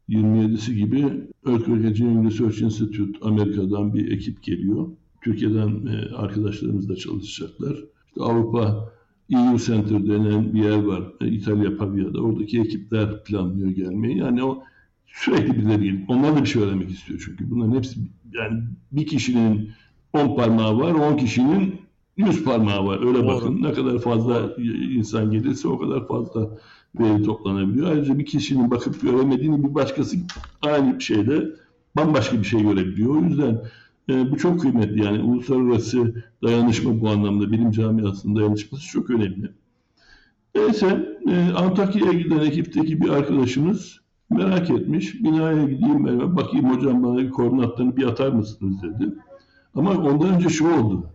27'si 0.08 0.74
gibi 0.74 0.98
Earthquake 1.46 1.86
Engineering 1.86 2.26
Research 2.26 2.62
Institute 2.62 3.18
Amerika'dan 3.22 3.94
bir 3.94 4.12
ekip 4.12 4.42
geliyor. 4.42 4.88
Türkiye'den 5.20 5.86
e, 5.86 6.14
arkadaşlarımız 6.16 6.88
da 6.88 6.96
çalışacaklar. 6.96 7.76
İşte 8.06 8.20
Avrupa 8.20 8.92
EU 9.30 9.58
Center 9.58 10.06
denen 10.06 10.54
bir 10.54 10.64
yer 10.64 10.84
var. 10.84 11.02
E, 11.20 11.28
İtalya 11.28 11.76
Pavia'da. 11.76 12.20
Oradaki 12.20 12.60
ekipler 12.60 13.24
planlıyor 13.24 13.70
gelmeyi. 13.70 14.18
Yani 14.18 14.44
o 14.44 14.62
sürekli 15.12 15.56
birileri 15.56 15.84
gelip 15.84 16.10
onlar 16.10 16.36
da 16.36 16.42
bir 16.42 16.48
şey 16.48 16.62
öğrenmek 16.62 16.90
istiyor 16.90 17.22
çünkü. 17.24 17.50
Bunların 17.50 17.76
hepsi 17.76 18.00
yani 18.32 18.62
bir 18.92 19.06
kişinin 19.06 19.70
10 20.12 20.36
parmağı 20.36 20.78
var, 20.78 20.92
10 20.92 21.16
kişinin 21.16 21.80
100 22.16 22.44
parmağı 22.44 22.86
var. 22.86 23.06
Öyle 23.06 23.18
Doğru. 23.18 23.26
bakın 23.26 23.62
ne 23.62 23.72
kadar 23.72 23.98
fazla 23.98 24.56
insan 24.96 25.30
gelirse 25.30 25.68
o 25.68 25.78
kadar 25.78 26.08
fazla 26.08 26.58
veri 27.00 27.22
toplanabiliyor. 27.22 27.90
Ayrıca 27.90 28.18
bir 28.18 28.26
kişinin 28.26 28.70
bakıp 28.70 29.02
göremediğini 29.02 29.64
bir 29.64 29.74
başkası 29.74 30.16
aynı 30.62 31.00
şeyde 31.00 31.48
bambaşka 31.96 32.38
bir 32.38 32.44
şey 32.44 32.62
görebiliyor. 32.62 33.16
O 33.16 33.24
yüzden 33.24 33.62
e, 34.08 34.30
bu 34.30 34.38
çok 34.38 34.60
kıymetli. 34.60 35.04
Yani 35.04 35.22
uluslararası 35.22 36.24
dayanışma 36.42 37.00
bu 37.00 37.08
anlamda 37.08 37.52
bilim 37.52 37.70
camiasının 37.70 38.36
dayanışması 38.36 38.88
çok 38.88 39.10
önemli. 39.10 39.50
Neyse 40.54 41.18
e, 41.28 41.52
Antakya'ya 41.52 42.12
giden 42.12 42.38
ekipteki 42.38 43.00
bir 43.00 43.08
arkadaşımız 43.08 44.01
merak 44.32 44.70
etmiş. 44.70 45.24
Binaya 45.24 45.64
gideyim 45.64 46.06
ben 46.06 46.36
bakayım 46.36 46.76
hocam 46.76 47.02
bana 47.02 47.30
koordinatlarını 47.30 47.96
bir 47.96 48.06
atar 48.06 48.28
mısınız 48.28 48.82
dedi. 48.82 49.14
Ama 49.74 49.90
ondan 49.90 50.34
önce 50.34 50.48
şu 50.48 50.68
oldu. 50.74 51.06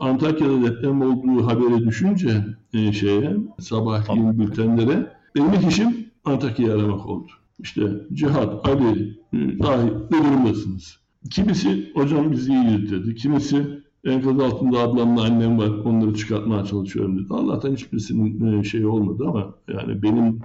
Antakya'da 0.00 0.62
deprem 0.62 1.02
olduğu 1.02 1.46
haberi 1.46 1.86
düşünce 1.86 2.44
e, 2.74 2.92
şeye 2.92 3.36
sabahleyin 3.58 4.38
bültenlere 4.38 5.12
benim 5.36 5.52
ilk 5.52 5.70
işim 5.70 6.06
Antakya'yı 6.24 6.74
aramak 6.74 7.06
oldu. 7.06 7.30
İşte 7.58 7.82
Cihat, 8.12 8.68
Ali, 8.68 9.18
e, 9.32 9.58
Dahi 9.58 9.86
ne 10.10 10.24
durumdasınız? 10.24 10.98
Kimisi 11.30 11.92
hocam 11.94 12.32
biz 12.32 12.48
iyiyiz 12.48 12.90
dedi. 12.90 13.14
Kimisi 13.14 13.84
enkaz 14.04 14.40
altında 14.40 14.78
ablamla 14.78 15.22
annem 15.22 15.58
var 15.58 15.68
onları 15.68 16.14
çıkartmaya 16.14 16.64
çalışıyorum 16.64 17.18
dedi. 17.18 17.26
Allah'tan 17.30 17.72
hiçbirisinin 17.72 18.60
e, 18.60 18.64
şeyi 18.64 18.86
olmadı 18.86 19.24
ama 19.28 19.54
yani 19.68 20.02
benim 20.02 20.40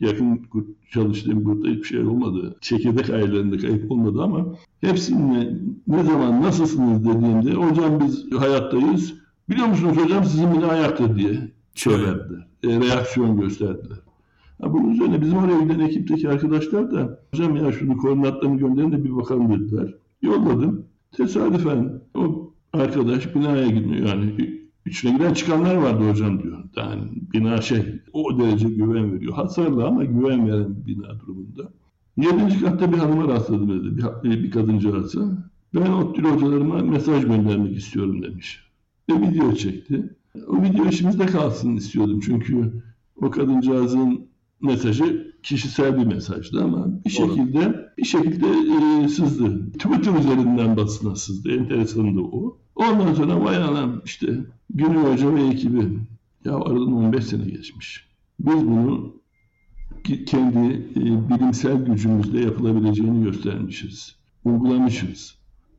yakın 0.00 0.46
çalıştığım 0.90 1.44
grupta 1.44 1.68
hiçbir 1.68 1.84
şey 1.84 2.00
olmadı. 2.00 2.56
Çekirdek 2.60 3.10
ailelerinde 3.10 3.56
kayıp 3.56 3.92
olmadı 3.92 4.22
ama 4.22 4.46
hepsine 4.80 5.58
ne 5.86 6.04
zaman 6.04 6.42
nasılsınız 6.42 7.04
dediğimde 7.04 7.52
hocam 7.52 8.00
biz 8.00 8.32
hayattayız. 8.40 9.14
Biliyor 9.50 9.66
musunuz 9.66 9.96
hocam 9.96 10.24
sizin 10.24 10.54
bina 10.54 10.66
ayakta 10.66 11.16
diye 11.16 11.52
söylerdiler. 11.74 12.46
E, 12.64 12.68
reaksiyon 12.68 13.40
gösterdiler. 13.40 13.98
Ha, 14.60 14.72
bunun 14.72 14.90
üzerine 14.90 15.20
bizim 15.20 15.38
oraya 15.38 15.60
giden 15.60 15.80
ekipteki 15.80 16.28
arkadaşlar 16.28 16.92
da 16.92 17.20
hocam 17.30 17.56
ya 17.56 17.72
şunu 17.72 17.96
koordinatlarını 17.96 18.58
gönderin 18.58 18.92
de 18.92 19.04
bir 19.04 19.16
bakalım 19.16 19.60
dediler. 19.60 19.94
Yolladım. 20.22 20.86
Tesadüfen 21.12 22.00
o 22.14 22.52
arkadaş 22.72 23.34
binaya 23.34 23.66
gidiyor 23.66 24.06
yani 24.06 24.65
İçine 24.86 25.16
giren 25.16 25.34
çıkanlar 25.34 25.74
vardı 25.74 26.10
hocam 26.10 26.42
diyor. 26.42 26.58
Yani 26.76 27.02
bina 27.32 27.60
şey 27.60 28.00
o 28.12 28.38
derece 28.38 28.68
güven 28.68 29.14
veriyor. 29.14 29.34
Hasarlı 29.34 29.86
ama 29.86 30.04
güven 30.04 30.48
veren 30.48 30.86
bina 30.86 31.20
durumunda. 31.20 31.72
Yedinci 32.16 32.60
katta 32.60 32.92
bir 32.92 32.98
hanıma 32.98 33.28
rastladım 33.28 33.84
dedi. 33.84 34.02
Bir, 34.24 34.42
bir 34.42 34.50
kadıncağızı. 34.50 35.38
Ben 35.74 35.92
ODTÜ'lü 35.92 36.28
hocalarıma 36.28 36.78
mesaj 36.78 37.24
göndermek 37.24 37.76
istiyorum 37.76 38.22
demiş. 38.22 38.60
Ve 39.10 39.14
video 39.20 39.54
çekti. 39.54 40.16
O 40.48 40.62
video 40.62 40.86
işimizde 40.86 41.26
kalsın 41.26 41.76
istiyordum. 41.76 42.20
Çünkü 42.20 42.82
o 43.16 43.30
kadıncağızın 43.30 44.26
mesajı 44.60 45.34
kişisel 45.46 45.98
bir 45.98 46.06
mesajdı 46.06 46.64
ama 46.64 47.04
bir 47.04 47.10
şekilde 47.10 47.90
bir 47.98 48.04
şekilde 48.04 48.46
e, 49.04 49.08
sızdı. 49.08 49.72
Twitter 49.72 50.18
üzerinden 50.18 50.76
basına 50.76 51.16
sızdı. 51.16 51.52
Enteresandı 51.52 52.20
o. 52.20 52.58
Ondan 52.76 53.14
sonra 53.14 53.44
vay 53.44 53.56
anam 53.56 54.02
işte 54.04 54.44
Güney 54.70 55.12
Hoca 55.12 55.34
ve 55.34 55.46
ekibi. 55.46 55.98
Ya 56.44 56.56
aradan 56.56 56.92
15 56.92 57.24
sene 57.24 57.44
geçmiş. 57.44 58.08
Biz 58.40 58.66
bunu 58.66 59.14
kendi 60.26 60.74
e, 60.96 61.28
bilimsel 61.28 61.84
gücümüzle 61.84 62.40
yapılabileceğini 62.40 63.24
göstermişiz. 63.24 64.16
Uygulamışız. 64.44 65.34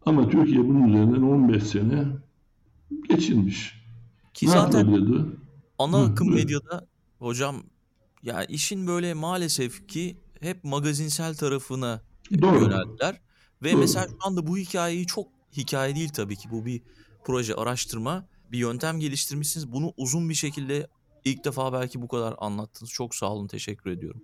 Ama 0.05 0.29
Türkiye 0.29 0.67
bunun 0.67 0.89
üzerinden 0.89 1.21
15 1.21 1.63
sene 1.63 2.05
geçirmiş. 3.09 3.73
Ki 4.33 4.45
ne 4.45 4.51
zaten 4.51 5.07
ana 5.79 6.03
akım 6.03 6.33
medyada 6.33 6.87
hocam 7.19 7.55
ya 8.23 8.43
işin 8.43 8.87
böyle 8.87 9.13
maalesef 9.13 9.87
ki 9.87 10.17
hep 10.39 10.63
magazinsel 10.63 11.35
tarafına 11.35 12.01
Doğru. 12.41 12.63
yöneldiler. 12.63 13.21
Ve 13.63 13.71
Doğru. 13.71 13.79
mesela 13.79 14.07
şu 14.07 14.17
anda 14.27 14.47
bu 14.47 14.57
hikayeyi 14.57 15.07
çok 15.07 15.27
hikaye 15.57 15.95
değil 15.95 16.09
tabii 16.09 16.35
ki 16.35 16.49
bu 16.51 16.65
bir 16.65 16.81
proje 17.25 17.53
araştırma 17.55 18.25
bir 18.51 18.57
yöntem 18.57 18.99
geliştirmişsiniz. 18.99 19.71
Bunu 19.71 19.93
uzun 19.97 20.29
bir 20.29 20.33
şekilde 20.33 20.87
ilk 21.25 21.45
defa 21.45 21.73
belki 21.73 22.01
bu 22.01 22.07
kadar 22.07 22.35
anlattınız. 22.37 22.91
Çok 22.91 23.15
sağ 23.15 23.33
olun 23.33 23.47
teşekkür 23.47 23.91
ediyorum. 23.91 24.21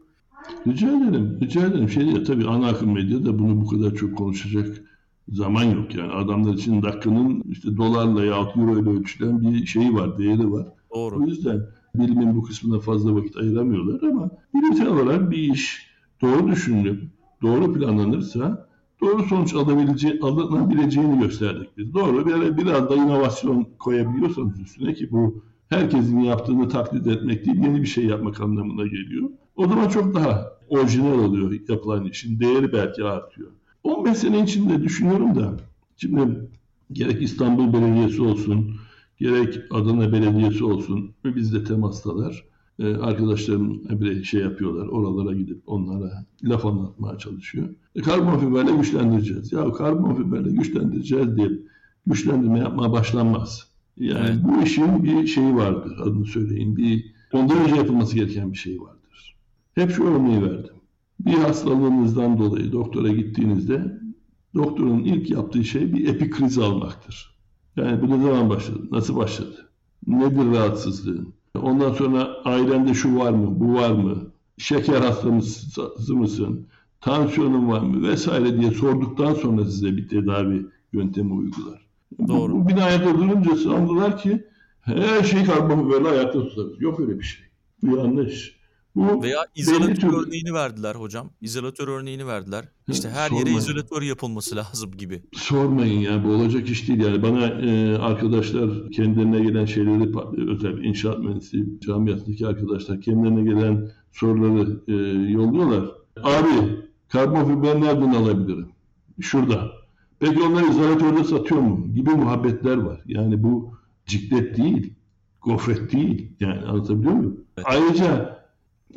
Rica 0.68 0.88
ederim. 0.88 1.40
Rica 1.42 1.68
ederim. 1.68 1.90
Şey 1.90 2.06
ya 2.06 2.24
tabii 2.24 2.48
ana 2.48 2.68
akım 2.68 2.94
medyada 2.94 3.40
bunu 3.40 3.62
bu 3.62 3.68
kadar 3.68 3.96
çok 3.96 4.18
konuşacak 4.18 4.82
zaman 5.30 5.64
yok 5.64 5.96
yani. 5.96 6.12
Adamlar 6.12 6.54
için 6.54 6.82
dakikanın 6.82 7.44
işte 7.50 7.78
dolarla 7.78 8.26
ya 8.26 8.36
euro 8.36 8.80
ile 8.80 8.90
ölçülen 8.90 9.42
bir 9.42 9.66
şeyi 9.66 9.94
var, 9.94 10.18
değeri 10.18 10.52
var. 10.52 10.68
Doğru. 10.96 11.18
O 11.18 11.28
yüzden 11.28 11.66
bilimin 11.96 12.36
bu 12.36 12.44
kısmına 12.44 12.80
fazla 12.80 13.16
vakit 13.16 13.38
ayıramıyorlar 13.38 14.10
ama 14.10 14.30
bilimsel 14.54 14.88
olarak 14.88 15.32
bir 15.32 15.38
iş 15.38 15.88
doğru 16.22 16.48
düşünülüp 16.48 17.04
doğru 17.42 17.74
planlanırsa 17.74 18.68
doğru 19.02 19.24
sonuç 19.24 19.54
alabilece 19.54 20.20
alınabileceğini 20.22 21.20
gösterdik 21.20 21.78
biz. 21.78 21.94
Doğru 21.94 22.26
böyle 22.26 22.58
biraz 22.58 22.90
da 22.90 22.96
inovasyon 22.96 23.68
koyabiliyorsanız 23.80 24.60
üstüne 24.60 24.94
ki 24.94 25.12
bu 25.12 25.44
herkesin 25.70 26.20
yaptığını 26.20 26.70
taklit 26.70 27.08
etmek 27.08 27.46
değil 27.46 27.58
yeni 27.58 27.82
bir 27.82 27.88
şey 27.88 28.06
yapmak 28.06 28.42
anlamına 28.42 28.84
geliyor. 28.88 29.30
O 29.56 29.68
zaman 29.68 29.90
çok 29.90 30.16
daha 30.16 30.54
orijinal 30.70 31.20
oluyor 31.20 31.70
yapılan 31.70 32.06
işin. 32.06 32.40
Değeri 32.40 32.74
belki 32.74 33.04
artıyor. 33.04 33.50
15 33.84 34.18
sene 34.18 34.44
içinde 34.44 34.84
düşünüyorum 34.84 35.36
da 35.36 35.54
şimdi 35.98 36.50
gerek 36.92 37.22
İstanbul 37.22 37.74
Belediyesi 37.74 38.22
olsun, 38.22 38.76
gerek 39.24 39.60
Adana 39.72 40.12
Belediyesi 40.12 40.64
olsun 40.64 41.12
bizde 41.26 41.64
temastalar. 41.64 42.46
Ee, 42.80 42.96
arkadaşlarım 42.96 43.82
bir 43.90 44.24
şey 44.24 44.42
yapıyorlar. 44.42 44.88
Oralara 44.88 45.34
gidip 45.34 45.64
onlara 45.68 46.26
laf 46.44 46.66
anlatmaya 46.66 47.18
çalışıyor. 47.18 47.70
E, 47.96 48.02
karbon 48.02 48.38
fiberle 48.38 48.72
güçlendireceğiz. 48.76 49.52
Ya 49.52 49.72
karbon 49.72 50.16
fiberle 50.16 50.52
güçlendireceğiz 50.52 51.38
diye 51.38 51.50
güçlendirme 52.08 52.60
yapmaya 52.60 52.92
başlanmaz. 52.92 53.68
Yani 53.98 54.30
evet. 54.30 54.44
bu 54.44 54.64
işin 54.64 55.04
bir 55.04 55.28
şeyi 55.28 55.56
vardır 55.56 55.98
adını 56.02 56.26
söyleyin. 56.26 56.78
Bir 56.78 57.14
ondan 57.34 57.58
önce 57.58 57.76
yapılması 57.76 58.16
gereken 58.16 58.52
bir 58.52 58.58
şey 58.58 58.82
vardır. 58.82 59.36
Hep 59.76 59.92
şu 59.92 60.04
örneği 60.04 60.44
verdim. 60.44 60.76
Bir 61.20 61.34
hastalığınızdan 61.34 62.38
dolayı 62.40 62.72
doktora 62.72 63.08
gittiğinizde 63.08 64.00
doktorun 64.56 65.00
ilk 65.00 65.30
yaptığı 65.30 65.64
şey 65.64 65.94
bir 65.94 66.08
epikriz 66.08 66.58
almaktır. 66.58 67.33
Yani 67.76 68.02
bu 68.02 68.10
ne 68.10 68.24
zaman 68.24 68.50
başladı? 68.50 68.80
Nasıl 68.92 69.16
başladı? 69.16 69.70
Nedir 70.08 70.52
rahatsızlığın? 70.58 71.34
Ondan 71.62 71.94
sonra 71.94 72.30
ailende 72.46 72.94
şu 72.94 73.18
var 73.18 73.32
mı, 73.32 73.60
bu 73.60 73.74
var 73.74 73.92
mı, 73.92 74.18
şeker 74.58 75.02
hastası 75.02 76.16
mısın, 76.16 76.68
tansiyonun 77.02 77.70
var 77.70 77.80
mı 77.80 78.08
vesaire 78.08 78.60
diye 78.60 78.72
sorduktan 78.72 79.34
sonra 79.34 79.66
size 79.66 79.98
bir 79.98 80.08
tedavi 80.08 80.66
yöntemi 80.94 81.34
uygular. 81.34 81.88
Doğru. 82.28 82.54
Bu, 82.54 82.66
bu 82.66 82.68
binaya 82.68 83.04
durunca 83.04 83.56
sandılar 83.56 84.18
ki 84.18 84.44
her 84.82 85.24
şey 85.24 85.44
karbonu 85.44 85.90
böyle 85.92 86.08
ayakta 86.08 86.48
tutabilir. 86.48 86.82
Yok 86.82 87.00
öyle 87.00 87.20
bir 87.20 87.24
şey. 87.24 87.46
Bu 87.84 87.98
yanlış. 87.98 88.63
Bu 88.96 89.24
Veya 89.24 89.40
izolatör 89.56 90.14
örneğini 90.28 90.54
verdiler 90.54 90.96
hocam. 90.96 91.30
İzolatör 91.42 91.88
örneğini 91.88 92.28
verdiler. 92.28 92.66
İşte 92.88 93.10
her 93.10 93.28
Sormayın. 93.30 93.48
yere 93.48 93.58
izolatör 93.58 94.02
yapılması 94.02 94.56
lazım 94.56 94.92
gibi. 94.92 95.24
Sormayın 95.34 96.00
ya 96.00 96.24
bu 96.24 96.30
olacak 96.30 96.70
iş 96.70 96.88
değil 96.88 97.00
yani. 97.02 97.24
Bana 97.24 97.46
e, 97.46 97.98
arkadaşlar 97.98 98.92
kendilerine 98.92 99.40
gelen 99.44 99.66
şeyleri 99.66 100.12
özel 100.52 100.84
inşaat 100.84 101.20
mühendisliği 101.20 101.80
camiasındaki 101.80 102.48
arkadaşlar 102.48 103.02
kendilerine 103.02 103.44
gelen 103.44 103.92
soruları 104.12 104.82
e, 104.88 104.94
yolluyorlar. 105.32 105.92
Abi 106.24 106.80
karbon 107.10 107.46
fiber 107.46 107.82
nereden 107.82 108.14
alabilirim? 108.14 108.68
Şurada. 109.22 109.72
Peki 110.20 110.42
onlar 110.42 110.64
izolatörde 110.64 111.24
satıyor 111.24 111.62
mu? 111.62 111.94
Gibi 111.94 112.10
muhabbetler 112.10 112.78
var. 112.78 113.02
Yani 113.06 113.44
bu 113.44 113.74
ciklet 114.06 114.58
değil, 114.58 114.94
gofret 115.42 115.92
değil. 115.92 116.32
Yani 116.40 116.62
anlatabiliyor 116.62 117.14
muyum? 117.14 117.38
Evet. 117.58 117.68
Ayrıca 117.70 118.43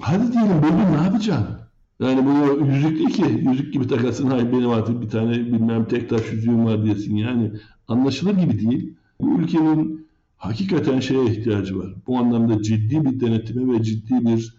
hadi 0.01 0.33
diyelim 0.33 0.63
bunu 0.63 0.99
ne 0.99 1.05
yapacaksın? 1.05 1.57
Yani 2.01 2.27
bunu 2.27 2.67
yüzük 2.67 2.99
değil 2.99 3.11
ki. 3.11 3.49
Yüzük 3.51 3.73
gibi 3.73 3.87
takasın. 3.87 4.31
Hayır 4.31 4.53
benim 4.53 4.71
artık 4.71 5.03
bir 5.03 5.09
tane 5.09 5.33
bilmem 5.33 5.85
tek 5.89 6.11
taş 6.11 6.33
yüzüğüm 6.33 6.65
var 6.65 6.85
diyesin. 6.85 7.17
Yani 7.17 7.53
anlaşılır 7.89 8.35
gibi 8.35 8.61
değil. 8.61 8.95
Bu 9.21 9.39
ülkenin 9.39 10.07
hakikaten 10.37 11.01
şeye 11.01 11.25
ihtiyacı 11.25 11.79
var. 11.79 11.95
Bu 12.07 12.19
anlamda 12.19 12.63
ciddi 12.63 13.05
bir 13.05 13.21
denetime 13.21 13.75
ve 13.75 13.83
ciddi 13.83 14.15
bir 14.27 14.57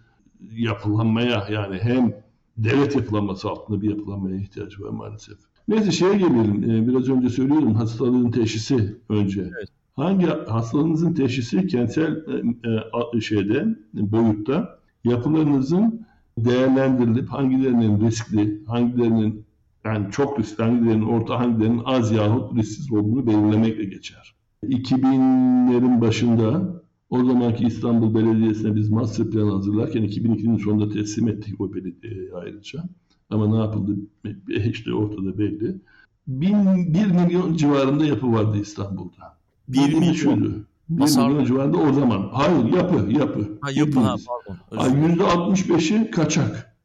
yapılanmaya 0.51 1.47
yani 1.51 1.77
hem 1.81 2.13
devlet 2.57 2.95
yapılanması 2.95 3.49
altında 3.49 3.81
bir 3.81 3.89
yapılanmaya 3.89 4.35
ihtiyacı 4.35 4.83
var 4.83 4.89
maalesef. 4.89 5.37
Neyse 5.67 5.91
şeye 5.91 6.13
gelelim. 6.13 6.69
Ee, 6.69 6.87
biraz 6.87 7.09
önce 7.09 7.29
söylüyordum 7.29 7.75
hastalığın 7.75 8.31
teşhisi 8.31 8.95
önce. 9.09 9.41
Evet. 9.41 9.69
Hangi 9.95 10.25
hastalığınızın 10.25 11.13
teşhisi 11.13 11.67
kentsel 11.67 12.15
e, 13.13 13.17
e, 13.17 13.21
şeyde 13.21 13.65
boyutta 13.93 14.77
yapılarınızın 15.03 16.07
değerlendirilip 16.37 17.29
hangilerinin 17.29 18.01
riskli, 18.01 18.63
hangilerinin 18.67 19.45
yani 19.85 20.11
çok 20.11 20.39
riskli, 20.39 20.63
hangilerinin 20.63 21.05
orta, 21.05 21.39
hangilerinin 21.39 21.81
az 21.85 22.11
yahut 22.11 22.57
risksiz 22.57 22.91
olduğunu 22.91 23.27
belirlemekle 23.27 23.83
geçer. 23.83 24.35
2000'lerin 24.63 26.01
başında 26.01 26.81
o 27.09 27.23
zamanki 27.25 27.63
İstanbul 27.63 28.15
Belediyesi'ne 28.15 28.75
biz 28.75 28.89
master 28.89 29.29
plan 29.29 29.49
hazırlarken 29.49 30.03
2002'nin 30.03 30.57
sonunda 30.57 30.93
teslim 30.93 31.27
ettik 31.27 31.61
o 31.61 31.73
belediyeye 31.73 32.33
ayrıca. 32.33 32.83
Ama 33.29 33.47
ne 33.47 33.57
yapıldı 33.57 33.95
işte 34.47 34.93
ortada 34.93 35.37
belli. 35.37 35.75
Bin, 36.27 36.93
bir 36.93 37.05
milyon 37.05 37.55
civarında 37.55 38.05
yapı 38.05 38.31
vardı 38.31 38.57
İstanbul'da. 38.61 39.37
1 39.67 39.93
milyon. 39.93 40.65
Milyon 40.89 41.45
civarında 41.45 41.77
o 41.77 41.93
zaman. 41.93 42.29
Hayır 42.33 42.73
yapı, 42.73 43.11
yapı. 43.11 43.57
Ha 43.61 43.71
yapı 43.71 43.99
ha 43.99 44.15
pardon. 44.27 44.59
Özür 44.71 44.97
dilerim. 44.97 45.15
%65'i 45.15 46.11
kaçak. 46.11 46.77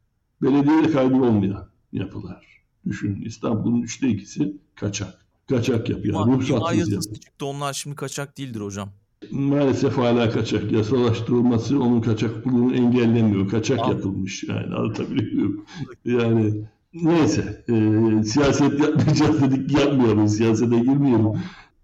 Belediye 0.43 0.91
kaydı 0.93 1.15
olmayan 1.15 1.69
yapılar. 1.93 2.63
Düşünün 2.87 3.23
İstanbul'un 3.23 3.83
üçte 3.83 4.09
ikisi 4.09 4.57
kaçak. 4.75 5.27
Kaçak 5.49 5.89
yapı. 5.89 6.09
Yani 6.09 6.33
ruhsatsız 6.33 6.93
yapı. 6.93 7.21
çıktı 7.21 7.47
onlar 7.47 7.73
şimdi 7.73 7.97
kaçak 7.97 8.39
değildir 8.39 8.61
hocam. 8.61 8.89
Maalesef 9.31 9.99
hala 9.99 10.31
kaçak. 10.31 10.73
Yasalaştırılması 10.73 11.83
onun 11.83 12.01
kaçaklığını 12.01 12.75
engellemiyor. 12.75 13.49
Kaçak 13.49 13.79
Abi. 13.81 13.91
yapılmış 13.91 14.45
yani 14.45 14.75
anlatabiliyor 14.75 15.33
muyum? 15.33 15.65
Yani 16.05 16.65
neyse 16.95 17.65
e, 17.69 18.25
siyaset 18.25 18.81
yapmayacağız 18.81 19.43
dedik 19.43 19.73
yapmıyoruz. 19.73 20.33
Siyasete 20.37 20.79
girmeyelim. 20.79 21.33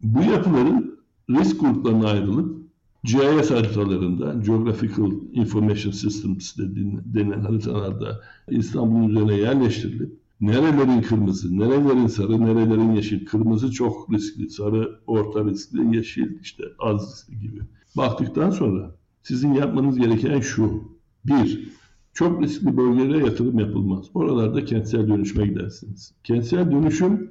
Bu 0.03 0.23
yapıların 0.23 0.98
risk 1.31 1.61
gruplarına 1.61 2.09
ayrılıp 2.09 2.59
GIS 3.05 3.51
haritalarında, 3.51 4.35
Geographical 4.47 5.13
Information 5.33 5.93
Systems 5.93 6.59
dediğin- 6.59 7.01
denilen 7.05 7.41
haritalarda 7.41 8.21
İstanbul'un 8.49 9.09
üzerine 9.09 9.35
yerleştirilip 9.35 10.13
nerelerin 10.41 11.03
kırmızı, 11.03 11.59
nerelerin 11.59 12.07
sarı, 12.07 12.41
nerelerin 12.41 12.95
yeşil. 12.95 13.27
Kırmızı 13.27 13.73
çok 13.73 14.13
riskli, 14.13 14.51
sarı 14.51 14.99
orta 15.07 15.45
riskli, 15.45 15.97
yeşil 15.97 16.41
işte 16.43 16.65
az 16.79 17.11
riskli 17.13 17.41
gibi. 17.41 17.61
Baktıktan 17.97 18.51
sonra 18.51 18.95
sizin 19.23 19.53
yapmanız 19.55 19.99
gereken 19.99 20.41
şu. 20.41 20.83
Bir, 21.27 21.69
çok 22.13 22.43
riskli 22.43 22.77
bölgelere 22.77 23.27
yatırım 23.27 23.59
yapılmaz. 23.59 24.07
Oralarda 24.15 24.65
kentsel 24.65 25.09
dönüşüme 25.09 25.47
gidersiniz. 25.47 26.13
Kentsel 26.25 26.71
dönüşüm 26.73 27.31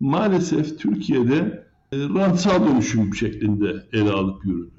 maalesef 0.00 0.78
Türkiye'de 0.78 1.64
rantsal 2.14 2.68
dönüşüm 2.68 3.14
şeklinde 3.14 3.86
ele 3.92 4.10
alıp 4.10 4.44
yürüdü. 4.44 4.70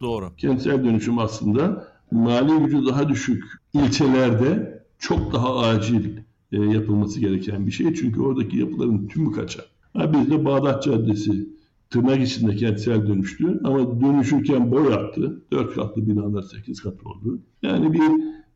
Doğru. 0.00 0.36
Kentsel 0.36 0.84
dönüşüm 0.84 1.18
aslında 1.18 1.88
mali 2.10 2.64
gücü 2.64 2.86
daha 2.86 3.08
düşük 3.08 3.44
ilçelerde 3.74 4.82
çok 4.98 5.32
daha 5.32 5.58
acil 5.58 6.16
e, 6.52 6.56
yapılması 6.56 7.20
gereken 7.20 7.66
bir 7.66 7.72
şey. 7.72 7.94
Çünkü 7.94 8.20
oradaki 8.20 8.58
yapıların 8.58 9.08
tümü 9.08 9.32
kaçak. 9.32 9.64
Ha, 9.94 10.12
bizde 10.12 10.44
Bağdat 10.44 10.82
Caddesi 10.82 11.48
tırnak 11.90 12.22
içinde 12.22 12.56
kentsel 12.56 13.06
dönüştü 13.06 13.60
ama 13.64 14.00
dönüşürken 14.00 14.70
boy 14.70 14.94
attı. 14.94 15.42
Dört 15.52 15.74
katlı 15.74 16.06
binalar 16.06 16.42
sekiz 16.42 16.82
kat 16.82 17.06
oldu. 17.06 17.38
Yani 17.62 17.92
bir 17.92 18.02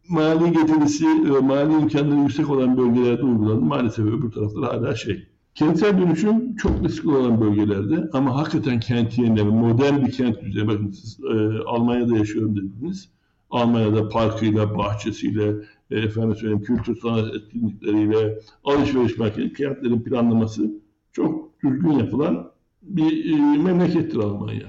mali 0.08 0.52
getirisi 0.52 1.06
ve 1.34 1.40
mali 1.40 1.72
imkanları 1.72 2.20
yüksek 2.20 2.50
olan 2.50 2.76
bölgelerde 2.76 3.22
uygulandı. 3.22 3.64
Maalesef 3.64 4.06
öbür 4.06 4.30
taraflar 4.30 4.64
hala 4.64 4.94
şey. 4.94 5.26
Kentsel 5.58 5.98
dönüşüm 5.98 6.56
çok 6.56 6.84
riskli 6.84 7.08
olan 7.08 7.40
bölgelerde 7.40 8.08
ama 8.12 8.36
hakikaten 8.36 8.80
kent 8.80 9.18
yenileme, 9.18 9.50
modern 9.50 10.06
bir 10.06 10.12
kent 10.12 10.42
düzeni. 10.42 10.68
Bakın 10.68 10.90
siz 10.90 11.20
e, 11.24 11.58
Almanya'da 11.66 12.16
yaşıyorum 12.16 12.56
dediniz. 12.56 13.08
Almanya'da 13.50 14.08
parkıyla, 14.08 14.78
bahçesiyle, 14.78 15.54
e, 15.90 15.98
efendim 15.98 16.36
söyleyeyim 16.36 16.62
kültür 16.62 16.96
sanat 17.00 17.34
etkinlikleriyle, 17.34 18.38
alışveriş 18.64 19.18
merkezi, 19.18 19.52
kentlerin 19.52 20.00
planlaması 20.00 20.70
çok 21.12 21.62
düzgün 21.62 21.92
yapılan 21.92 22.50
bir 22.82 23.32
e, 23.32 23.62
memlekettir 23.62 24.18
Almanya. 24.18 24.66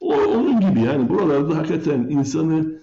O, 0.00 0.14
onun 0.14 0.60
gibi 0.60 0.80
yani 0.80 1.08
buralarda 1.08 1.56
hakikaten 1.56 2.00
insanı 2.00 2.80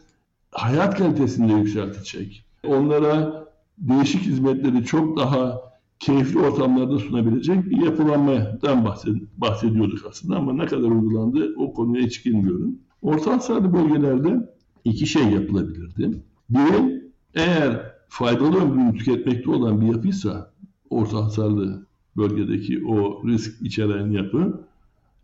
hayat 0.51 0.97
kalitesini 0.97 1.49
de 1.49 1.53
yükseltecek. 1.53 2.45
Onlara 2.67 3.45
değişik 3.77 4.21
hizmetleri 4.21 4.85
çok 4.85 5.17
daha 5.17 5.64
keyifli 5.99 6.39
ortamlarda 6.39 6.97
sunabilecek 6.97 7.65
bir 7.65 7.77
yapılanmadan 7.77 8.85
bahsed- 8.85 9.27
bahsediyorduk 9.37 9.99
aslında 10.09 10.35
ama 10.35 10.53
ne 10.53 10.65
kadar 10.65 10.87
uygulandı 10.89 11.55
o 11.57 11.73
konuya 11.73 12.05
hiç 12.05 12.23
girmiyorum. 12.23 12.75
Orta 13.01 13.33
hasarlı 13.33 13.73
bölgelerde 13.73 14.49
iki 14.85 15.07
şey 15.07 15.23
yapılabilirdi. 15.23 16.23
Biri 16.49 17.03
eğer 17.35 17.93
faydalı 18.09 18.61
ömrünü 18.61 18.97
tüketmekte 18.97 19.51
olan 19.51 19.81
bir 19.81 19.85
yapıysa 19.85 20.51
orta 20.89 21.25
hasarlı 21.25 21.85
bölgedeki 22.17 22.85
o 22.87 23.27
risk 23.27 23.61
içeren 23.61 24.11
yapı 24.11 24.65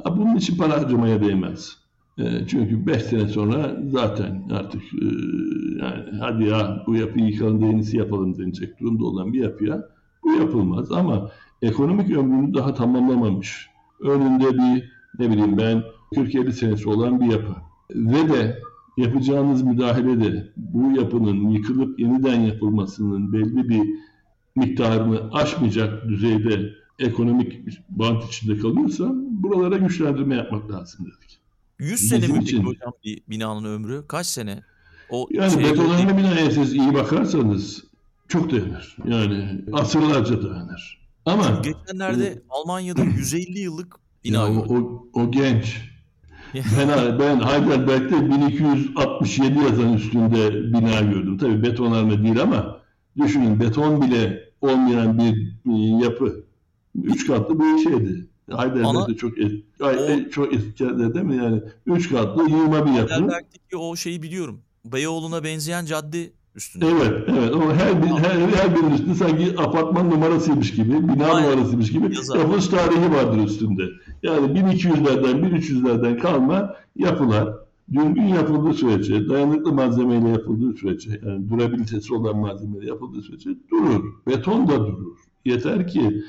bunun 0.09 0.35
için 0.35 0.57
para 0.57 0.81
harcamaya 0.81 1.23
değmez. 1.23 1.77
E, 2.17 2.23
çünkü 2.47 2.87
5 2.87 3.03
sene 3.03 3.27
sonra 3.27 3.81
zaten 3.91 4.43
artık 4.51 4.81
e, 4.81 5.05
yani 5.79 6.19
hadi 6.19 6.43
ya 6.43 6.83
bu 6.87 6.95
yapıyı 6.95 7.25
yıkalım 7.25 7.61
da 7.61 7.65
yenisi 7.65 7.97
yapalım 7.97 8.37
denecek 8.37 8.79
durumda 8.79 9.05
olan 9.05 9.33
bir 9.33 9.39
yapıya 9.39 9.89
bu 10.23 10.33
yapılmaz 10.33 10.91
ama 10.91 11.31
ekonomik 11.61 12.11
ömrünü 12.17 12.53
daha 12.53 12.73
tamamlamamış. 12.73 13.69
Önünde 13.99 14.53
bir 14.53 14.91
ne 15.19 15.31
bileyim 15.31 15.57
ben 15.57 15.83
40-50 16.15 16.51
senesi 16.51 16.89
olan 16.89 17.21
bir 17.21 17.25
yapı. 17.25 17.55
Ve 17.95 18.29
de 18.29 18.59
yapacağınız 18.97 19.63
müdahalede 19.63 20.51
bu 20.57 20.91
yapının 21.01 21.49
yıkılıp 21.49 21.99
yeniden 21.99 22.39
yapılmasının 22.41 23.33
belli 23.33 23.69
bir 23.69 23.89
miktarını 24.55 25.31
aşmayacak 25.33 26.07
düzeyde 26.09 26.69
ekonomik 26.99 27.67
bir 27.67 27.83
bant 27.89 28.23
içinde 28.25 28.57
kalıyorsa 28.57 29.11
buralara 29.15 29.77
güçlendirme 29.77 30.35
yapmak 30.35 30.71
lazım 30.71 31.05
dedik. 31.05 31.39
100 31.79 31.99
sene 32.09 32.27
mi 32.27 32.43
için. 32.43 32.63
hocam 32.63 32.93
bir 33.05 33.21
binanın 33.29 33.63
ömrü? 33.63 34.03
Kaç 34.07 34.25
sene? 34.25 34.63
O 35.09 35.27
Yani 35.31 35.51
şey- 35.51 35.63
betonarme 35.63 36.17
binaya 36.17 36.51
siz 36.51 36.73
iyi 36.73 36.93
bakarsanız 36.93 37.83
çok 38.31 38.51
dayanır. 38.51 38.97
Yani 39.05 39.61
asırlarca 39.73 40.43
dayanır. 40.43 41.01
Ama 41.25 41.61
Geçenlerde 41.63 42.41
Almanya'da 42.49 43.03
150 43.03 43.59
yıllık 43.59 43.95
bina 44.23 44.37
ya 44.49 44.59
o, 44.59 44.75
o, 44.77 45.07
o 45.13 45.31
genç. 45.31 45.91
Ben, 46.53 47.19
ben 47.19 47.39
Heidelberg'de 47.39 48.29
1267 48.29 49.59
yazan 49.59 49.93
üstünde 49.93 50.53
bina 50.73 51.01
gördüm. 51.01 51.37
Tabii 51.37 51.63
betonarme 51.63 52.23
değil 52.23 52.41
ama 52.41 52.79
düşünün 53.17 53.59
beton 53.59 54.01
bile 54.01 54.43
olmayan 54.61 55.19
bir 55.19 55.55
e, 55.71 56.03
yapı. 56.05 56.45
Üç 57.03 57.27
katlı 57.27 57.59
bir 57.59 57.83
şeydi. 57.83 58.27
Heidelberg'de 58.57 59.15
çok 59.17 59.37
ay- 59.37 59.61
O- 59.81 59.91
e, 59.91 60.29
çok 60.31 60.53
eski 60.53 60.83
yerde 60.83 61.13
değil 61.13 61.25
mi 61.25 61.35
yani? 61.35 61.61
Üç 61.85 62.09
katlı 62.09 62.49
yığma 62.49 62.85
bir 62.85 62.91
yapı. 62.91 63.13
Heidelberg'deki 63.13 63.77
o 63.77 63.95
şeyi 63.95 64.21
biliyorum. 64.23 64.61
Beyoğlu'na 64.85 65.43
benzeyen 65.43 65.85
cadde 65.85 66.31
üstünde. 66.55 66.85
Evet, 66.87 67.23
evet. 67.27 67.53
Ama 67.53 67.73
her 67.73 68.03
bir 68.03 68.07
her, 68.07 68.39
her 68.39 68.75
birinin 68.75 68.93
üstünde 68.93 69.15
sanki 69.15 69.55
apartman 69.57 70.09
numarasıymış 70.09 70.75
gibi, 70.75 71.07
bina 71.07 71.25
Aynen. 71.25 71.51
numarasıymış 71.51 71.91
gibi 71.91 72.15
Yazar. 72.15 72.39
yapılış 72.39 72.67
tarihi 72.67 73.11
vardır 73.13 73.45
üstünde. 73.45 73.83
Yani 74.23 74.59
1200'lerden, 74.59 75.39
1300'lerden 75.41 76.17
kalma 76.17 76.75
yapılar 76.95 77.57
düzgün 77.93 78.27
yapıldığı 78.27 78.73
sürece, 78.73 79.29
dayanıklı 79.29 79.73
malzemeyle 79.73 80.29
yapıldığı 80.29 80.77
sürece, 80.77 81.21
yani 81.25 81.49
durabilitesi 81.49 82.13
olan 82.13 82.37
malzemeyle 82.37 82.87
yapıldığı 82.87 83.21
sürece 83.21 83.49
durur. 83.71 84.03
Beton 84.27 84.67
da 84.67 84.79
durur. 84.87 85.17
Yeter 85.45 85.87
ki 85.87 86.23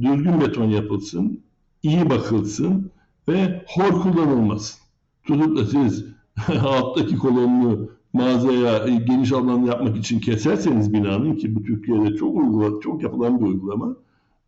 düzgün 0.00 0.40
beton 0.40 0.64
yapılsın, 0.64 1.40
iyi 1.82 2.10
bakılsın 2.10 2.90
ve 3.28 3.64
hor 3.68 4.02
kullanılmasın. 4.02 4.80
Tutup 5.24 5.56
da 5.56 5.66
siz 5.66 6.04
alttaki 6.64 7.16
kolonlu 7.16 7.90
mağazaya 8.12 8.86
e, 8.86 8.96
geniş 8.96 9.32
alan 9.32 9.64
yapmak 9.64 9.96
için 9.96 10.20
keserseniz 10.20 10.92
binanın 10.92 11.36
ki 11.36 11.54
bu 11.54 11.62
Türkiye'de 11.62 12.16
çok 12.16 12.36
uygula, 12.36 12.80
çok 12.80 13.02
yapılan 13.02 13.40
bir 13.40 13.46
uygulama. 13.46 13.96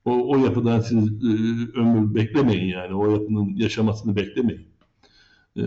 O, 0.05 0.31
o 0.31 0.37
yapıdan 0.37 0.81
siz 0.81 1.07
e, 1.09 1.29
ömür 1.81 2.15
beklemeyin 2.15 2.69
yani. 2.69 2.95
O 2.95 3.11
yapının 3.11 3.57
yaşamasını 3.57 4.17
beklemeyin. 4.17 4.67
E, 5.57 5.63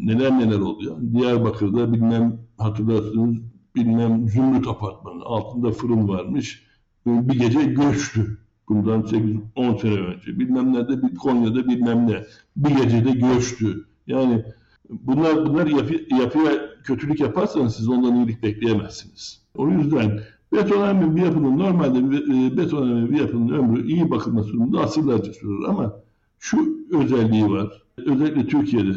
neler 0.00 0.38
neler 0.38 0.58
oluyor. 0.58 0.96
Diyarbakır'da 1.12 1.92
bilmem 1.92 2.38
hatırlarsınız 2.58 3.38
bilmem 3.76 4.28
Zümrüt 4.28 4.68
Apartmanı 4.68 5.22
altında 5.24 5.70
fırın 5.72 6.08
varmış. 6.08 6.62
E, 7.06 7.28
Bir 7.28 7.38
gece 7.38 7.64
göçtü. 7.64 8.38
Bundan 8.68 9.02
8-10 9.02 9.80
sene 9.80 9.94
önce. 9.94 10.38
Bilmem 10.38 10.72
nerede 10.72 11.02
bir 11.02 11.14
Konya'da 11.14 11.68
bilmem 11.68 12.06
ne. 12.06 12.24
Bir 12.56 12.70
gecede 12.70 13.10
göçtü. 13.10 13.84
Yani 14.06 14.44
bunlar 14.90 15.46
bunlar 15.46 15.66
yapı, 15.66 16.14
yapıya 16.20 16.52
kötülük 16.88 17.20
yaparsanız 17.20 17.76
siz 17.76 17.88
ondan 17.88 18.14
iyilik 18.16 18.42
bekleyemezsiniz. 18.42 19.40
O 19.54 19.68
yüzden 19.68 20.20
betonarme 20.52 21.16
bir 21.16 21.22
yapının 21.22 21.58
normalde 21.58 21.98
e, 21.98 22.56
betonarme 22.56 23.10
bir 23.10 23.20
yapının 23.20 23.48
ömrü 23.48 23.86
iyi 23.86 24.10
bakılması 24.10 24.48
durumunda 24.48 24.80
asırlarca 24.80 25.32
sürür 25.32 25.64
ama 25.68 25.92
şu 26.38 26.78
özelliği 26.92 27.50
var. 27.50 27.82
Özellikle 27.96 28.46
Türkiye'de 28.46 28.94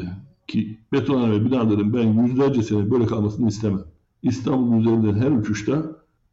ki 0.48 0.78
betonarme 0.92 1.46
binaların 1.46 1.94
ben 1.94 2.24
yüzlerce 2.24 2.64
sene 2.64 2.92
böyle 2.92 3.06
kalmasını 3.06 3.48
istemem. 3.48 3.84
İstanbul'un 4.24 4.80
üzerinden 4.80 5.14
her 5.14 5.32
uçuşta 5.32 5.84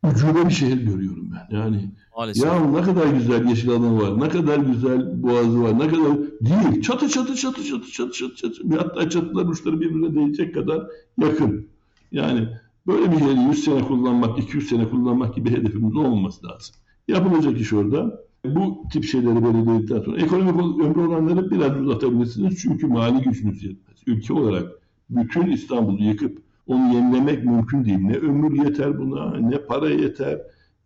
ucube 0.02 0.46
bir 0.46 0.54
şehir 0.54 0.80
görüyorum 0.80 1.30
ben. 1.32 1.56
Yani 1.56 1.90
Maalesef. 2.18 2.44
ya 2.44 2.60
ne 2.60 2.82
kadar 2.82 3.06
güzel 3.06 3.48
yeşil 3.48 3.70
alanı 3.70 4.02
var, 4.02 4.20
ne 4.20 4.28
kadar 4.28 4.58
güzel 4.58 5.22
boğazı 5.22 5.62
var, 5.62 5.78
ne 5.78 5.88
kadar 5.88 6.18
değil. 6.40 6.82
Çatı 6.82 7.08
çatı 7.08 7.34
çatı 7.34 7.64
çatı 7.64 7.92
çatı 7.92 8.12
çatı 8.12 8.36
çatı. 8.36 8.70
Bir 8.70 8.76
Hatta 8.76 9.10
çatılar 9.10 9.46
uçları 9.46 9.80
birbirine 9.80 10.14
değecek 10.14 10.54
kadar 10.54 10.86
yakın. 11.18 11.66
Yani 12.12 12.48
böyle 12.86 13.12
bir 13.12 13.20
yeri 13.20 13.40
100 13.48 13.64
sene 13.64 13.82
kullanmak, 13.82 14.38
200 14.38 14.68
sene 14.68 14.88
kullanmak 14.88 15.34
gibi 15.34 15.50
hedefimiz 15.50 15.96
olmaması 15.96 16.46
lazım. 16.46 16.74
Yapılacak 17.08 17.60
iş 17.60 17.72
orada. 17.72 18.20
Bu 18.44 18.82
tip 18.92 19.04
şeyleri 19.04 19.44
belirledikten 19.44 20.00
sonra 20.00 20.20
ekonomik 20.20 20.80
ömrü 20.80 21.00
olanları 21.00 21.50
biraz 21.50 21.76
uzatabilirsiniz. 21.76 22.58
Çünkü 22.62 22.86
mali 22.86 23.22
gücünüz 23.22 23.64
yetmez. 23.64 23.98
Ülke 24.06 24.32
olarak 24.32 24.66
bütün 25.10 25.46
İstanbul'u 25.50 26.02
yıkıp 26.02 26.42
onu 26.66 26.94
yenilemek 26.94 27.44
mümkün 27.44 27.84
değil. 27.84 27.98
Ne 27.98 28.14
ömür 28.14 28.64
yeter 28.64 28.98
buna, 28.98 29.36
ne 29.36 29.58
para 29.58 29.90
yeter, 29.90 30.38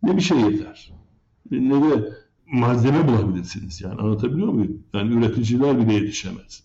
ne 0.03 0.17
bir 0.17 0.21
şey 0.21 0.37
yeter 0.41 0.93
ne 1.51 1.83
de 1.83 2.13
malzeme 2.51 3.07
bulabilirsiniz 3.07 3.81
yani 3.81 4.01
anlatabiliyor 4.01 4.47
muyum? 4.47 4.83
Yani 4.93 5.13
üreticiler 5.13 5.79
bile 5.79 5.93
yetişemez. 5.93 6.63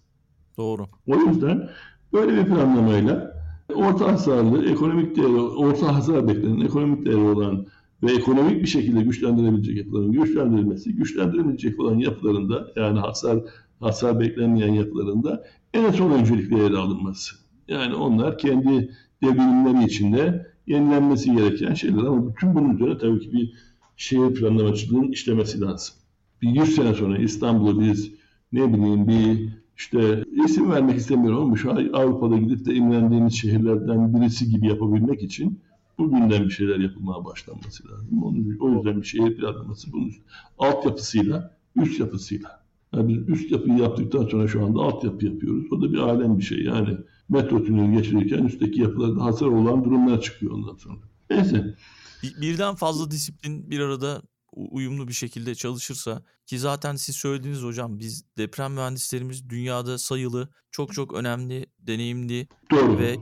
Doğru. 0.56 0.86
O 1.06 1.16
yüzden 1.16 1.68
böyle 2.12 2.36
bir 2.36 2.44
planlamayla 2.44 3.38
orta 3.74 4.12
hasarlı, 4.12 4.70
ekonomik 4.70 5.16
değeri, 5.16 5.40
orta 5.40 5.94
hasar 5.94 6.28
beklenen, 6.28 6.60
ekonomik 6.60 7.06
değeri 7.06 7.18
olan 7.20 7.66
ve 8.02 8.12
ekonomik 8.12 8.62
bir 8.62 8.66
şekilde 8.66 9.02
güçlendirebilecek 9.02 9.76
yapıların 9.76 10.12
güçlendirilmesi, 10.12 10.94
güçlendirebilecek 10.96 11.80
olan 11.80 11.98
yapılarında 11.98 12.66
yani 12.76 12.98
hasar 12.98 13.38
hasar 13.80 14.20
beklenmeyen 14.20 14.72
yapılarında 14.72 15.44
en 15.74 15.90
son 15.90 16.10
öncelikle 16.10 16.64
ele 16.64 16.76
alınması. 16.76 17.34
Yani 17.68 17.94
onlar 17.94 18.38
kendi 18.38 18.90
devrimleri 19.22 19.84
içinde 19.84 20.46
yenilenmesi 20.66 21.36
gereken 21.36 21.74
şeyler 21.74 21.98
ama 21.98 22.28
bütün 22.28 22.54
bunun 22.54 22.74
üzerine 22.74 22.98
tabii 22.98 23.20
ki 23.20 23.32
bir 23.32 23.52
şehir 23.98 24.34
planlamacılığının 24.34 25.12
işlemesi 25.12 25.60
lazım. 25.60 25.94
Bir 26.42 26.48
100 26.48 26.74
sene 26.74 26.94
sonra 26.94 27.18
İstanbul'u 27.18 27.80
biz 27.80 28.12
ne 28.52 28.74
bileyim 28.74 29.08
bir 29.08 29.48
işte 29.76 30.24
isim 30.44 30.70
vermek 30.70 30.96
istemiyorum 30.96 31.42
ama 31.42 31.56
şu 31.56 31.70
an 31.70 31.90
Avrupa'da 31.92 32.36
gidip 32.38 32.66
de 32.66 32.74
imrendiğimiz 32.74 33.34
şehirlerden 33.34 34.14
birisi 34.14 34.50
gibi 34.50 34.66
yapabilmek 34.66 35.22
için 35.22 35.60
bugünden 35.98 36.44
bir 36.44 36.50
şeyler 36.50 36.78
yapılmaya 36.78 37.24
başlanması 37.24 37.88
lazım. 37.88 38.22
Onun, 38.22 38.56
o 38.60 38.70
yüzden 38.70 39.00
bir 39.00 39.06
şehir 39.06 39.36
planlaması 39.36 39.92
bunun 39.92 40.12
altyapısıyla, 40.58 41.56
üst 41.76 42.00
yapısıyla. 42.00 42.62
Yani 42.94 43.08
biz 43.08 43.28
üst 43.28 43.52
yapıyı 43.52 43.78
yaptıktan 43.78 44.26
sonra 44.26 44.48
şu 44.48 44.64
anda 44.64 44.80
altyapı 44.80 45.26
yapıyoruz. 45.26 45.72
O 45.72 45.82
da 45.82 45.92
bir 45.92 45.98
alem 45.98 46.38
bir 46.38 46.44
şey. 46.44 46.62
Yani 46.62 46.96
metro 47.28 47.64
tüneli 47.64 47.96
geçirirken 47.96 48.44
üstteki 48.44 48.80
yapılarda 48.80 49.24
hasar 49.24 49.46
olan 49.46 49.84
durumlar 49.84 50.20
çıkıyor 50.20 50.52
ondan 50.52 50.76
sonra. 50.76 50.98
Neyse. 51.30 51.74
Bir- 52.22 52.40
Birden 52.40 52.74
fazla 52.74 53.10
disiplin 53.10 53.70
bir 53.70 53.80
arada 53.80 54.22
uyumlu 54.52 55.08
bir 55.08 55.12
şekilde 55.12 55.54
çalışırsa 55.54 56.22
ki 56.46 56.58
zaten 56.58 56.96
siz 56.96 57.16
söylediniz 57.16 57.62
hocam 57.62 57.98
biz 57.98 58.24
deprem 58.38 58.72
mühendislerimiz 58.72 59.50
dünyada 59.50 59.98
sayılı 59.98 60.48
çok 60.70 60.92
çok 60.92 61.14
önemli 61.14 61.66
deneyimli 61.78 62.48
Doğru. 62.70 62.98
ve 62.98 63.16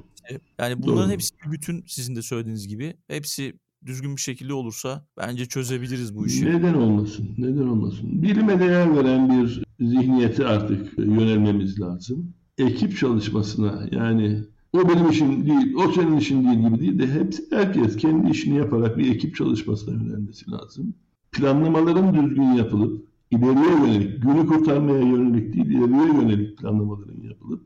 yani 0.59 0.83
bunların 0.83 1.03
Doğru. 1.05 1.13
hepsi 1.13 1.35
bütün 1.51 1.85
sizin 1.87 2.17
de 2.17 2.23
söylediğiniz 2.23 2.69
gibi 2.69 2.97
hepsi 3.09 3.59
düzgün 3.87 4.17
bir 4.17 4.21
şekilde 4.21 4.53
olursa 4.55 5.07
bence 5.19 5.47
çözebiliriz 5.47 6.17
bu 6.17 6.27
işi. 6.27 6.45
Neden 6.47 6.75
olmasın? 6.75 7.35
Neden 7.39 7.67
olmasın? 7.67 8.23
Bilime 8.23 8.61
değer 8.61 8.97
veren 8.97 9.31
bir 9.43 9.63
zihniyete 9.81 10.47
artık 10.47 10.99
yönelmemiz 10.99 11.81
lazım. 11.81 12.35
Ekip 12.59 12.97
çalışmasına 12.99 13.89
yani 13.91 14.45
o 14.73 14.89
benim 14.89 15.11
işim 15.11 15.47
değil, 15.47 15.75
o 15.75 15.93
senin 15.93 16.17
işin 16.17 16.45
değil 16.45 16.59
gibi 16.59 16.81
değil 16.81 16.99
de 16.99 17.07
hepsi 17.07 17.45
herkes 17.51 17.97
kendi 17.97 18.31
işini 18.31 18.57
yaparak 18.57 18.99
bir 18.99 19.15
ekip 19.15 19.37
çalışmasına 19.37 19.95
yönelmesi 19.95 20.51
lazım. 20.51 20.95
Planlamaların 21.33 22.15
düzgün 22.15 22.43
yapılıp 22.43 23.05
ileriye 23.31 23.71
yönelik, 23.71 24.23
günü 24.23 24.47
kurtarmaya 24.47 25.01
yönelik 25.01 25.55
değil, 25.55 25.67
ileriye 25.67 26.07
yönelik 26.07 26.59
planlamaların 26.59 27.23
yapılıp 27.23 27.61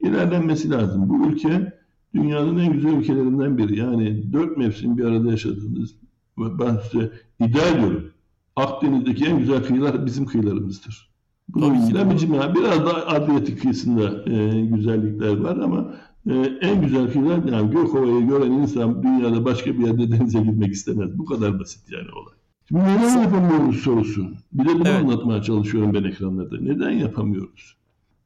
ilerlenmesi 0.00 0.70
lazım. 0.70 1.08
Bu 1.08 1.26
ülke 1.26 1.72
dünyanın 2.14 2.58
en 2.58 2.72
güzel 2.72 2.92
ülkelerinden 2.92 3.58
biri. 3.58 3.78
Yani 3.78 4.32
dört 4.32 4.56
mevsim 4.56 4.98
bir 4.98 5.04
arada 5.04 5.30
yaşadığınız 5.30 5.94
ben 6.38 6.78
size 6.90 7.12
iddia 7.40 7.68
ediyorum. 7.68 8.10
Akdeniz'deki 8.56 9.24
en 9.24 9.38
güzel 9.38 9.64
kıyılar 9.64 10.06
bizim 10.06 10.26
kıyılarımızdır. 10.26 11.12
Bunun 11.48 11.94
de. 11.94 12.10
biçimde 12.10 12.54
biraz 12.54 12.86
da 12.86 13.08
Adriyatik 13.08 13.62
kıyısında 13.62 14.30
e, 14.30 14.60
güzellikler 14.60 15.36
var 15.36 15.56
ama 15.56 15.94
e, 16.30 16.34
en 16.60 16.82
güzel 16.82 17.12
kıyılar 17.12 17.44
yani 17.52 17.70
Gökova'yı 17.70 18.26
gören 18.26 18.50
insan 18.50 19.02
dünyada 19.02 19.44
başka 19.44 19.78
bir 19.78 19.86
yerde 19.86 20.10
denize 20.10 20.40
girmek 20.40 20.72
istemez. 20.72 21.18
Bu 21.18 21.24
kadar 21.24 21.60
basit 21.60 21.90
yani 21.92 22.08
olay. 22.12 22.34
Şimdi 22.68 22.82
neden 22.82 23.22
yapamıyoruz 23.22 23.76
sorusu. 23.76 24.26
Bir 24.52 24.64
de 24.64 24.74
bunu 24.74 24.88
Evet. 24.88 25.02
anlatmaya 25.04 25.42
çalışıyorum 25.42 25.94
ben 25.94 26.04
ekranlarda. 26.04 26.56
Neden 26.60 26.90
yapamıyoruz? 26.90 27.76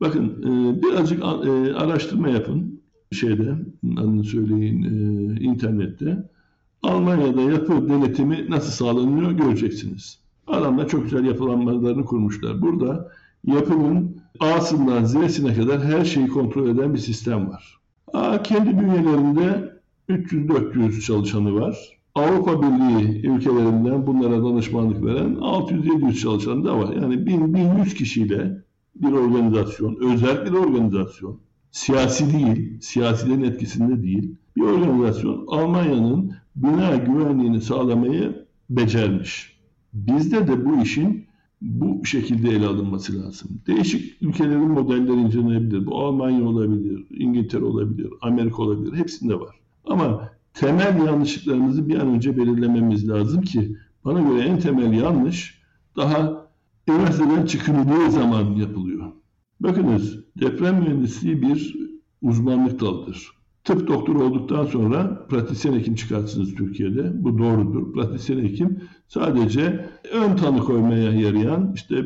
Bakın 0.00 0.24
e, 0.42 0.82
birazcık 0.82 1.22
a- 1.24 1.48
e, 1.48 1.74
araştırma 1.74 2.28
yapın 2.28 2.80
şeyde 3.12 3.54
adını 3.96 4.24
söyleyin 4.24 4.82
e, 4.82 5.40
internette. 5.40 6.28
Almanya'da 6.82 7.40
yapı 7.40 7.88
denetimi 7.88 8.46
nasıl 8.50 8.70
sağlanıyor 8.72 9.30
göreceksiniz. 9.32 10.18
Adamlar 10.46 10.88
çok 10.88 11.04
güzel 11.04 11.24
yapılanmalarını 11.24 12.04
kurmuşlar. 12.04 12.62
Burada 12.62 13.08
yapının 13.46 14.16
A'sından 14.40 15.04
Z'sine 15.04 15.54
kadar 15.54 15.84
her 15.84 16.04
şeyi 16.04 16.28
kontrol 16.28 16.68
eden 16.68 16.94
bir 16.94 16.98
sistem 16.98 17.48
var. 17.48 17.78
Kendi 18.44 18.80
bünyelerinde 18.80 19.72
300-400 20.08 21.00
çalışanı 21.00 21.54
var. 21.54 21.98
Avrupa 22.14 22.62
Birliği 22.62 23.26
ülkelerinden 23.26 24.06
bunlara 24.06 24.42
danışmanlık 24.42 25.04
veren 25.04 25.34
600-700 25.34 26.14
çalışan 26.20 26.64
da 26.64 26.78
var. 26.78 26.94
Yani 26.94 27.14
1000-1100 27.14 27.94
kişiyle 27.94 28.62
bir 28.96 29.12
organizasyon, 29.12 29.98
özel 30.12 30.46
bir 30.46 30.50
organizasyon, 30.50 31.38
siyasi 31.70 32.32
değil, 32.32 32.80
siyasilerin 32.80 33.42
etkisinde 33.42 34.02
değil, 34.02 34.34
bir 34.56 34.62
organizasyon 34.62 35.44
Almanya'nın 35.48 36.32
bina 36.56 36.96
güvenliğini 36.96 37.60
sağlamayı 37.60 38.46
becermiş. 38.70 39.60
Bizde 39.92 40.48
de 40.48 40.64
bu 40.64 40.82
işin 40.82 41.25
bu 41.60 42.04
şekilde 42.04 42.50
ele 42.50 42.66
alınması 42.66 43.22
lazım. 43.22 43.50
Değişik 43.66 44.22
ülkelerin 44.22 44.70
modelleri 44.70 45.20
incelenebilir. 45.20 45.86
Bu 45.86 45.98
Almanya 45.98 46.44
olabilir, 46.44 47.06
İngiltere 47.10 47.64
olabilir, 47.64 48.10
Amerika 48.20 48.62
olabilir. 48.62 48.96
Hepsinde 48.96 49.40
var. 49.40 49.56
Ama 49.84 50.30
temel 50.54 51.06
yanlışlıklarımızı 51.06 51.88
bir 51.88 51.98
an 51.98 52.08
önce 52.08 52.36
belirlememiz 52.36 53.08
lazım 53.08 53.42
ki 53.42 53.76
bana 54.04 54.20
göre 54.20 54.42
en 54.42 54.58
temel 54.58 54.92
yanlış 54.92 55.62
daha 55.96 56.46
üniversiteden 56.88 57.46
çıkıldığı 57.46 58.10
zaman 58.10 58.54
yapılıyor. 58.54 59.12
Bakınız 59.60 60.18
deprem 60.40 60.80
mühendisliği 60.80 61.42
bir 61.42 61.76
uzmanlık 62.22 62.80
dalıdır. 62.80 63.35
Tıp 63.66 63.88
doktoru 63.88 64.24
olduktan 64.24 64.64
sonra 64.64 65.26
pratisyen 65.28 65.72
hekim 65.72 65.94
çıkarsınız 65.94 66.54
Türkiye'de. 66.54 67.24
Bu 67.24 67.38
doğrudur. 67.38 67.92
Pratisyen 67.92 68.44
hekim 68.44 68.80
sadece 69.08 69.88
ön 70.12 70.36
tanı 70.36 70.58
koymaya 70.58 71.12
yarayan, 71.12 71.72
işte 71.74 72.04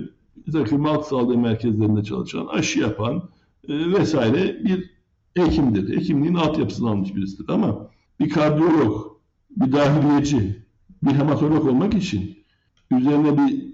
takım 0.53 0.85
halk 0.85 1.05
sağlığı 1.05 1.39
merkezlerinde 1.39 2.05
çalışan, 2.05 2.47
aşı 2.47 2.81
yapan 2.81 3.29
e, 3.69 3.93
vesaire 3.93 4.65
bir 4.65 4.91
hekimdir. 5.35 5.97
Hekimliğin 5.97 6.35
altyapısını 6.35 6.91
almış 6.91 7.17
birisidir. 7.17 7.49
Ama 7.49 7.91
bir 8.21 8.31
kardiyolog, 8.31 9.07
bir 9.57 9.73
dahiliyeci, 9.73 10.57
bir 11.03 11.13
hematolog 11.13 11.67
olmak 11.67 11.95
için 11.95 12.37
üzerine 12.91 13.39
bir 13.39 13.71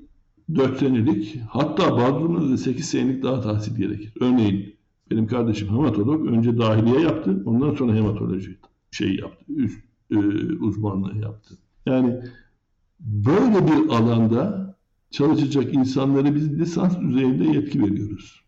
4 0.55 0.78
senelik 0.78 1.41
hatta 1.49 1.97
bazı 1.97 2.14
durumlarda 2.14 2.57
8 2.57 2.87
senelik 2.87 3.22
daha 3.22 3.41
tahsil 3.41 3.76
gerekir. 3.76 4.12
Örneğin 4.20 4.76
benim 5.11 5.27
kardeşim 5.27 5.69
hematolog 5.69 6.27
önce 6.27 6.59
dahiliye 6.59 7.01
yaptı 7.01 7.43
ondan 7.47 7.75
sonra 7.75 7.95
hematoloji 7.95 8.59
şey 8.91 9.17
yaptı 9.17 9.45
üst 9.53 9.85
e, 10.11 10.17
uzmanlığı 10.61 11.19
yaptı. 11.19 11.59
Yani 11.87 12.21
böyle 13.01 13.67
bir 13.67 13.89
alanda 13.89 14.77
çalışacak 15.11 15.75
insanlara 15.75 16.35
biz 16.35 16.59
lisans 16.59 17.01
düzeyinde 17.01 17.45
yetki 17.45 17.83
veriyoruz. 17.83 18.41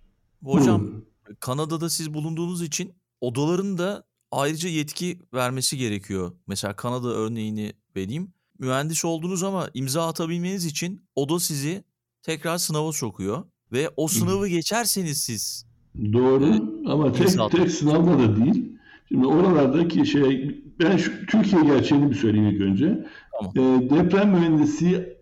Hocam 0.44 0.80
Buyurun. 0.80 1.04
Kanada'da 1.40 1.90
siz 1.90 2.14
bulunduğunuz 2.14 2.62
için 2.62 2.92
odaların 3.20 3.78
da 3.78 4.04
ayrıca 4.30 4.68
yetki 4.68 5.18
vermesi 5.34 5.76
gerekiyor. 5.76 6.32
Mesela 6.46 6.76
Kanada 6.76 7.08
örneğini 7.08 7.72
vereyim. 7.96 8.32
Mühendis 8.58 9.04
oldunuz 9.04 9.42
ama 9.42 9.70
imza 9.74 10.08
atabilmeniz 10.08 10.64
için 10.64 11.04
oda 11.14 11.40
sizi 11.40 11.84
tekrar 12.22 12.58
sınava 12.58 12.92
sokuyor 12.92 13.44
ve 13.72 13.90
o 13.96 14.08
sınavı 14.08 14.48
geçerseniz 14.48 15.18
siz 15.18 15.67
Doğru 16.12 16.54
ama 16.86 17.12
tek 17.12 17.28
tek 17.50 17.70
sınavla 17.70 18.18
da 18.18 18.36
değil. 18.36 18.72
Şimdi 19.08 19.26
oralardaki 19.26 20.06
şey 20.06 20.60
ben 20.80 20.96
şu 20.96 21.26
Türkiye 21.26 21.62
gerçeğini 21.62 22.10
bir 22.10 22.14
söyleyeyim 22.14 22.48
ilk 22.48 22.60
önce. 22.60 23.06
Tamam. 23.32 23.52
E, 23.56 23.90
deprem 23.90 24.30
mühendisi 24.30 25.18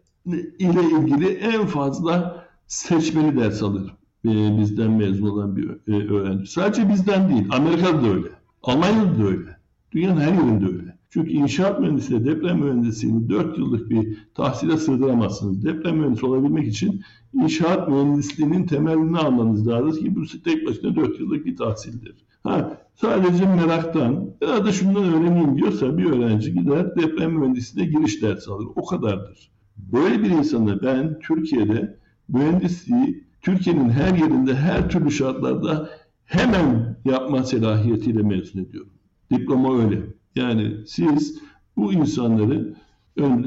ile 0.59 0.83
ilgili 0.99 1.29
en 1.29 1.67
fazla 1.67 2.45
seçmeli 2.67 3.37
ders 3.37 3.63
alır 3.63 3.97
e, 4.27 4.59
bizden 4.59 4.91
mezun 4.91 5.27
olan 5.27 5.57
bir 5.57 5.71
e, 5.89 6.13
öğrenci. 6.13 6.51
Sadece 6.51 6.89
bizden 6.89 7.29
değil, 7.29 7.47
Amerika'da 7.51 8.03
da 8.03 8.09
öyle, 8.09 8.29
Almanya'da 8.63 9.19
da 9.19 9.25
öyle, 9.25 9.57
dünyanın 9.93 10.21
her 10.21 10.33
yerinde 10.33 10.67
öyle. 10.67 10.96
Çünkü 11.11 11.31
inşaat 11.31 11.81
mühendisliği, 11.81 12.25
deprem 12.25 12.59
mühendisliğini 12.59 13.29
4 13.29 13.59
yıllık 13.59 13.91
bir 13.91 14.19
tahsile 14.35 14.77
sığdıramazsınız. 14.77 15.65
Deprem 15.65 15.97
mühendisi 15.97 16.27
olabilmek 16.27 16.67
için 16.67 17.03
inşaat 17.35 17.89
mühendisliğinin 17.89 18.67
temelini 18.67 19.19
almanız 19.19 19.69
lazım 19.69 20.05
ki 20.05 20.17
bu 20.17 20.43
tek 20.45 20.67
başına 20.67 20.97
4 20.97 21.21
yıllık 21.21 21.47
bir 21.47 21.57
tahsildir. 21.57 22.15
Ha, 22.43 22.79
sadece 22.95 23.47
meraktan 23.47 24.31
ya 24.41 24.65
da 24.65 24.73
şundan 24.73 25.05
öğreneyim 25.05 25.57
diyorsa 25.57 25.99
bir 25.99 26.05
öğrenci 26.05 26.55
gider 26.55 26.97
deprem 26.97 27.33
mühendisliğine 27.33 27.93
giriş 27.93 28.23
dersi 28.23 28.51
alır. 28.51 28.67
O 28.77 28.87
kadardır. 28.87 29.51
Böyle 29.77 30.23
bir 30.23 30.31
insanı 30.31 30.83
ben 30.83 31.19
Türkiye'de 31.19 31.99
mühendisliği 32.29 33.25
Türkiye'nin 33.41 33.91
her 33.91 34.15
yerinde 34.15 34.55
her 34.55 34.91
türlü 34.91 35.11
şartlarda 35.11 35.91
hemen 36.25 36.97
yapma 37.05 37.43
selahiyetiyle 37.43 38.23
mezun 38.23 38.61
ediyorum. 38.61 38.93
Diploma 39.33 39.79
öyle. 39.79 40.03
Yani 40.37 40.77
siz 40.87 41.39
bu 41.77 41.93
insanları 41.93 42.75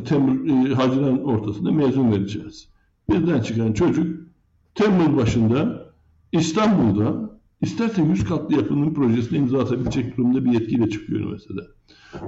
Temmuz, 0.05 0.69
e, 0.71 0.73
Haziran 0.73 1.23
ortasında 1.23 1.71
mezun 1.71 2.11
vereceğiz. 2.11 2.67
Birden 3.09 3.41
çıkan 3.41 3.73
çocuk 3.73 4.21
Temmuz 4.75 5.17
başında 5.17 5.85
İstanbul'da 6.31 7.39
isterse 7.61 8.01
100 8.01 8.23
katlı 8.23 8.55
yapının 8.55 8.93
projesine 8.93 9.37
imza 9.37 9.59
atabilecek 9.59 10.17
durumda 10.17 10.45
bir 10.45 10.51
yetkiyle 10.51 10.89
çıkıyor 10.89 11.19
üniversitede. 11.19 11.61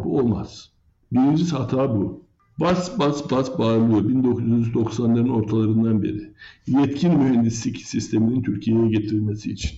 Bu 0.03 0.17
olmaz. 0.17 0.71
Birincisi 1.11 1.55
hata 1.55 1.95
bu. 1.95 2.23
Bas 2.59 2.99
bas 2.99 3.31
bas 3.31 3.59
bağırıyor 3.59 4.01
1990'ların 4.01 5.29
ortalarından 5.29 6.03
beri. 6.03 6.33
Yetkin 6.67 7.17
mühendislik 7.17 7.77
sisteminin 7.77 8.41
Türkiye'ye 8.43 8.87
getirilmesi 8.87 9.51
için. 9.51 9.71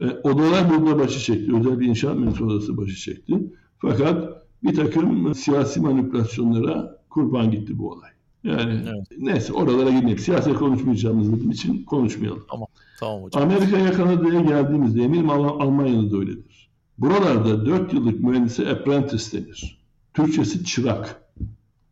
E, 0.00 0.06
odalar 0.06 0.70
burada 0.70 0.98
başı 0.98 1.20
çekti. 1.20 1.56
Özel 1.56 1.80
bir 1.80 1.86
inşaat 1.86 2.16
mühendisi 2.16 2.44
odası 2.44 2.76
başı 2.76 2.96
çekti. 2.96 3.40
Fakat 3.88 4.42
bir 4.62 4.74
takım 4.74 5.34
siyasi 5.34 5.80
manipülasyonlara 5.80 6.98
kurban 7.10 7.50
gitti 7.50 7.78
bu 7.78 7.90
olay. 7.90 8.10
Yani 8.44 8.80
evet. 8.82 9.06
neyse 9.18 9.52
oralara 9.52 9.90
girmeyeyim. 9.90 10.18
Siyaset 10.18 10.54
konuşmayacağımız 10.54 11.52
için 11.52 11.84
konuşmayalım. 11.84 12.44
Tamam. 12.50 12.68
Tamam 13.00 13.22
hocam. 13.22 13.42
Amerika'ya 13.42 13.92
Kanada'ya 13.92 14.40
geldiğimizde 14.40 15.02
eminim 15.02 15.30
Almanya'da 15.30 16.10
da 16.10 16.16
öyledir. 16.16 16.70
Buralarda 16.98 17.66
4 17.66 17.92
yıllık 17.92 18.20
mühendise 18.20 18.70
apprentice 18.70 19.32
denir. 19.32 19.84
Türkçesi 20.14 20.64
çırak. 20.64 21.22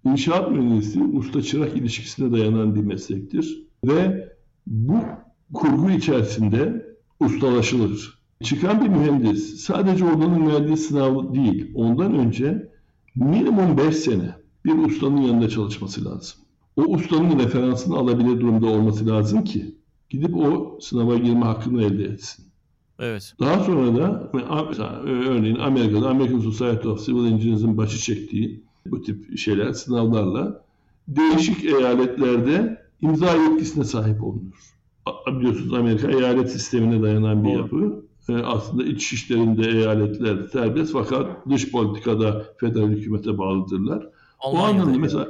İnşaat 0.05 0.51
mühendisi 0.51 1.03
usta 1.03 1.43
çırak 1.43 1.76
ilişkisine 1.76 2.32
dayanan 2.32 2.74
bir 2.74 2.80
meslektir. 2.80 3.62
Ve 3.84 4.28
bu 4.66 4.99
kurgu 5.55 5.90
içerisinde 5.90 6.86
ustalaşılır. 7.20 8.21
Çıkan 8.43 8.84
bir 8.84 8.88
mühendis 8.88 9.61
sadece 9.61 10.05
odanın 10.05 10.47
verdiği 10.47 10.76
sınav 10.76 11.34
değil, 11.34 11.72
ondan 11.74 12.14
önce 12.14 12.68
minimum 13.14 13.78
5 13.78 13.97
sene 13.97 14.34
bir 14.64 14.84
ustanın 14.84 15.20
yanında 15.20 15.49
çalışması 15.49 16.05
lazım. 16.05 16.40
O 16.76 16.82
ustanın 16.82 17.38
referansını 17.38 17.97
alabilir 17.97 18.40
durumda 18.40 18.66
olması 18.66 19.07
lazım 19.07 19.45
ki 19.45 19.74
gidip 20.11 20.36
o 20.36 20.78
sınava 20.80 21.16
girme 21.16 21.45
hakkını 21.45 21.82
elde 21.82 22.05
etsin. 22.05 22.45
Evet. 22.99 23.34
Daha 23.40 23.64
sonra 23.64 23.97
da 23.97 24.30
örneğin 25.05 25.59
Amerika'da 25.59 26.09
American 26.09 26.40
Society 26.40 26.88
of 26.88 27.07
Civil 27.07 27.32
Engineers'ın 27.32 27.76
başı 27.76 27.99
çektiği 27.99 28.62
bu 28.86 29.03
tip 29.03 29.38
şeyler, 29.38 29.72
sınavlarla 29.72 30.64
değişik 31.09 31.64
eyaletlerde 31.64 32.82
imza 33.01 33.36
yetkisine 33.36 33.84
sahip 33.84 34.24
olunur. 34.24 34.72
Biliyorsunuz 35.26 35.74
Amerika 35.74 36.11
eyalet 36.11 36.53
sistemine 36.53 37.03
dayanan 37.03 37.45
bir 37.45 37.51
yapı. 37.51 38.01
E, 38.28 38.34
aslında 38.34 38.84
iç 38.84 39.12
işlerinde 39.12 39.68
eyaletler 39.68 40.42
serbest 40.52 40.92
fakat 40.92 41.48
dış 41.50 41.70
politikada 41.70 42.44
federal 42.56 42.88
hükümete 42.88 43.38
bağlıdırlar. 43.38 44.08
Almanya'da 44.40 44.66
o 44.66 44.82
anlamda 44.82 44.98
mesela 44.98 45.28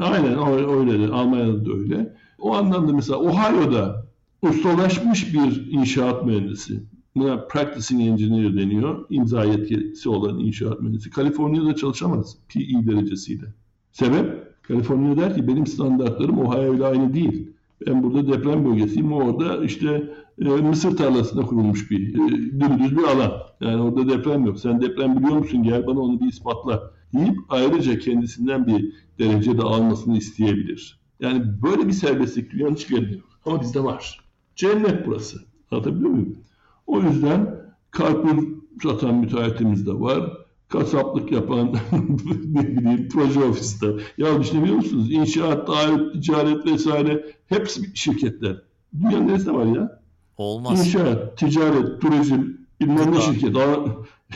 aynen 0.00 0.38
öyledir. 0.68 1.10
Almanya'da 1.10 1.66
da 1.66 1.72
öyle. 1.72 2.16
O 2.38 2.54
anlamda 2.54 2.92
mesela 2.92 3.18
Ohio'da 3.18 4.06
ustalaşmış 4.42 5.34
bir 5.34 5.72
inşaat 5.72 6.26
mühendisi. 6.26 6.82
Buna 7.16 7.46
practicing 7.46 8.02
engineer 8.02 8.56
deniyor. 8.56 9.06
İmza 9.10 9.44
yetkisi 9.44 10.08
olan 10.08 10.38
inşaat 10.38 10.80
mühendisi. 10.80 11.10
Kaliforniya'da 11.10 11.76
çalışamaz 11.76 12.36
PE 12.48 12.86
derecesiyle. 12.86 13.46
Sebep? 13.92 14.50
Kaliforniya 14.62 15.16
der 15.16 15.36
ki 15.36 15.48
benim 15.48 15.66
standartlarım 15.66 16.38
Ohio 16.38 16.74
ile 16.74 16.86
aynı 16.86 17.14
değil. 17.14 17.52
Ben 17.86 18.02
burada 18.02 18.32
deprem 18.32 18.64
bölgesiyim. 18.64 19.12
Orada 19.12 19.64
işte 19.64 20.14
e, 20.38 20.48
mısır 20.48 20.96
tarlasında 20.96 21.42
kurulmuş 21.42 21.90
bir 21.90 22.14
e, 22.14 22.28
dümdüz 22.60 22.98
bir 22.98 23.04
alan. 23.04 23.32
Yani 23.60 23.82
orada 23.82 24.08
deprem 24.08 24.44
yok. 24.44 24.60
Sen 24.60 24.80
deprem 24.80 25.16
biliyor 25.16 25.36
musun? 25.36 25.62
Gel 25.62 25.86
bana 25.86 26.00
onu 26.00 26.20
bir 26.20 26.26
ispatla 26.26 26.90
deyip 27.12 27.36
ayrıca 27.48 27.98
kendisinden 27.98 28.66
bir 28.66 28.92
derece 29.18 29.58
de 29.58 29.62
almasını 29.62 30.18
isteyebilir. 30.18 31.00
Yani 31.20 31.42
böyle 31.62 31.86
bir 31.86 31.92
serbestlik 31.92 32.50
dünyanın 32.52 32.74
hiçbir 32.74 32.96
yerinde 32.96 33.14
yok. 33.14 33.28
Ama 33.46 33.60
bizde 33.60 33.84
var. 33.84 34.20
Cennet 34.56 35.06
burası. 35.06 35.38
Anlatabiliyor 35.70 36.10
muyum? 36.10 36.38
O 36.86 37.00
yüzden 37.00 37.60
karpuz 37.90 38.44
satan 38.82 39.14
müteahhitimiz 39.14 39.86
de 39.86 39.92
var. 39.92 40.32
Kasaplık 40.70 41.32
yapan 41.32 41.74
ne 42.44 42.68
bileyim 42.68 43.08
proje 43.08 43.40
ofiste. 43.40 43.86
Ya 44.18 44.40
düşünebiliyor 44.40 44.76
musunuz? 44.76 45.12
İnşaat, 45.12 45.68
dair, 45.68 46.12
ticaret 46.12 46.66
vesaire 46.66 47.26
hepsi 47.46 47.96
şirketler. 47.96 48.62
Dünyanın 49.00 49.28
neresinde 49.28 49.52
var 49.54 49.66
ya? 49.66 50.00
Olmaz. 50.36 50.86
İnşaat, 50.86 51.38
ticaret, 51.38 52.00
turizm, 52.00 52.42
bilmem 52.80 53.12
ne 53.12 53.20
şirket. 53.20 53.56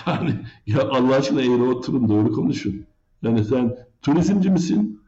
Yani 0.06 0.30
ya 0.66 0.88
Allah 0.88 1.14
aşkına 1.14 1.40
eğri 1.40 1.62
oturun 1.62 2.08
doğru 2.08 2.32
konuşun. 2.32 2.86
Yani 3.22 3.44
sen 3.44 3.76
turizmci 4.02 4.50
misin? 4.50 5.00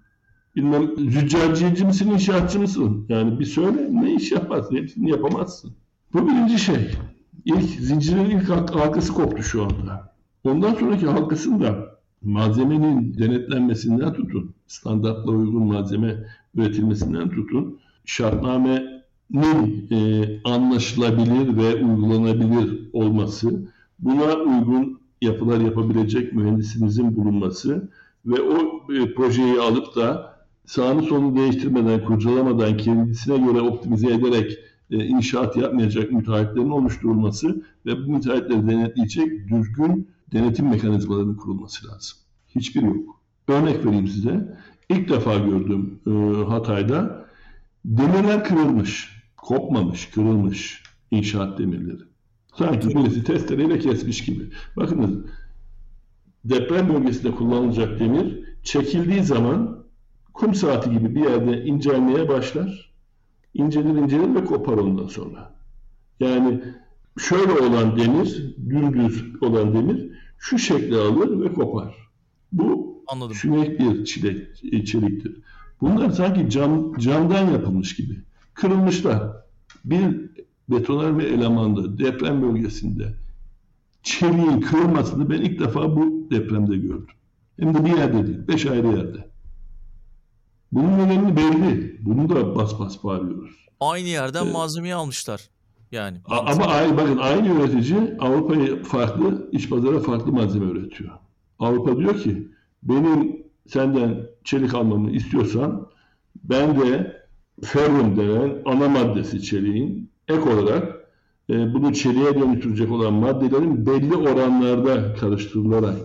Bilmem 0.56 0.96
züccaciyeci 0.96 1.84
misin, 1.84 2.10
inşaatçı 2.10 2.60
mısın? 2.60 3.06
Yani 3.08 3.38
bir 3.40 3.44
söyle 3.44 3.88
ne 3.90 4.14
iş 4.14 4.32
yaparsın? 4.32 4.76
Hepsini 4.76 5.10
yapamazsın. 5.10 5.72
Bu 6.12 6.28
birinci 6.28 6.58
şey. 6.58 6.90
İlk 7.44 7.70
zincirin 7.80 8.24
ilk 8.24 8.48
halkası 8.48 9.12
koptu 9.12 9.42
şu 9.42 9.62
anda. 9.62 10.15
Ondan 10.46 10.74
sonraki 10.74 11.06
halkasında 11.06 11.98
malzemenin 12.22 13.18
denetlenmesinden 13.18 14.12
tutun, 14.12 14.54
standartla 14.66 15.32
uygun 15.32 15.66
malzeme 15.66 16.26
üretilmesinden 16.54 17.30
tutun, 17.30 17.78
şartnamenin 18.04 19.88
e, 19.90 20.24
anlaşılabilir 20.44 21.56
ve 21.56 21.84
uygulanabilir 21.84 22.88
olması, 22.92 23.68
buna 23.98 24.34
uygun 24.34 25.00
yapılar 25.22 25.60
yapabilecek 25.60 26.32
mühendisinizin 26.32 27.16
bulunması 27.16 27.90
ve 28.26 28.40
o 28.40 28.92
e, 28.94 29.14
projeyi 29.14 29.60
alıp 29.60 29.96
da 29.96 30.36
sağını 30.64 31.02
solunu 31.02 31.36
değiştirmeden, 31.36 32.04
kurcalamadan, 32.04 32.76
kendisine 32.76 33.38
göre 33.38 33.60
optimize 33.60 34.14
ederek 34.14 34.58
e, 34.90 35.04
inşaat 35.04 35.56
yapmayacak 35.56 36.12
müteahhitlerin 36.12 36.70
oluşturulması 36.70 37.62
ve 37.86 38.06
bu 38.06 38.12
müteahhitleri 38.12 38.68
denetleyecek 38.68 39.48
düzgün 39.48 40.15
denetim 40.32 40.68
mekanizmalarının 40.68 41.36
kurulması 41.36 41.88
lazım. 41.88 42.18
Hiçbir 42.48 42.82
yok. 42.82 43.20
Örnek 43.48 43.86
vereyim 43.86 44.08
size. 44.08 44.58
İlk 44.88 45.08
defa 45.08 45.38
gördüm 45.38 46.00
e, 46.06 46.10
Hatay'da 46.44 47.26
demirler 47.84 48.44
kırılmış, 48.44 49.22
kopmamış, 49.36 50.10
kırılmış 50.10 50.82
inşaat 51.10 51.58
demirleri. 51.58 52.02
Sanki 52.54 52.88
birisi 52.88 53.24
testereyle 53.24 53.78
kesmiş 53.78 54.24
gibi. 54.24 54.50
Bakınız 54.76 55.10
deprem 56.44 56.88
bölgesinde 56.88 57.30
kullanılacak 57.30 58.00
demir 58.00 58.44
çekildiği 58.62 59.22
zaman 59.22 59.84
kum 60.32 60.54
saati 60.54 60.90
gibi 60.90 61.14
bir 61.14 61.20
yerde 61.20 61.64
incelmeye 61.64 62.28
başlar. 62.28 62.92
İncelir 63.54 63.98
incelir 63.98 64.34
ve 64.34 64.44
kopar 64.44 64.78
ondan 64.78 65.06
sonra. 65.06 65.54
Yani 66.20 66.62
şöyle 67.18 67.52
olan 67.52 67.96
demir, 67.96 68.56
dümdüz 68.68 69.42
olan 69.42 69.74
demir 69.74 70.10
şu 70.48 70.58
şekli 70.58 70.96
alır 70.96 71.40
ve 71.40 71.52
kopar. 71.52 71.94
Bu 72.52 72.96
Anladım. 73.06 73.34
sünek 73.36 73.80
bir 73.80 74.04
çilek, 74.04 74.56
çeliktir. 74.86 75.36
Bunlar 75.80 76.10
sanki 76.10 76.50
cam, 76.50 76.98
camdan 76.98 77.50
yapılmış 77.50 77.96
gibi. 77.96 78.20
Kırılmışlar. 78.54 79.32
Bir 79.84 80.30
betonarme 80.68 81.24
elemanda 81.24 81.98
deprem 81.98 82.42
bölgesinde 82.42 83.14
çeliğin 84.02 84.60
kırılmasını 84.60 85.30
ben 85.30 85.40
ilk 85.42 85.60
defa 85.60 85.96
bu 85.96 86.28
depremde 86.30 86.76
gördüm. 86.76 87.06
Hem 87.58 87.74
de 87.74 87.84
bir 87.84 87.96
yerde 87.96 88.26
değil, 88.26 88.48
beş 88.48 88.66
ayrı 88.66 88.86
yerde. 88.86 89.28
Bunun 90.72 90.98
nedeni 90.98 91.36
belli. 91.36 91.96
Bunu 92.00 92.28
da 92.28 92.56
bas 92.56 92.78
bas 92.78 93.04
bağırıyoruz. 93.04 93.66
Aynı 93.80 94.08
yerden 94.08 94.44
Evet. 94.44 94.52
malzemeyi 94.54 94.94
almışlar. 94.94 95.40
Yani. 95.96 96.16
A- 96.24 96.40
Ama 96.52 96.64
aynı, 96.66 96.96
bakın 96.96 97.18
aynı 97.18 97.48
üretici 97.48 97.98
Avrupa'ya 98.18 98.82
farklı, 98.82 99.48
iç 99.52 99.70
pazara 99.70 99.98
farklı 100.00 100.32
malzeme 100.32 100.66
üretiyor. 100.66 101.10
Avrupa 101.58 101.96
diyor 101.98 102.20
ki 102.20 102.48
benim 102.82 103.36
senden 103.66 104.26
çelik 104.44 104.74
almamı 104.74 105.10
istiyorsan 105.10 105.86
ben 106.44 106.80
de 106.80 107.16
ferrum 107.64 108.16
denen 108.16 108.62
ana 108.64 108.88
maddesi 108.88 109.42
çeliğin 109.42 110.10
ek 110.28 110.40
olarak 110.40 110.96
e, 111.50 111.74
bunu 111.74 111.92
çeliğe 111.94 112.34
dönüştürecek 112.40 112.90
olan 112.92 113.14
maddelerin 113.14 113.86
belli 113.86 114.14
oranlarda 114.16 115.14
karıştırılarak 115.14 115.96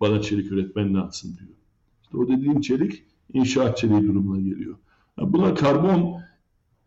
bana 0.00 0.20
çelik 0.22 0.52
üretmen 0.52 0.94
lazım 0.94 1.30
diyor. 1.38 1.50
İşte 2.02 2.16
o 2.18 2.28
dediğim 2.28 2.60
çelik 2.60 3.04
inşaat 3.32 3.76
çeliği 3.78 4.02
durumuna 4.02 4.40
geliyor. 4.40 4.74
Ha, 5.16 5.32
Buna 5.32 5.54
karbon 5.54 6.14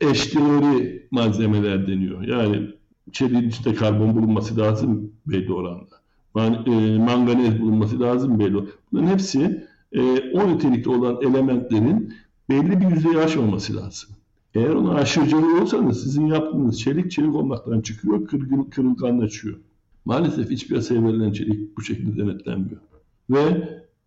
eşdeğeri 0.01 1.07
malzemeler 1.11 1.87
deniyor. 1.87 2.21
Yani 2.21 2.69
çeliğin 3.11 3.49
içinde 3.49 3.73
karbon 3.73 4.15
bulunması 4.15 4.57
lazım 4.57 5.11
belli 5.25 5.53
oranda. 5.53 5.95
Man- 6.33 6.65
e, 6.65 6.97
manganez 6.97 7.61
bulunması 7.61 7.99
lazım 7.99 8.39
belli. 8.39 8.57
Bunların 8.91 9.07
hepsi 9.07 9.67
e, 9.91 10.01
o 10.33 10.47
nitelikte 10.47 10.89
olan 10.89 11.17
elementlerin 11.21 12.13
belli 12.49 12.81
bir 12.81 12.95
yüzeyi 12.95 13.17
aşmaması 13.17 13.75
lazım. 13.75 14.09
Eğer 14.55 14.69
onu 14.69 14.93
aşırıcı 14.93 15.37
olursanız 15.37 16.03
sizin 16.03 16.25
yaptığınız 16.25 16.79
çelik 16.79 17.11
çelik 17.11 17.35
olmaktan 17.35 17.81
çıkıyor, 17.81 18.27
kırgın, 18.27 18.63
kırılganlaşıyor. 18.63 19.57
Maalesef 20.05 20.49
hiç 20.49 20.67
piyasaya 20.67 21.03
verilen 21.03 21.31
çelik 21.31 21.77
bu 21.77 21.81
şekilde 21.81 22.21
denetlenmiyor. 22.21 22.81
Ve 23.29 23.39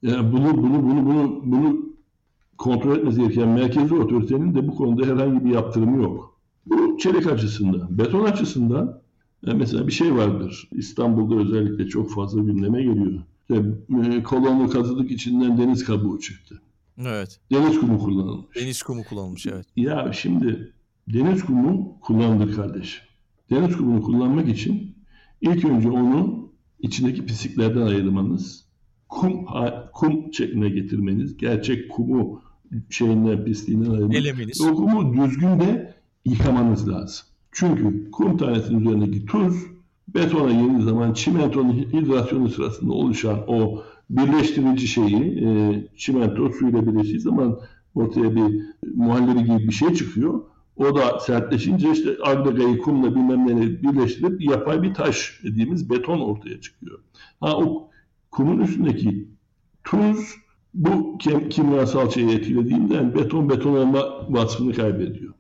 e, 0.04 0.32
bunu 0.32 0.56
bunu 0.56 0.82
bunu 0.82 1.06
bunu 1.06 1.42
bunu 1.44 1.87
kontrol 2.58 2.98
etmesi 2.98 3.20
gereken 3.20 3.48
merkezi 3.48 3.94
otoritenin 3.94 4.54
de 4.54 4.68
bu 4.68 4.76
konuda 4.76 5.06
herhangi 5.06 5.44
bir 5.44 5.50
yaptırımı 5.50 6.02
yok. 6.02 6.40
Bu 6.66 6.98
çelik 6.98 7.26
açısından. 7.26 7.98
Beton 7.98 8.24
açısından 8.24 9.00
e, 9.46 9.52
mesela 9.52 9.86
bir 9.86 9.92
şey 9.92 10.14
vardır. 10.14 10.68
İstanbul'da 10.72 11.34
özellikle 11.34 11.86
çok 11.86 12.10
fazla 12.10 12.42
gündeme 12.42 12.82
geliyor. 12.82 13.22
İşte, 13.40 13.62
e, 14.16 14.22
kolonu 14.22 14.70
kazıdık 14.70 15.10
içinden 15.10 15.58
deniz 15.58 15.84
kabuğu 15.84 16.20
çıktı. 16.20 16.62
Evet. 16.98 17.40
Deniz 17.52 17.80
kumu 17.80 17.98
kullanılmış. 17.98 18.56
Deniz 18.56 18.82
kumu 18.82 19.04
kullanılmış 19.04 19.46
evet. 19.46 19.66
Ya 19.76 20.12
şimdi 20.12 20.72
deniz 21.08 21.44
kumu 21.44 22.00
kullanılır 22.00 22.56
kardeş. 22.56 23.02
Deniz 23.50 23.76
kumunu 23.76 24.02
kullanmak 24.02 24.48
için 24.48 24.96
ilk 25.40 25.64
önce 25.64 25.90
onu 25.90 26.48
içindeki 26.78 27.26
pisliklerden 27.26 27.82
ayırmanız, 27.82 28.64
kum 29.08 29.44
kum 29.92 30.32
şekline 30.32 30.68
getirmeniz, 30.68 31.36
gerçek 31.36 31.90
kumu 31.90 32.42
şeyinden 32.90 33.44
pisliğinden 33.44 33.90
ayırmanız. 33.90 34.16
Elemeniz. 34.16 34.60
O 34.60 34.74
kumu 34.74 35.14
düzgün 35.14 35.60
de 35.60 35.94
yıkamanız 36.24 36.88
lazım. 36.88 37.26
Çünkü 37.52 38.10
kum 38.10 38.36
tanesinin 38.36 38.80
üzerindeki 38.80 39.26
tuz 39.26 39.54
betona 40.14 40.52
girdiği 40.52 40.82
zaman 40.82 41.12
çimentonun 41.12 41.72
hidrasyonu 41.72 42.48
sırasında 42.48 42.92
oluşan 42.92 43.38
o 43.46 43.82
birleştirici 44.10 44.88
şeyi 44.88 45.44
e, 45.44 45.84
çimento 45.96 46.50
suyla 46.52 46.86
birleştiği 46.86 47.20
zaman 47.20 47.60
ortaya 47.94 48.36
bir 48.36 48.62
muhallebi 48.94 49.44
gibi 49.44 49.68
bir 49.68 49.72
şey 49.72 49.94
çıkıyor. 49.94 50.40
O 50.76 50.94
da 50.94 51.20
sertleşince 51.20 51.92
işte 51.92 52.10
agregayı 52.22 52.78
kumla 52.78 53.14
bilmem 53.14 53.46
neyle 53.46 53.82
birleştirip 53.82 54.42
yapay 54.42 54.82
bir 54.82 54.94
taş 54.94 55.40
dediğimiz 55.44 55.90
beton 55.90 56.20
ortaya 56.20 56.60
çıkıyor. 56.60 56.98
Ha 57.40 57.56
o 57.56 57.90
kumun 58.30 58.60
üstündeki 58.60 59.28
tuz 59.84 60.34
bu 60.74 61.18
kim, 61.18 61.48
kimyasal 61.48 62.10
şeyi 62.10 62.30
etkilediğinden 62.30 63.14
beton 63.14 63.50
beton 63.50 63.76
olma 63.76 64.26
vasfını 64.28 64.72
kaybediyor. 64.72 65.34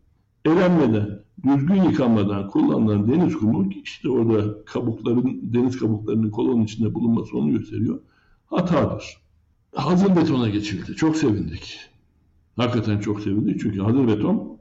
Elenmeden, 0.44 1.20
düzgün 1.42 1.82
yıkanmadan 1.82 2.48
kullanılan 2.48 3.08
deniz 3.08 3.36
kumu 3.36 3.70
işte 3.84 4.08
orada 4.08 4.64
kabukların, 4.64 5.40
deniz 5.42 5.78
kabuklarının 5.78 6.30
kolonun 6.30 6.64
içinde 6.64 6.94
bulunması 6.94 7.38
onu 7.38 7.50
gösteriyor. 7.50 8.00
Hatadır. 8.46 9.04
Hazır 9.74 10.16
betona 10.16 10.48
geçildi. 10.48 10.96
Çok 10.96 11.16
sevindik. 11.16 11.78
Hakikaten 12.56 12.98
çok 12.98 13.20
sevindik. 13.20 13.60
Çünkü 13.60 13.80
hazır 13.80 14.08
beton 14.08 14.58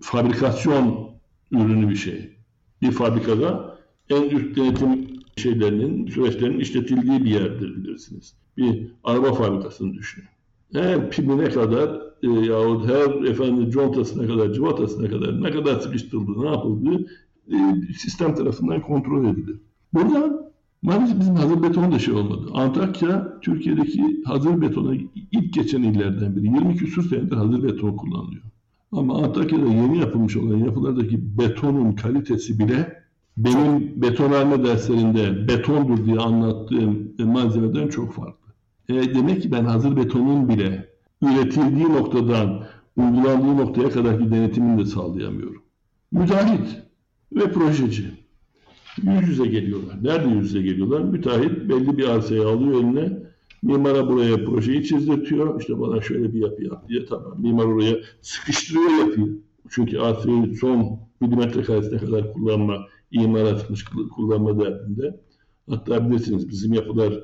fabrikasyon 0.00 1.10
ürünü 1.50 1.88
bir 1.88 1.96
şey. 1.96 2.36
Bir 2.82 2.90
fabrikada 2.90 3.78
en 4.10 4.22
üst 4.22 4.56
denetim 4.56 5.17
şeylerinin, 5.38 6.06
süreçlerinin 6.06 6.60
işletildiği 6.60 7.24
bir 7.24 7.30
yerdir 7.30 7.76
bilirsiniz. 7.76 8.34
Bir 8.56 8.92
araba 9.04 9.32
fabrikasını 9.32 9.94
düşünün. 9.94 10.28
Her 10.72 11.10
pimine 11.10 11.44
kadar 11.44 12.00
e, 12.22 12.28
yahut 12.28 12.86
her 12.88 13.30
efendim 13.30 13.70
contasına 13.70 14.26
kadar, 14.26 14.52
civatasına 14.52 15.08
kadar 15.08 15.42
ne 15.42 15.50
kadar 15.50 15.80
sıkıştırıldığı, 15.80 16.42
ne 16.42 16.48
yapıldığı 16.48 17.06
e, 17.52 17.56
sistem 17.98 18.34
tarafından 18.34 18.82
kontrol 18.82 19.24
edilir. 19.24 19.56
Burada 19.94 20.50
maalesef 20.82 21.20
bizim 21.20 21.34
hazır 21.34 21.62
beton 21.62 21.92
da 21.92 21.98
şey 21.98 22.14
olmadı. 22.14 22.50
Antakya 22.54 23.38
Türkiye'deki 23.42 24.22
hazır 24.24 24.60
betona 24.60 24.94
ilk 25.32 25.54
geçen 25.54 25.82
illerden 25.82 26.36
biri. 26.36 26.44
20 26.44 26.76
küsur 26.76 27.08
senedir 27.08 27.36
hazır 27.36 27.62
beton 27.62 27.96
kullanılıyor. 27.96 28.42
Ama 28.92 29.22
Antakya'da 29.22 29.66
yeni 29.66 29.98
yapılmış 29.98 30.36
olan 30.36 30.58
yapılardaki 30.58 31.38
betonun 31.38 31.92
kalitesi 31.92 32.58
bile 32.58 33.02
benim 33.38 34.02
betonarme 34.02 34.64
derslerinde 34.64 35.48
betondur 35.48 36.06
diye 36.06 36.16
anlattığım 36.16 37.14
malzemeden 37.18 37.88
çok 37.88 38.12
farklı. 38.12 38.52
E, 38.88 39.14
demek 39.14 39.42
ki 39.42 39.52
ben 39.52 39.64
hazır 39.64 39.96
betonun 39.96 40.48
bile 40.48 40.88
üretildiği 41.22 41.88
noktadan 41.88 42.64
uygulandığı 42.96 43.56
noktaya 43.56 43.90
kadarki 43.90 44.30
denetimini 44.30 44.80
de 44.80 44.84
sağlayamıyorum. 44.84 45.62
Müteahhit 46.12 46.76
ve 47.32 47.52
projeci 47.52 48.04
yüz 49.02 49.28
yüze 49.28 49.46
geliyorlar. 49.46 49.96
Nerede 50.02 50.28
yüz 50.28 50.44
yüze 50.44 50.62
geliyorlar? 50.62 51.00
Müteahhit 51.00 51.68
belli 51.68 51.98
bir 51.98 52.08
arsayı 52.08 52.48
alıyor 52.48 52.80
eline. 52.80 53.28
Mimara 53.62 54.08
buraya 54.08 54.44
projeyi 54.44 54.84
çizdirtiyor. 54.84 55.60
İşte 55.60 55.80
bana 55.80 56.00
şöyle 56.00 56.34
bir 56.34 56.40
yapı 56.40 56.64
yap 56.64 56.88
diye 56.88 57.06
tamam. 57.06 57.42
Mimar 57.42 57.64
oraya 57.64 57.96
sıkıştırıyor 58.20 58.90
yapıyı. 58.90 59.40
Çünkü 59.70 59.98
arsayı 59.98 60.54
son 60.60 61.00
milimetre 61.20 61.62
karesine 61.62 61.98
kadar 61.98 62.32
kullanma, 62.32 62.86
imar 63.10 63.44
atmış 63.44 63.84
kullanma 64.16 64.60
derdinde. 64.60 65.20
Hatta 65.70 66.10
bilirsiniz 66.10 66.48
bizim 66.48 66.72
yapılar 66.72 67.14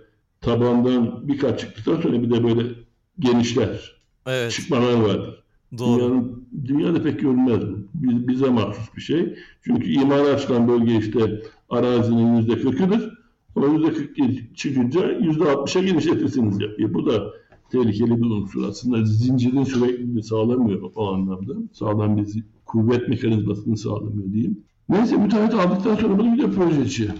tabandan 0.40 1.28
birkaç 1.28 1.60
çıktıktan 1.60 2.00
sonra 2.00 2.22
bir 2.22 2.30
de 2.30 2.44
böyle 2.44 2.62
genişler. 3.18 3.94
Evet. 4.26 4.50
Çıkmalar 4.52 4.94
vardır. 5.00 5.42
Doğru. 5.78 5.98
Dünyanın, 6.00 6.44
dünyada 6.64 7.02
pek 7.02 7.20
görünmez 7.20 7.60
bu. 7.60 7.78
Biz- 7.94 8.28
Bize 8.28 8.50
mahsus 8.50 8.96
bir 8.96 9.00
şey. 9.00 9.34
Çünkü 9.62 9.86
imara 9.90 10.22
açılan 10.28 10.68
bölge 10.68 10.96
işte 10.98 11.42
arazinin 11.70 12.36
yüzde 12.36 12.60
kırkıdır. 12.60 13.18
Ama 13.56 13.66
yüzde 13.66 13.92
kırk 13.92 14.16
çıkınca 14.56 15.18
yüzde 15.20 15.44
altmışa 15.50 15.80
genişletirsiniz 15.80 16.60
yapıyı. 16.60 16.94
Bu 16.94 17.06
da 17.06 17.22
tehlikeli 17.70 18.16
bir 18.22 18.26
unsur. 18.26 18.68
Aslında 18.68 19.04
zincirin 19.04 19.64
sürekliliğini 19.64 20.22
sağlamıyor 20.22 20.82
o 20.94 21.12
anlamda. 21.12 21.52
Sağlam 21.72 22.16
bir 22.16 22.44
kuvvet 22.66 23.08
mekanizmasını 23.08 23.76
sağlamıyor 23.76 24.32
diyeyim. 24.32 24.64
Neyse 24.88 25.16
müteahhit 25.16 25.54
aldıktan 25.54 25.96
sonra 25.96 26.18
bunu 26.18 26.32
bir 26.32 26.42
de 26.42 26.50
projeci. 26.50 27.10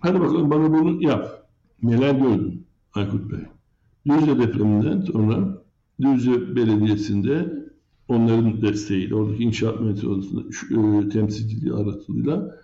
Hadi 0.00 0.20
bakalım 0.20 0.50
bana 0.50 0.72
bunu 0.72 1.02
yap. 1.02 1.48
Neler 1.82 2.14
gördüm 2.14 2.64
Aykut 2.94 3.32
Bey. 3.32 3.40
Düzce 4.06 4.38
depreminden 4.38 5.00
sonra 5.00 5.62
Düzce 6.00 6.56
Belediyesi'nde 6.56 7.64
onların 8.08 8.62
desteğiyle, 8.62 9.14
oradaki 9.14 9.42
inşaat 9.42 9.80
mühendisleri 9.80 10.12
odasında 10.12 11.06
e, 11.06 11.08
temsilciliği 11.08 11.72
aracılığıyla 11.72 12.56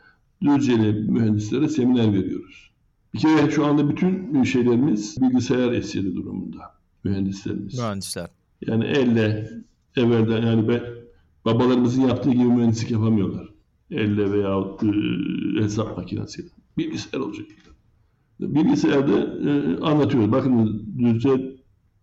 Düzceli 0.43 0.93
mühendislere 0.93 1.69
seminer 1.69 2.13
veriyoruz. 2.13 2.71
Bir 3.15 3.19
kere 3.19 3.51
şu 3.51 3.67
anda 3.67 3.89
bütün 3.89 4.43
şeylerimiz 4.43 5.17
bilgisayar 5.23 5.73
esiri 5.73 6.15
durumunda 6.15 6.59
mühendislerimiz. 7.05 7.79
Mühendisler. 7.79 8.31
Yani 8.67 8.85
elle 8.85 9.51
evvelden 9.97 10.47
yani 10.47 10.69
ben, 10.69 10.83
babalarımızın 11.45 12.03
yaptığı 12.03 12.31
gibi 12.31 12.45
mühendislik 12.45 12.91
yapamıyorlar. 12.91 13.50
Elle 13.91 14.33
veya 14.33 14.65
e, 14.83 15.63
hesap 15.63 15.97
makinesiyle. 15.97 16.49
Bilgisayar 16.79 17.19
olacak. 17.19 17.47
Bilgisayarda 18.41 19.19
e, 19.51 19.81
anlatıyoruz. 19.81 20.33
Bakın 20.33 20.85
Düzce 20.99 21.57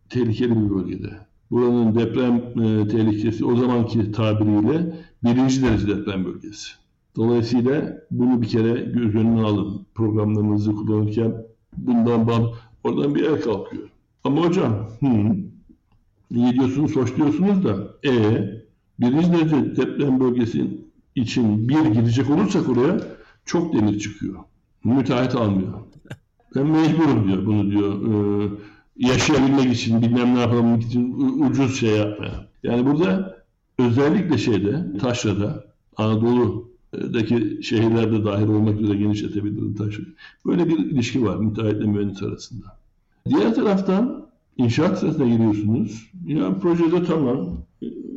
tehlikeli 0.10 0.52
bir 0.52 0.70
bölgede. 0.70 1.10
Buranın 1.52 1.96
deprem 1.96 2.36
e, 2.36 2.88
tehlikesi 2.88 3.46
o 3.46 3.56
zamanki 3.56 4.12
tabiriyle 4.12 4.96
birinci 5.24 5.64
derece 5.64 5.88
deprem 5.88 6.26
bölgesi. 6.26 6.72
Dolayısıyla 7.16 8.02
bunu 8.12 8.42
bir 8.42 8.48
kere 8.48 8.82
göz 8.82 9.16
önüne 9.16 9.42
alın. 9.42 9.86
Programlarınızı 9.96 10.76
kullanırken 10.76 11.34
bundan 11.78 12.28
bam, 12.28 12.52
oradan 12.84 13.16
bir 13.16 13.24
el 13.24 13.42
kalkıyor. 13.42 13.90
Ama 14.24 14.46
hocam 14.46 14.90
hı, 15.00 15.36
iyi 16.32 16.54
diyorsunuz, 16.54 16.96
hoş 16.96 17.16
diyorsunuz 17.16 17.64
da 17.64 17.98
e 18.06 18.12
birinci 19.00 19.34
derece 19.34 19.76
deprem 19.76 20.20
bölgesi 20.20 20.87
için 21.18 21.70
bir 21.70 21.86
girecek 21.86 22.30
olursak 22.30 22.70
oraya 22.70 23.00
çok 23.46 23.74
demir 23.74 24.00
çıkıyor. 24.00 24.36
Müteahhit 24.84 25.36
almıyor. 25.36 25.74
Ben 26.56 26.66
mecburum 26.68 27.28
diyor 27.28 27.46
bunu 27.46 27.72
diyor. 27.72 27.94
Ee, 27.94 28.50
yaşayabilmek 28.98 29.74
için 29.74 30.02
bilmem 30.02 30.36
ne 30.36 30.40
yapabilmek 30.40 30.84
için 30.84 31.14
ucuz 31.50 31.80
şey 31.80 31.98
yapmaya. 31.98 32.48
Yani 32.64 32.86
burada 32.86 33.38
özellikle 33.80 34.38
şeyde 34.38 34.98
Taşra'da 35.00 35.64
Anadolu'daki 35.98 37.60
şehirlerde 37.64 38.26
dahil 38.26 38.48
olmak 38.48 38.82
üzere 38.82 38.98
genişletebilirim 38.98 39.76
Taşra. 39.76 40.04
Böyle 40.46 40.68
bir 40.68 40.80
ilişki 40.80 41.26
var 41.26 41.38
müteahhitle 41.38 41.86
mühendis 41.86 42.24
arasında. 42.24 42.66
Diğer 43.30 43.56
taraftan 43.56 44.28
inşaat 44.58 45.00
sırasına 45.00 45.28
giriyorsunuz. 45.28 46.12
Ya 46.28 46.60
projede 46.60 47.04
tamam 47.04 47.58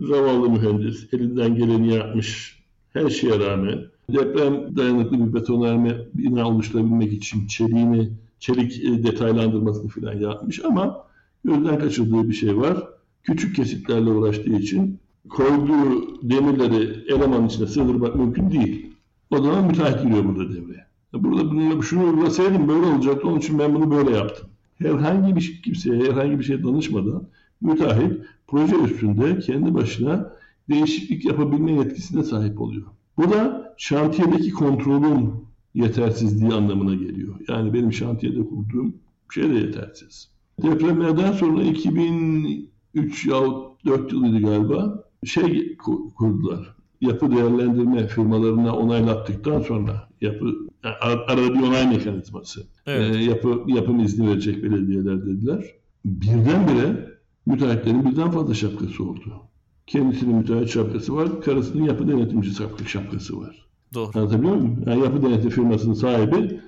zavallı 0.08 0.50
mühendis 0.50 1.14
elinden 1.14 1.54
geleni 1.54 1.94
yapmış 1.94 2.59
her 2.92 3.10
şeye 3.10 3.38
rağmen 3.38 3.78
deprem 4.12 4.76
dayanıklı 4.76 5.26
bir 5.26 5.34
betonarme 5.34 5.96
bina 6.14 6.48
oluşturabilmek 6.48 7.12
için 7.12 7.46
çeliğini 7.46 8.10
çelik 8.38 8.84
e, 8.84 9.02
detaylandırmasını 9.02 9.88
falan 9.88 10.14
yapmış 10.14 10.64
ama 10.64 11.04
gözden 11.44 11.78
kaçırdığı 11.78 12.28
bir 12.28 12.34
şey 12.34 12.56
var. 12.56 12.84
Küçük 13.22 13.56
kesitlerle 13.56 14.10
uğraştığı 14.10 14.56
için 14.56 14.98
koyduğu 15.28 16.18
demirleri 16.22 17.04
elemanın 17.08 17.46
içine 17.46 17.66
sığdırmak 17.66 18.16
mümkün 18.16 18.50
değil. 18.50 18.86
O 19.30 19.42
zaman 19.42 19.66
müteahhit 19.66 20.02
giriyor 20.02 20.24
burada 20.24 20.54
devreye. 20.54 20.86
Burada 21.12 21.50
bununla 21.50 21.82
şunu 21.82 22.04
uygulasaydım 22.04 22.68
böyle 22.68 22.86
olacaktı. 22.86 23.28
Onun 23.28 23.38
için 23.38 23.58
ben 23.58 23.74
bunu 23.74 23.90
böyle 23.90 24.16
yaptım. 24.16 24.48
Herhangi 24.78 25.36
bir 25.36 25.62
kimseye 25.64 26.02
herhangi 26.02 26.38
bir 26.38 26.44
şey 26.44 26.64
danışmadan 26.64 27.22
müteahhit 27.60 28.12
proje 28.46 28.76
üstünde 28.76 29.38
kendi 29.38 29.74
başına 29.74 30.32
değişiklik 30.70 31.24
yapabilme 31.24 31.72
yetkisine 31.72 32.22
sahip 32.22 32.60
oluyor. 32.60 32.86
Bu 33.16 33.30
da 33.30 33.74
şantiyedeki 33.78 34.50
kontrolün 34.50 35.34
yetersizliği 35.74 36.52
anlamına 36.52 36.94
geliyor. 36.94 37.34
Yani 37.48 37.74
benim 37.74 37.92
şantiyede 37.92 38.46
kurduğum 38.46 38.94
şey 39.34 39.50
de 39.50 39.54
yetersiz. 39.54 40.30
Depremlerden 40.62 41.32
sonra 41.32 41.62
2003 41.62 43.26
ya 43.26 43.40
4 43.86 44.12
yılıydı 44.12 44.46
galiba 44.46 45.04
şey 45.24 45.76
kurdular. 46.16 46.76
Yapı 47.00 47.30
değerlendirme 47.30 48.06
firmalarına 48.06 48.76
onaylattıktan 48.76 49.60
sonra 49.60 50.08
yapı 50.20 50.44
yani 50.84 50.94
arada 51.02 51.54
bir 51.54 51.62
onay 51.62 51.88
mekanizması. 51.88 52.66
Evet. 52.86 53.16
E, 53.16 53.18
yapı 53.18 53.60
yapım 53.66 54.00
izni 54.00 54.30
verecek 54.30 54.62
belediyeler 54.62 55.26
dediler. 55.26 55.64
Birdenbire 56.04 57.10
müteahhitlerin 57.46 58.10
birden 58.10 58.30
fazla 58.30 58.54
şapkası 58.54 59.04
oldu. 59.04 59.49
Kendisinin 59.90 60.36
müteahhit 60.36 60.68
şapkası 60.68 61.16
var, 61.16 61.40
karısının 61.40 61.84
yapı 61.84 62.08
denetimci 62.08 62.50
şapkası 62.86 63.40
var. 63.40 63.66
Doğru. 63.94 64.10
Anlatabiliyor 64.14 64.54
muyum? 64.54 64.84
Yani 64.86 65.04
yapı 65.04 65.22
denetim 65.22 65.50
firmasının 65.50 65.94
sahibi 65.94 66.60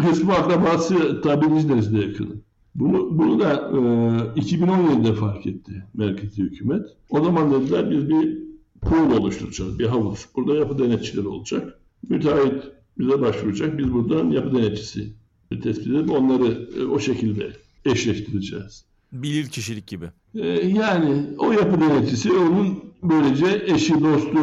hısmı 0.00 0.32
akrabası 0.32 1.20
tabirici 1.20 1.68
derecede 1.68 1.98
yakın. 1.98 2.42
Bunu, 2.74 3.18
bunu 3.18 3.40
da 3.40 3.52
e, 3.52 4.40
2017'de 4.40 5.12
fark 5.12 5.46
etti 5.46 5.84
merkezi 5.94 6.42
hükümet. 6.42 6.86
O 7.10 7.24
zaman 7.24 7.52
dediler 7.52 7.90
biz 7.90 8.08
bir 8.08 8.38
pool 8.80 9.10
oluşturacağız, 9.20 9.78
bir 9.78 9.86
havuz. 9.86 10.26
Burada 10.36 10.54
yapı 10.54 10.78
denetçileri 10.78 11.28
olacak. 11.28 11.80
Müteahhit 12.08 12.62
bize 12.98 13.20
başvuracak. 13.20 13.78
Biz 13.78 13.92
buradan 13.92 14.30
yapı 14.30 14.56
denetçisi 14.56 15.12
tespit 15.62 15.86
edip 15.86 16.10
onları 16.10 16.68
e, 16.80 16.84
o 16.84 16.98
şekilde 16.98 17.52
eşleştireceğiz. 17.84 18.84
Bilir 19.12 19.46
kişilik 19.46 19.86
gibi. 19.86 20.10
E, 20.34 20.46
yani 20.68 21.26
o 21.38 21.52
yapı 21.52 21.80
denetçisi 21.80 22.32
onun 22.32 22.84
böylece 23.02 23.64
eşi, 23.66 24.00
dostu, 24.00 24.38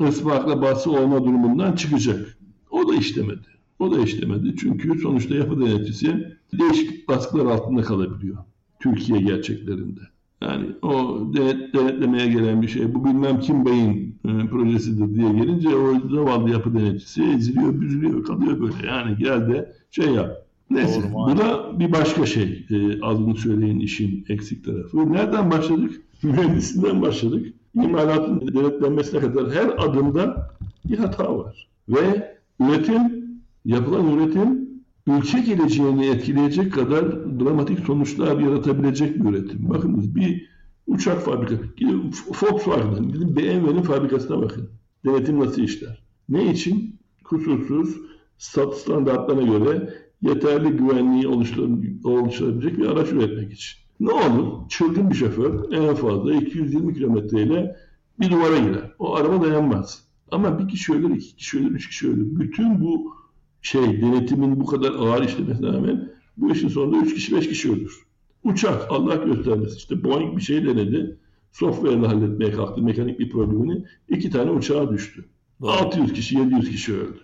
ısmarla 0.00 0.62
bası 0.62 0.90
olma 0.90 1.24
durumundan 1.24 1.72
çıkacak. 1.72 2.38
O 2.70 2.88
da 2.88 2.94
işlemedi. 2.94 3.46
O 3.78 3.92
da 3.92 4.00
işlemedi. 4.00 4.56
Çünkü 4.56 5.00
sonuçta 5.00 5.34
yapı 5.34 5.60
denetçisi 5.60 6.36
değişik 6.58 7.08
baskılar 7.08 7.46
altında 7.46 7.82
kalabiliyor. 7.82 8.38
Türkiye 8.80 9.20
gerçeklerinde. 9.20 10.00
Yani 10.42 10.66
o 10.82 11.20
denet, 11.36 11.74
denetlemeye 11.74 12.26
gelen 12.26 12.62
bir 12.62 12.68
şey, 12.68 12.94
bu 12.94 13.04
bilmem 13.04 13.40
kim 13.40 13.66
beyin 13.66 14.18
e, 14.24 14.46
projesidir 14.46 15.14
diye 15.14 15.32
gelince 15.32 15.68
o 15.68 16.08
zavallı 16.08 16.50
yapı 16.50 16.74
denetçisi 16.74 17.22
eziliyor, 17.24 17.80
büzülüyor, 17.80 18.24
kalıyor 18.24 18.60
böyle. 18.60 18.86
Yani 18.86 19.16
gel 19.18 19.48
de 19.48 19.72
şey 19.90 20.06
yap. 20.06 20.43
Neyse, 20.70 21.02
Doğru, 21.02 21.32
bu 21.32 21.38
da 21.38 21.78
bir 21.78 21.92
başka 21.92 22.26
şey. 22.26 22.66
E, 22.70 23.00
adını 23.02 23.36
söyleyin 23.36 23.80
işin 23.80 24.24
eksik 24.28 24.64
tarafı. 24.64 25.12
Nereden 25.12 25.50
başladık? 25.50 26.02
Mühendisinden 26.22 27.02
başladık 27.02 27.54
imalatın 27.74 28.54
denetlenmesine 28.54 29.20
kadar 29.20 29.50
her 29.50 29.66
adımda 29.78 30.50
bir 30.84 30.98
hata 30.98 31.38
var. 31.38 31.68
Ve 31.88 32.36
üretim, 32.60 33.24
yapılan 33.64 34.18
üretim 34.18 34.68
ülke 35.06 35.40
geleceğini 35.40 36.06
etkileyecek 36.06 36.72
kadar 36.72 37.10
dramatik 37.40 37.78
sonuçlar 37.78 38.38
yaratabilecek 38.38 39.24
bir 39.24 39.30
üretim. 39.30 39.70
Bakınız 39.70 40.16
bir 40.16 40.48
uçak 40.86 41.22
fabrikası, 41.22 41.62
gidin 41.76 42.12
Volkswagen'ın, 42.42 43.12
gidin 43.12 43.36
BMW'nin 43.36 43.82
fabrikasına 43.82 44.42
bakın. 44.42 44.70
Denetim 45.04 45.40
nasıl 45.40 45.62
işler? 45.62 46.04
Ne 46.28 46.52
için? 46.52 47.00
Kusursuz, 47.24 47.96
standartlarına 48.38 49.58
göre 49.58 49.94
yeterli 50.28 50.68
güvenliği 50.68 51.28
oluşturabilecek 51.28 52.78
bir 52.78 52.86
araç 52.86 53.12
üretmek 53.12 53.52
için. 53.52 53.78
Ne 54.00 54.12
olur? 54.12 54.68
Çılgın 54.68 55.10
bir 55.10 55.14
şoför 55.14 55.72
en 55.72 55.94
fazla 55.94 56.34
220 56.34 56.94
kilometreyle 56.94 57.76
bir 58.20 58.30
duvara 58.30 58.58
girer. 58.58 58.94
O 58.98 59.14
araba 59.14 59.42
dayanmaz. 59.44 60.04
Ama 60.30 60.58
bir 60.58 60.68
kişi 60.68 60.92
ölür, 60.92 61.16
iki 61.16 61.36
kişi 61.36 61.58
ölür, 61.58 61.70
üç 61.70 61.88
kişi 61.88 62.08
ölür. 62.08 62.40
Bütün 62.40 62.80
bu 62.80 63.14
şey 63.62 64.02
denetimin 64.02 64.60
bu 64.60 64.66
kadar 64.66 64.92
ağır 64.92 65.24
işlemesine 65.24 65.66
rağmen 65.66 66.12
bu 66.36 66.52
işin 66.52 66.68
sonunda 66.68 67.06
üç 67.06 67.14
kişi 67.14 67.36
beş 67.36 67.48
kişi 67.48 67.72
ölür. 67.72 68.04
Uçak 68.44 68.86
Allah 68.90 69.14
göstermesin 69.14 69.76
işte 69.76 70.04
Boeing 70.04 70.36
bir 70.36 70.42
şey 70.42 70.66
denedi. 70.66 71.18
Software'le 71.52 72.06
halletmeye 72.06 72.52
kalktı 72.52 72.82
mekanik 72.82 73.18
bir 73.18 73.30
problemini. 73.30 73.84
iki 74.08 74.30
tane 74.30 74.50
uçağa 74.50 74.92
düştü. 74.92 75.24
600 75.62 76.12
kişi 76.12 76.38
700 76.38 76.70
kişi 76.70 76.94
öldü. 76.94 77.20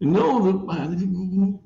Ne 0.00 0.20
olur? 0.20 0.54
Yani 0.78 0.96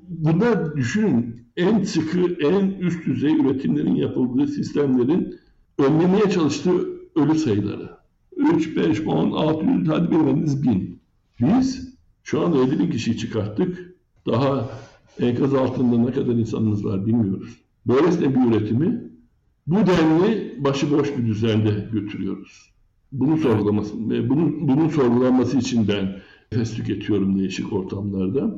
bunlar 0.09 0.75
düşünün 0.75 1.43
en 1.57 1.83
sıkı, 1.83 2.19
en 2.19 2.69
üst 2.69 3.05
düzey 3.05 3.33
üretimlerin 3.33 3.95
yapıldığı 3.95 4.47
sistemlerin 4.47 5.39
önlemeye 5.77 6.29
çalıştığı 6.29 6.87
ölü 7.15 7.35
sayıları. 7.35 7.89
3, 8.37 8.77
5, 8.77 9.01
10, 9.01 9.31
600, 9.31 9.87
hadi 9.87 10.11
bilemediniz 10.11 10.63
1000. 10.63 10.99
Biz 11.39 11.95
şu 12.23 12.41
anda 12.41 12.57
50 12.57 12.79
bin 12.79 12.91
kişiyi 12.91 13.17
çıkarttık. 13.17 13.95
Daha 14.27 14.69
enkaz 15.19 15.53
altında 15.53 15.97
ne 15.97 16.11
kadar 16.11 16.33
insanımız 16.33 16.85
var 16.85 17.05
bilmiyoruz. 17.05 17.57
Böylesine 17.87 18.35
bir 18.35 18.51
üretimi 18.51 19.03
bu 19.67 19.75
denli 19.75 20.55
başıboş 20.63 21.17
bir 21.17 21.25
düzende 21.27 21.89
götürüyoruz. 21.93 22.73
Bunu 23.11 23.37
sorgulaması, 23.37 23.93
bunun, 24.29 24.67
bunun 24.67 24.89
sorgulanması 24.89 25.57
için 25.57 25.87
ben 25.87 26.15
nefes 26.53 26.75
tüketiyorum 26.75 27.39
değişik 27.39 27.73
ortamlarda. 27.73 28.55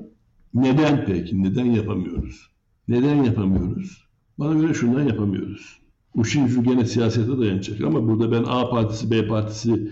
Neden 0.54 1.06
peki? 1.06 1.43
Neden 1.43 1.66
yapamıyoruz? 1.66 2.50
Neden 2.88 3.24
yapamıyoruz? 3.24 4.08
Bana 4.39 4.60
göre 4.60 4.74
şundan 4.74 5.08
yapamıyoruz. 5.08 5.80
Uşin 6.16 6.48
şu 6.48 6.64
gene 6.64 6.86
siyasete 6.86 7.38
dayanacak 7.38 7.82
ama 7.82 8.08
burada 8.08 8.32
ben 8.32 8.43
A 8.48 8.70
partisi, 8.70 9.12
B 9.12 9.28
partisi 9.28 9.91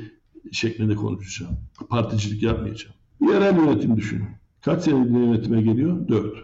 şeklinde 0.52 0.96
konuşacağım. 0.96 1.58
Particilik 1.90 2.44
yapmayacağım. 2.44 2.96
Yerel 3.22 3.58
yönetim 3.58 3.98
düşünün. 3.98 4.28
Kaç 4.62 4.84
senedir 4.84 5.20
yönetime 5.20 5.62
geliyor? 5.62 6.08
Dört. 6.08 6.36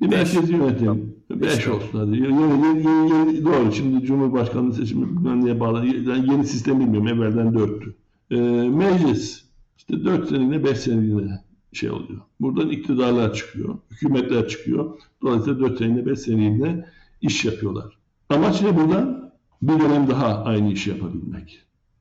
Bir 0.00 0.06
merkezi 0.06 0.52
yönetim. 0.52 1.16
Beş 1.30 1.68
olsun 1.68 1.98
hadi. 1.98 2.16
Yeni, 2.16 2.42
yeni, 2.42 3.12
yeni, 3.12 3.44
doğru. 3.44 3.72
Şimdi 3.72 4.06
Cumhurbaşkanlığı 4.06 4.72
seçimi 4.72 5.06
bilmem 5.06 5.44
neye 5.44 5.60
bağlı. 5.60 5.86
Yani 5.86 6.32
yeni 6.32 6.46
sistem 6.46 6.80
bilmiyorum. 6.80 7.08
Evvelden 7.08 7.54
dörttü. 7.54 7.94
Ee, 8.30 8.36
meclis. 8.68 9.43
İşte 9.88 10.04
dört 10.04 10.28
seneliğine 10.28 10.64
beş 10.64 10.78
seneliğine 10.78 11.40
şey 11.72 11.90
oluyor. 11.90 12.20
Buradan 12.40 12.70
iktidarlar 12.70 13.34
çıkıyor. 13.34 13.78
Hükümetler 13.90 14.48
çıkıyor. 14.48 14.98
Dolayısıyla 15.22 15.60
dört 15.60 15.78
seneliğine 15.78 16.06
beş 16.06 16.18
seneliğine 16.18 16.86
iş 17.20 17.44
yapıyorlar. 17.44 17.98
Amaç 18.28 18.62
ne 18.62 18.76
buradan? 18.76 19.32
Bir 19.62 19.80
dönem 19.80 20.08
daha 20.08 20.44
aynı 20.44 20.72
işi 20.72 20.90
yapabilmek. 20.90 21.60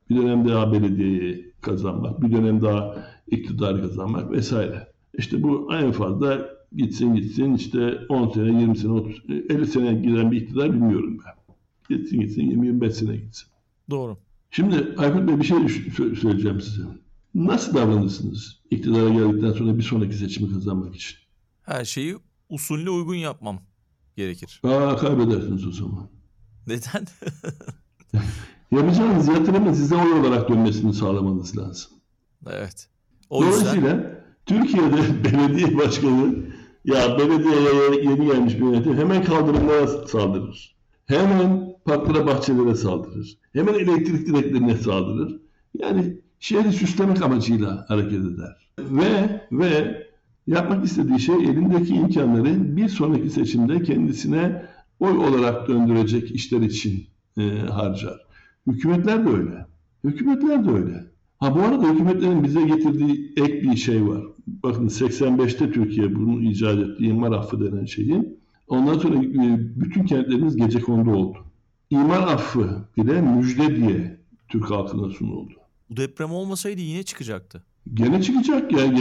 Bir 0.09 0.15
dönem 0.15 0.47
daha 0.47 0.73
belediyeyi 0.73 1.53
kazanmak. 1.61 2.21
Bir 2.21 2.31
dönem 2.31 2.61
daha 2.61 2.95
iktidar 3.27 3.81
kazanmak 3.81 4.31
vesaire. 4.31 4.87
İşte 5.17 5.43
bu 5.43 5.73
en 5.73 5.91
fazla 5.91 6.49
gitsin 6.75 7.15
gitsin 7.15 7.53
işte 7.53 7.99
10 8.09 8.29
sene, 8.29 8.61
20 8.61 8.77
sene, 8.77 8.91
30, 8.91 9.23
50 9.29 9.67
sene 9.67 9.93
giden 9.93 10.31
bir 10.31 10.41
iktidar 10.41 10.73
bilmiyorum 10.73 11.17
ben. 11.25 11.33
Gitsin 11.97 12.19
gitsin 12.19 12.41
20-25 12.41 12.91
sene 12.91 13.15
gitsin. 13.15 13.47
Doğru. 13.89 14.17
Şimdi 14.51 14.95
Aykut 14.97 15.27
Bey 15.27 15.39
bir 15.39 15.43
şey 15.43 15.57
söyleyeceğim 16.21 16.61
size. 16.61 16.83
Nasıl 17.35 17.73
davranırsınız 17.73 18.61
iktidara 18.71 19.09
geldikten 19.09 19.51
sonra 19.51 19.77
bir 19.77 19.83
sonraki 19.83 20.15
seçimi 20.15 20.53
kazanmak 20.53 20.95
için? 20.95 21.17
Her 21.61 21.85
şeyi 21.85 22.17
usulüne 22.49 22.89
uygun 22.89 23.15
yapmam 23.15 23.61
gerekir. 24.15 24.61
Aa 24.63 24.97
kaybedersiniz 24.97 25.67
o 25.67 25.71
zaman. 25.71 26.09
Neden? 26.67 27.07
Yapacağınız 28.71 29.27
yatırımın 29.27 29.73
size 29.73 29.95
oy 29.95 30.11
olarak 30.11 30.49
dönmesini 30.49 30.93
sağlamanız 30.93 31.57
lazım. 31.57 31.91
Evet. 32.49 32.89
O 33.29 33.41
Dolayısıyla 33.41 33.73
yüzden... 33.73 34.23
Türkiye'de 34.45 35.23
belediye 35.23 35.77
başkanı 35.77 36.45
ya 36.85 37.17
belediyeye 37.17 38.03
yeni 38.03 38.25
gelmiş 38.25 38.53
bir 38.53 38.59
yönetim 38.59 38.97
hemen 38.97 39.23
kaldırımlara 39.23 39.87
saldırır. 40.07 40.75
Hemen 41.05 41.75
parklara 41.85 42.27
bahçelere 42.27 42.75
saldırır. 42.75 43.37
Hemen 43.53 43.73
elektrik 43.73 44.27
direklerine 44.27 44.77
saldırır. 44.77 45.41
Yani 45.79 46.17
şehri 46.43 46.71
süslemek 46.73 47.21
amacıyla 47.21 47.85
hareket 47.87 48.19
eder. 48.19 48.57
Ve 48.79 49.41
ve 49.51 50.03
yapmak 50.47 50.85
istediği 50.85 51.19
şey 51.19 51.35
elindeki 51.35 51.95
imkanları 51.95 52.77
bir 52.77 52.87
sonraki 52.87 53.29
seçimde 53.29 53.83
kendisine 53.83 54.65
oy 54.99 55.17
olarak 55.17 55.67
döndürecek 55.67 56.31
işler 56.31 56.61
için 56.61 57.07
e, 57.37 57.49
harcar. 57.59 58.21
Hükümetler 58.67 59.25
de 59.25 59.29
öyle. 59.29 59.65
Hükümetler 60.03 60.65
de 60.65 60.71
öyle. 60.71 61.05
Ha 61.37 61.55
bu 61.55 61.61
arada 61.61 61.93
hükümetlerin 61.93 62.43
bize 62.43 62.61
getirdiği 62.61 63.33
ek 63.37 63.61
bir 63.61 63.75
şey 63.75 64.07
var. 64.07 64.23
Bakın 64.47 64.87
85'te 64.87 65.71
Türkiye 65.71 66.15
bunu 66.15 66.41
icat 66.41 66.79
etti. 66.79 67.05
İmar 67.05 67.31
affı 67.31 67.71
denen 67.71 67.85
şeyi. 67.85 68.37
Ondan 68.67 68.97
sonra 68.97 69.15
e, 69.15 69.59
bütün 69.75 70.05
kentlerimiz 70.05 70.55
gece 70.55 70.81
kondu 70.81 71.11
oldu. 71.11 71.37
İmar 71.89 72.21
affı 72.21 72.87
bile 72.97 73.21
müjde 73.21 73.75
diye 73.75 74.19
Türk 74.49 74.71
halkına 74.71 75.09
sunuldu. 75.09 75.62
Bu 75.89 75.97
deprem 75.97 76.31
olmasaydı 76.31 76.81
yine 76.81 77.03
çıkacaktı. 77.03 77.63
Gene 77.93 78.21
çıkacak 78.21 78.71
ya. 78.71 78.93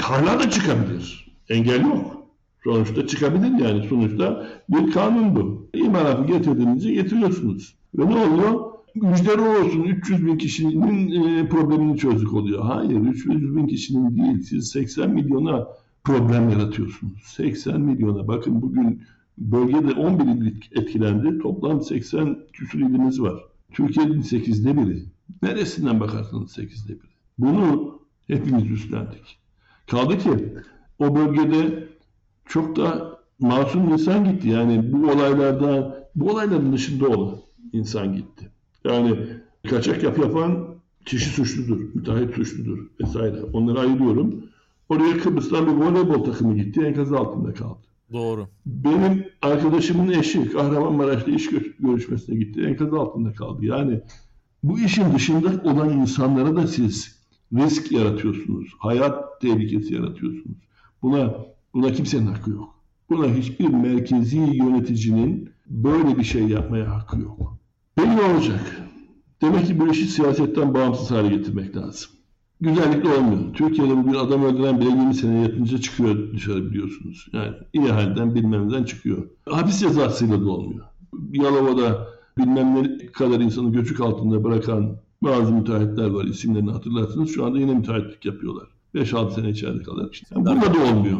Hala 0.00 0.40
da 0.40 0.50
çıkabilir. 0.50 1.34
Engel 1.48 1.80
yok. 1.84 2.26
Sonuçta 2.64 3.06
çıkabilir 3.06 3.64
yani. 3.64 3.88
Sonuçta 3.88 4.46
bir 4.68 4.92
kanun 4.92 5.36
bu. 5.36 5.70
İmar 5.74 6.04
affı 6.04 6.26
getirdiğinizde 6.26 6.92
getiriyorsunuz. 6.92 7.74
Ve 7.94 8.10
ne 8.10 8.16
oluyor? 8.16 8.78
müjdeler 9.02 9.64
olsun 9.64 9.82
300 9.82 10.26
bin 10.26 10.38
kişinin 10.38 11.10
e, 11.22 11.48
problemini 11.48 11.98
çözdük 11.98 12.34
oluyor. 12.34 12.62
Hayır 12.62 13.00
300 13.00 13.56
bin 13.56 13.66
kişinin 13.66 14.16
değil 14.16 14.42
siz 14.42 14.68
80 14.70 15.10
milyona 15.10 15.66
problem 16.04 16.50
yaratıyorsunuz. 16.50 17.22
80 17.24 17.80
milyona 17.80 18.28
bakın 18.28 18.62
bugün 18.62 19.02
bölgede 19.38 19.92
11 19.92 20.24
il 20.24 20.54
etkilendi. 20.72 21.38
Toplam 21.38 21.82
80 21.82 22.38
küsur 22.52 22.78
ilimiz 22.78 23.20
var. 23.20 23.34
Türkiye'nin 23.72 24.22
8'de 24.22 24.76
biri. 24.76 25.04
Neresinden 25.42 26.00
bakarsanız 26.00 26.58
8'de 26.58 26.92
biri. 26.92 27.12
Bunu 27.38 27.98
hepimiz 28.26 28.70
üstlendik. 28.70 29.38
Kaldı 29.90 30.18
ki 30.18 30.30
o 30.98 31.14
bölgede 31.14 31.88
çok 32.46 32.76
da 32.76 33.18
masum 33.38 33.92
insan 33.92 34.24
gitti. 34.24 34.48
Yani 34.48 34.92
bu 34.92 35.10
olaylardan, 35.10 35.94
bu 36.14 36.30
olayların 36.30 36.72
dışında 36.72 37.08
olan 37.08 37.36
insan 37.72 38.16
gitti. 38.16 38.50
Yani 38.84 39.18
kaçak 39.70 40.02
yap 40.02 40.18
yapan 40.18 40.68
kişi 41.06 41.30
suçludur, 41.30 41.80
müteahhit 41.94 42.34
suçludur 42.34 42.78
vesaire. 43.00 43.42
Onları 43.52 43.80
ayırıyorum. 43.80 44.44
Oraya 44.88 45.18
Kıbrıs'tan 45.18 45.66
bir 45.66 45.72
voleybol 45.72 46.24
takımı 46.24 46.54
gitti, 46.56 46.80
enkaz 46.80 47.12
altında 47.12 47.54
kaldı. 47.54 47.78
Doğru. 48.12 48.48
Benim 48.66 49.24
arkadaşımın 49.42 50.08
eşi 50.08 50.50
Kahramanmaraş'ta 50.50 51.30
iş 51.30 51.50
görüşmesine 51.78 52.38
gitti, 52.38 52.62
enkaz 52.62 52.94
altında 52.94 53.32
kaldı. 53.32 53.64
Yani 53.64 54.00
bu 54.62 54.78
işin 54.80 55.14
dışında 55.14 55.70
olan 55.70 55.90
insanlara 55.90 56.56
da 56.56 56.66
siz 56.66 57.18
risk 57.52 57.92
yaratıyorsunuz, 57.92 58.68
hayat 58.78 59.40
tehlikesi 59.40 59.94
yaratıyorsunuz. 59.94 60.58
Buna 61.02 61.34
buna 61.74 61.92
kimsenin 61.92 62.26
hakkı 62.26 62.50
yok. 62.50 62.74
Buna 63.10 63.26
hiçbir 63.34 63.68
merkezi 63.68 64.38
yöneticinin 64.38 65.50
böyle 65.66 66.18
bir 66.18 66.24
şey 66.24 66.48
yapmaya 66.48 66.94
hakkı 66.94 67.20
yok. 67.20 67.58
Peki 67.96 68.16
ne 68.16 68.22
olacak? 68.22 68.82
Demek 69.42 69.66
ki 69.66 69.80
bu 69.80 69.88
işi 69.88 70.06
siyasetten 70.06 70.74
bağımsız 70.74 71.10
hale 71.10 71.28
getirmek 71.28 71.76
lazım. 71.76 72.10
Güzellikle 72.60 73.08
olmuyor. 73.08 73.54
Türkiye'de 73.54 73.96
bugün 73.96 74.14
adam 74.14 74.44
öldüren 74.44 74.80
bile 74.80 74.88
20 74.88 75.14
sene 75.14 75.40
yatınca 75.40 75.78
çıkıyor 75.78 76.32
dışarı 76.32 76.70
biliyorsunuz. 76.70 77.26
Yani 77.32 77.54
iyi 77.72 77.88
halden 77.88 78.34
bilmem 78.34 78.68
neden 78.68 78.84
çıkıyor. 78.84 79.28
Hapis 79.48 79.80
cezasıyla 79.80 80.40
da 80.40 80.50
olmuyor. 80.50 80.84
Yalova'da 81.32 82.06
bilmem 82.38 82.74
ne 82.74 83.06
kadar 83.06 83.40
insanı 83.40 83.72
göçük 83.72 84.00
altında 84.00 84.44
bırakan 84.44 84.96
bazı 85.22 85.52
müteahhitler 85.52 86.10
var. 86.10 86.24
İsimlerini 86.24 86.70
hatırlarsınız. 86.70 87.34
Şu 87.34 87.46
anda 87.46 87.58
yine 87.58 87.74
müteahhitlik 87.74 88.24
yapıyorlar. 88.24 88.68
5-6 88.94 89.34
sene 89.34 89.50
içeride 89.50 89.82
kalır. 89.82 90.08
İşte 90.12 90.26
yani 90.34 90.44
burada 90.44 90.74
da 90.74 90.92
olmuyor. 90.92 91.18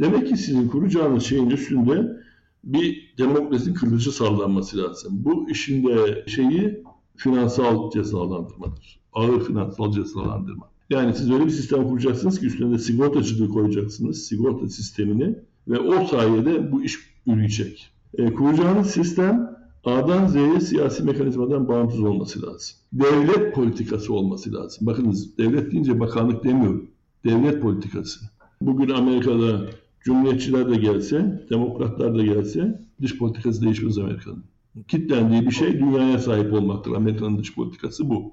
Demek 0.00 0.28
ki 0.28 0.36
sizin 0.36 0.68
kuracağınız 0.68 1.22
şeyin 1.22 1.50
üstünde 1.50 2.24
bir 2.64 3.14
demokrasi 3.18 3.74
kılıcı 3.74 4.12
sallanması 4.12 4.78
lazım. 4.78 5.12
Bu 5.24 5.50
işin 5.50 5.86
de 5.86 6.24
şeyi 6.26 6.84
finansal 7.16 7.90
cezalandırmadır. 7.90 9.00
Ağır 9.12 9.44
finansal 9.44 9.92
cezalandırma. 9.92 10.70
Yani 10.90 11.14
siz 11.14 11.30
öyle 11.30 11.44
bir 11.44 11.50
sistem 11.50 11.88
kuracaksınız 11.88 12.40
ki 12.40 12.46
üstüne 12.46 12.74
de 12.74 12.78
sigortacılığı 12.78 13.48
koyacaksınız, 13.48 14.26
sigorta 14.26 14.68
sistemini 14.68 15.38
ve 15.68 15.78
o 15.78 16.06
sayede 16.06 16.72
bu 16.72 16.82
iş 16.82 16.98
yürüyecek. 17.26 17.90
E, 18.18 18.34
kuracağınız 18.34 18.90
sistem 18.90 19.50
A'dan 19.84 20.26
Z'ye 20.26 20.60
siyasi 20.60 21.02
mekanizmadan 21.02 21.68
bağımsız 21.68 22.00
olması 22.00 22.42
lazım. 22.46 22.76
Devlet 22.92 23.54
politikası 23.54 24.14
olması 24.14 24.54
lazım. 24.54 24.86
Bakınız 24.86 25.38
devlet 25.38 25.72
deyince 25.72 26.00
bakanlık 26.00 26.44
demiyorum. 26.44 26.90
Devlet 27.24 27.62
politikası. 27.62 28.20
Bugün 28.60 28.88
Amerika'da 28.88 29.66
Cumhuriyetçiler 30.04 30.70
de 30.70 30.76
gelse, 30.76 31.46
demokratlar 31.50 32.18
da 32.18 32.22
gelse 32.22 32.80
dış 33.02 33.18
politikası 33.18 33.62
değişmez 33.62 33.98
Amerika'nın. 33.98 34.44
Kitlendiği 34.88 35.46
bir 35.46 35.50
şey 35.50 35.72
dünyaya 35.78 36.18
sahip 36.18 36.52
olmaktır. 36.52 36.92
Amerika'nın 36.92 37.38
dış 37.38 37.54
politikası 37.54 38.10
bu. 38.10 38.32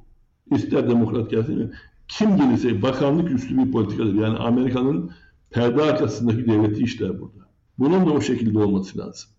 İster 0.55 0.89
demokrat 0.89 1.31
gelsin, 1.31 1.71
kim 2.07 2.38
gelirse 2.38 2.81
bakanlık 2.81 3.31
üstü 3.31 3.57
bir 3.57 3.71
politikadır. 3.71 4.13
Yani 4.13 4.38
Amerika'nın 4.38 5.11
perde 5.49 5.81
arkasındaki 5.81 6.45
devleti 6.47 6.84
işler 6.84 7.19
burada. 7.21 7.49
Bunun 7.80 8.05
da 8.05 8.11
o 8.11 8.21
şekilde 8.21 8.59
olması 8.59 8.97
lazım. 8.97 9.30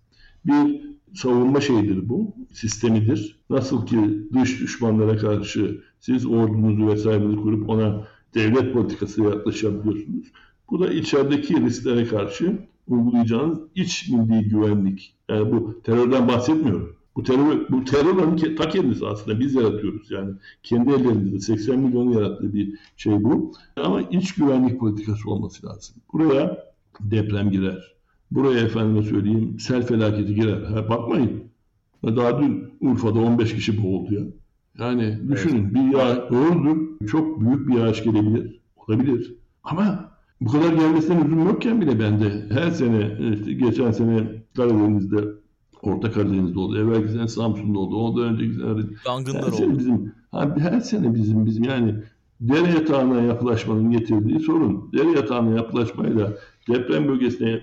Bir 0.46 0.91
savunma 1.14 1.60
şeyidir 1.60 2.08
bu, 2.08 2.34
sistemidir. 2.52 3.40
Nasıl 3.50 3.86
ki 3.86 3.98
dış 4.32 4.60
düşmanlara 4.60 5.16
karşı 5.16 5.80
siz 6.00 6.26
ordunuzu 6.26 6.86
vesairenizi 6.86 7.36
kurup 7.36 7.68
ona 7.68 8.06
devlet 8.34 8.72
politikası 8.72 9.22
yaklaşabiliyorsunuz. 9.22 10.32
Bu 10.70 10.80
da 10.80 10.92
içerideki 10.92 11.62
risklere 11.62 12.04
karşı 12.04 12.58
uygulayacağınız 12.88 13.58
iç 13.74 14.08
milli 14.08 14.48
güvenlik. 14.48 15.14
Yani 15.28 15.52
bu 15.52 15.82
terörden 15.82 16.28
bahsetmiyorum. 16.28 16.96
Bu 17.16 17.22
terör, 17.22 17.68
bu 17.70 17.84
terörün 17.84 18.56
ta 18.56 18.68
kendisi 18.68 19.06
aslında 19.06 19.40
biz 19.40 19.54
yaratıyoruz. 19.54 20.10
Yani 20.10 20.34
kendi 20.62 20.90
ellerimizde 20.90 21.38
80 21.38 21.78
milyonu 21.78 22.14
yarattığı 22.14 22.54
bir 22.54 22.78
şey 22.96 23.24
bu. 23.24 23.52
Ama 23.76 24.02
iç 24.02 24.34
güvenlik 24.34 24.80
politikası 24.80 25.30
olması 25.30 25.66
lazım. 25.66 25.96
Buraya 26.12 26.72
deprem 27.00 27.50
girer. 27.50 27.91
Buraya 28.34 28.60
efendime 28.60 29.02
söyleyeyim 29.02 29.56
sel 29.58 29.86
felaketi 29.86 30.34
girer. 30.34 30.62
Ha, 30.62 30.88
bakmayın. 30.88 31.42
Daha 32.04 32.42
dün 32.42 32.64
Urfa'da 32.80 33.18
15 33.18 33.54
kişi 33.54 33.82
boğuldu 33.82 34.14
ya. 34.14 34.22
Yani 34.78 35.18
düşünün 35.28 35.64
evet. 35.64 35.74
bir 35.74 35.98
yağ 35.98 36.30
doğrudur. 36.30 37.06
Çok 37.06 37.40
büyük 37.40 37.68
bir 37.68 37.74
yağış 37.74 38.04
gelebilir. 38.04 38.60
Olabilir. 38.76 39.34
Ama 39.64 40.10
bu 40.40 40.50
kadar 40.50 40.72
gelmesinden 40.72 41.26
üzüm 41.26 41.44
yokken 41.44 41.80
bile 41.80 42.00
bende 42.00 42.46
her 42.50 42.70
sene 42.70 43.18
işte 43.34 43.52
geçen 43.52 43.90
sene 43.90 44.42
Karadeniz'de 44.56 45.24
Orta 45.82 46.10
Karadeniz'de 46.10 46.58
oldu. 46.58 46.78
Evvelki 46.78 47.12
sene 47.12 47.28
Samsun'da 47.28 47.78
oldu. 47.78 47.96
Ondan 47.96 48.24
önceki 48.24 48.54
sene 48.54 48.82
Yangınlar 49.06 49.46
her 49.46 49.50
sene 49.50 49.66
oldu. 49.66 49.78
bizim 49.78 50.12
her 50.58 50.80
sene 50.80 51.14
bizim 51.14 51.46
bizim 51.46 51.64
yani 51.64 51.94
dere 52.48 52.72
yatağına 52.72 53.22
yapılaşmanın 53.22 53.90
getirdiği 53.90 54.40
sorun. 54.40 54.92
Dere 54.92 55.10
yatağına 55.10 55.56
yapılaşmayla 55.56 56.32
deprem 56.68 57.08
bölgesine 57.08 57.62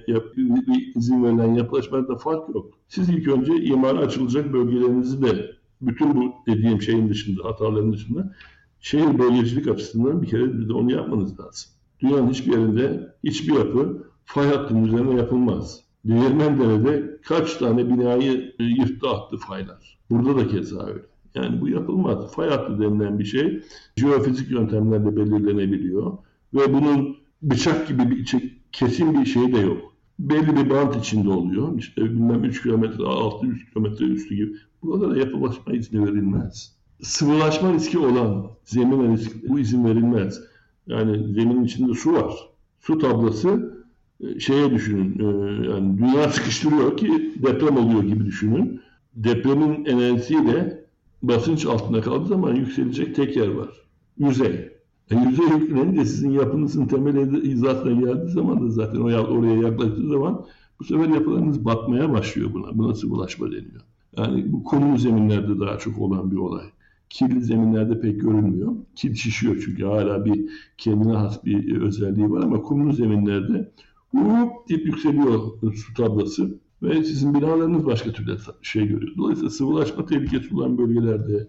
izin 0.95 1.23
verilen 1.23 1.53
yapılaşmada 1.53 2.15
fark 2.15 2.56
yok. 2.56 2.73
Siz 2.88 3.10
ilk 3.10 3.27
önce 3.27 3.53
imara 3.56 3.97
açılacak 3.99 4.53
bölgelerinizi 4.53 5.22
de 5.22 5.51
bütün 5.81 6.15
bu 6.15 6.34
dediğim 6.47 6.81
şeyin 6.81 7.10
dışında, 7.10 7.45
hataların 7.45 7.93
dışında 7.93 8.35
şehir 8.80 9.19
bölgecilik 9.19 9.68
açısından 9.68 10.22
bir 10.22 10.27
kere 10.27 10.60
bir 10.60 10.69
de 10.69 10.73
onu 10.73 10.91
yapmanız 10.91 11.39
lazım. 11.39 11.69
Dünyanın 11.99 12.30
hiçbir 12.30 12.51
yerinde 12.51 13.15
hiçbir 13.23 13.53
yapı 13.53 14.03
fay 14.26 14.47
hattının 14.47 14.85
üzerine 14.85 15.15
yapılmaz. 15.15 15.84
Değirmendere'de 16.06 17.19
kaç 17.26 17.57
tane 17.57 17.89
binayı 17.89 18.56
yırttı 18.60 19.10
attı 19.10 19.38
faylar. 19.38 19.99
Burada 20.10 20.38
da 20.38 20.47
keza 20.47 20.85
öyle. 20.85 20.99
Yani 21.44 21.61
bu 21.61 21.70
yapılmaz. 21.70 22.32
Fay 22.32 22.49
hattı 22.49 22.80
denilen 22.80 23.20
bir 23.20 23.26
şey 23.26 23.64
jeofizik 23.95 24.52
yöntemlerle 24.52 25.16
belirlenebiliyor. 25.16 26.18
Ve 26.53 26.74
bunun 26.74 27.18
bıçak 27.41 27.88
gibi 27.88 28.10
bir 28.10 28.36
kesin 28.72 29.22
bir 29.22 29.26
şey 29.26 29.53
de 29.53 29.57
yok. 29.57 29.94
Belli 30.20 30.56
bir 30.56 30.70
bant 30.70 30.95
içinde 30.95 31.30
oluyor. 31.30 31.78
İşte 31.78 32.03
bilmem 32.03 32.44
3 32.44 32.64
kilometre 32.64 33.03
altı, 33.03 33.48
3 33.48 33.74
kilometre 33.74 34.06
üstü 34.06 34.36
gibi. 34.36 34.56
Burada 34.84 35.11
da 35.11 35.18
yapılaşma 35.18 35.74
izni 35.74 36.06
verilmez. 36.06 36.76
Sıvılaşma 37.02 37.74
riski 37.74 37.99
olan 37.99 38.48
zemin 38.64 39.14
riski 39.14 39.49
bu 39.49 39.60
izin 39.60 39.86
verilmez. 39.86 40.41
Yani 40.88 41.34
zeminin 41.34 41.64
içinde 41.64 41.94
su 41.94 42.14
var. 42.14 42.34
Su 42.80 42.98
tablası 42.98 43.80
e, 44.22 44.40
şeye 44.40 44.72
düşünün. 44.72 45.20
E, 45.20 45.24
yani 45.70 45.98
dünya 45.98 46.30
sıkıştırıyor 46.30 46.98
ki 46.98 47.34
deprem 47.44 47.78
oluyor 47.78 48.03
gibi 48.03 48.26
düşünün. 48.26 48.82
Depremin 49.16 49.86
enerjisiyle 49.86 50.78
basınç 51.22 51.66
altında 51.66 52.02
kaldığı 52.02 52.28
zaman 52.28 52.56
yükselecek 52.56 53.16
tek 53.16 53.38
yer 53.38 53.48
var. 53.48 53.70
Yüzey. 54.18 54.70
Yani 55.10 55.30
yüzey 55.30 55.46
yüklenince 55.46 56.06
sizin 56.06 56.32
yapınızın 56.32 56.86
temel 56.86 57.44
hizasına 57.44 57.91
geldiği 57.91 58.32
zaman 58.32 58.62
da 58.62 58.70
zaten 58.70 59.00
oraya 59.00 59.56
yaklaştığı 59.56 60.08
zaman 60.08 60.46
bu 60.80 60.84
sefer 60.84 61.08
yapılarınız 61.10 61.66
batmaya 61.66 62.12
başlıyor 62.12 62.54
buna. 62.54 62.78
Buna 62.78 62.94
sıvılaşma 62.94 63.48
deniyor. 63.48 63.82
Yani 64.18 64.54
bu 64.54 64.64
konulu 64.64 64.98
zeminlerde 64.98 65.60
daha 65.60 65.78
çok 65.78 66.00
olan 66.00 66.32
bir 66.32 66.38
olay. 66.38 66.66
Kirli 67.10 67.41
zeminlerde 67.41 68.02
pek 68.02 68.22
görünmüyor. 68.22 68.76
Kil 68.96 69.14
şişiyor 69.14 69.62
çünkü 69.66 69.86
hala 69.86 70.26
bir 70.26 70.50
kendine 70.78 71.14
has 71.14 71.46
bir 71.46 71.82
özelliği 71.82 72.32
var 72.32 72.44
ama 72.44 72.62
kumlu 72.62 72.94
zeminlerde 72.94 73.72
hop 74.12 74.70
dip 74.70 74.86
yükseliyor 74.86 75.40
su 75.76 75.94
tablası 75.94 76.60
ve 76.84 77.03
sizin 77.03 77.34
binalarınız 77.34 77.85
başka 77.85 78.11
türlü 78.11 78.38
şey 78.61 78.88
görüyor. 78.88 79.18
Dolayısıyla 79.18 79.49
sıvılaşma 79.49 80.06
tehlikesi 80.06 80.56
olan 80.56 80.77
bölgelerde, 80.77 81.47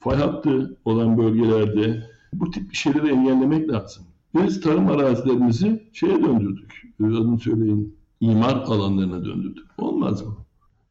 fay 0.00 0.16
hattı 0.16 0.76
olan 0.84 1.18
bölgelerde 1.18 2.10
bu 2.32 2.50
tip 2.50 2.74
şeyleri 2.74 3.08
engellemek 3.08 3.68
lazım. 3.68 4.04
Biz 4.34 4.60
tarım 4.60 4.88
arazilerimizi 4.88 5.82
şeye 5.92 6.22
döndürdük. 6.22 6.82
Adını 7.00 7.38
söyleyin, 7.38 7.96
imar 8.20 8.54
alanlarına 8.54 9.24
döndürdük. 9.24 9.66
Olmaz 9.78 10.26
mı? 10.26 10.36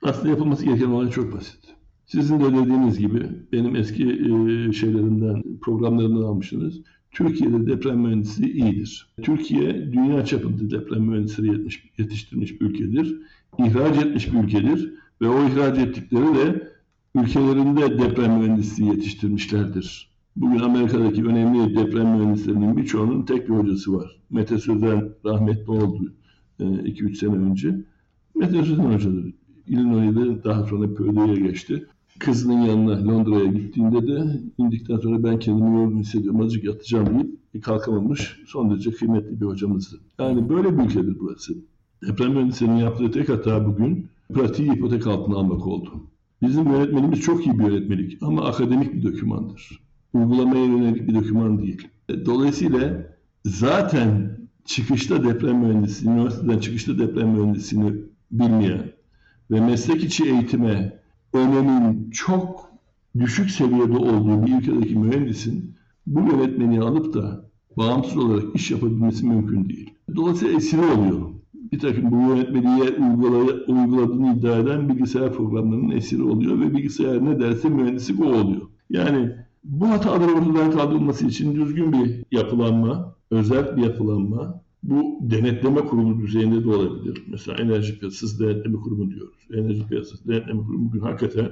Aslında 0.03 0.29
yapılması 0.29 0.65
gereken 0.65 0.89
olay 0.89 1.09
çok 1.09 1.33
basit. 1.33 1.59
Sizin 2.05 2.39
de 2.39 2.45
dediğiniz 2.45 2.99
gibi 2.99 3.29
benim 3.51 3.75
eski 3.75 4.03
e, 4.03 4.73
şeylerimden, 4.73 5.43
programlarından 5.61 6.23
almışsınız. 6.23 6.81
Türkiye'de 7.11 7.67
deprem 7.67 7.99
mühendisliği 7.99 8.53
iyidir. 8.53 9.07
Türkiye 9.21 9.93
dünya 9.93 10.25
çapında 10.25 10.69
deprem 10.69 11.03
mühendisleri 11.03 11.67
yetiştirmiş 11.97 12.61
bir 12.61 12.65
ülkedir. 12.65 13.17
İhraç 13.57 13.97
etmiş 13.97 14.33
bir 14.33 14.39
ülkedir 14.39 14.93
ve 15.21 15.29
o 15.29 15.47
ihraç 15.47 15.77
ettikleri 15.77 16.35
de 16.35 16.71
ülkelerinde 17.15 17.99
deprem 17.99 18.39
mühendisliği 18.39 18.89
yetiştirmişlerdir. 18.89 20.13
Bugün 20.35 20.59
Amerika'daki 20.59 21.25
önemli 21.25 21.75
deprem 21.75 22.07
mühendislerinin 22.07 22.77
birçoğunun 22.77 23.25
tek 23.25 23.49
bir 23.49 23.53
hocası 23.53 23.93
var. 23.93 24.19
Mete 24.29 24.57
Sözen 24.57 25.09
rahmetli 25.25 25.71
oldu 25.71 26.13
2-3 26.59 27.11
e, 27.11 27.15
sene 27.15 27.35
önce. 27.35 27.85
Mete 28.35 28.63
Sözen 28.63 28.83
hocadır. 28.83 29.33
Illinois'de 29.67 30.43
daha 30.43 30.63
sonra 30.63 30.93
Purdue'ye 30.93 31.35
geçti. 31.35 31.87
Kızının 32.19 32.61
yanına 32.61 33.07
Londra'ya 33.07 33.45
gittiğinde 33.45 34.07
de 34.07 34.41
indikten 34.57 34.97
sonra 34.97 35.23
ben 35.23 35.39
kendimi 35.39 35.77
yorgun 35.77 35.99
hissediyorum 35.99 36.41
azıcık 36.41 36.63
yatacağım 36.63 37.07
deyip 37.53 37.65
kalkamamış 37.65 38.39
son 38.47 38.69
derece 38.69 38.91
kıymetli 38.91 39.41
bir 39.41 39.45
hocamızdı. 39.45 39.99
Yani 40.19 40.49
böyle 40.49 40.77
bir 40.77 40.83
ülkedir 40.83 41.17
burası. 41.19 41.53
Deprem 42.07 42.31
mühendislerinin 42.31 42.77
yaptığı 42.77 43.11
tek 43.11 43.29
hata 43.29 43.65
bugün 43.65 44.07
pratiği 44.33 44.73
ipotek 44.73 45.07
altına 45.07 45.35
almak 45.35 45.67
oldu. 45.67 45.89
Bizim 46.41 46.71
yönetmenimiz 46.71 47.21
çok 47.21 47.47
iyi 47.47 47.59
bir 47.59 47.63
yönetmelik 47.63 48.23
ama 48.23 48.45
akademik 48.45 48.93
bir 48.93 49.03
dokümandır. 49.03 49.79
Uygulamaya 50.13 50.65
yönelik 50.65 51.07
bir 51.07 51.15
doküman 51.15 51.61
değil. 51.61 51.87
Dolayısıyla 52.25 53.07
zaten 53.45 54.37
çıkışta 54.65 55.23
deprem 55.23 55.57
mühendisliği, 55.57 56.13
üniversiteden 56.13 56.59
çıkışta 56.59 56.99
deprem 56.99 57.29
mühendisliğini 57.29 57.93
bilmeyen 58.31 58.91
ve 59.51 59.59
meslek 59.59 60.03
içi 60.03 60.23
eğitime 60.25 60.99
önemin 61.33 62.11
çok 62.11 62.69
düşük 63.19 63.51
seviyede 63.51 63.97
olduğu 63.97 64.45
bir 64.45 64.57
ülkedeki 64.57 64.95
mühendisin 64.95 65.75
bu 66.07 66.19
yönetmeni 66.19 66.81
alıp 66.81 67.13
da 67.13 67.45
bağımsız 67.77 68.17
olarak 68.17 68.55
iş 68.55 68.71
yapabilmesi 68.71 69.25
mümkün 69.25 69.69
değil. 69.69 69.93
Dolayısıyla 70.15 70.57
esiri 70.57 70.81
oluyor. 70.81 71.32
Bir 71.73 71.79
takım 71.79 72.11
bu 72.11 72.15
yönetmeliği 72.15 72.81
uyguladığını 73.67 74.35
iddia 74.37 74.57
eden 74.57 74.89
bilgisayar 74.89 75.33
programlarının 75.33 75.91
esiri 75.91 76.23
oluyor 76.23 76.59
ve 76.59 76.73
bilgisayar 76.73 77.25
ne 77.25 77.39
derse 77.39 77.69
mühendislik 77.69 78.19
o 78.19 78.25
oluyor. 78.25 78.61
Yani 78.89 79.31
bu 79.63 79.89
hataların 79.89 80.49
ortadan 80.49 80.71
kaldırılması 80.71 81.27
için 81.27 81.55
düzgün 81.55 81.93
bir 81.93 82.25
yapılanma, 82.31 83.15
özel 83.31 83.77
bir 83.77 83.81
yapılanma, 83.81 84.61
bu 84.83 85.19
denetleme 85.21 85.81
kurulu 85.81 86.19
düzeyinde 86.19 86.63
de 86.63 86.69
olabilir. 86.69 87.23
Mesela 87.27 87.57
Enerji 87.57 87.99
Piyasası 87.99 88.39
Denetleme 88.39 88.77
Kurumu 88.77 89.11
diyoruz. 89.11 89.47
Enerji 89.53 89.87
Piyasası 89.87 90.27
Denetleme 90.27 90.63
Kurumu 90.63 90.85
bugün 90.85 90.99
hakikaten 90.99 91.49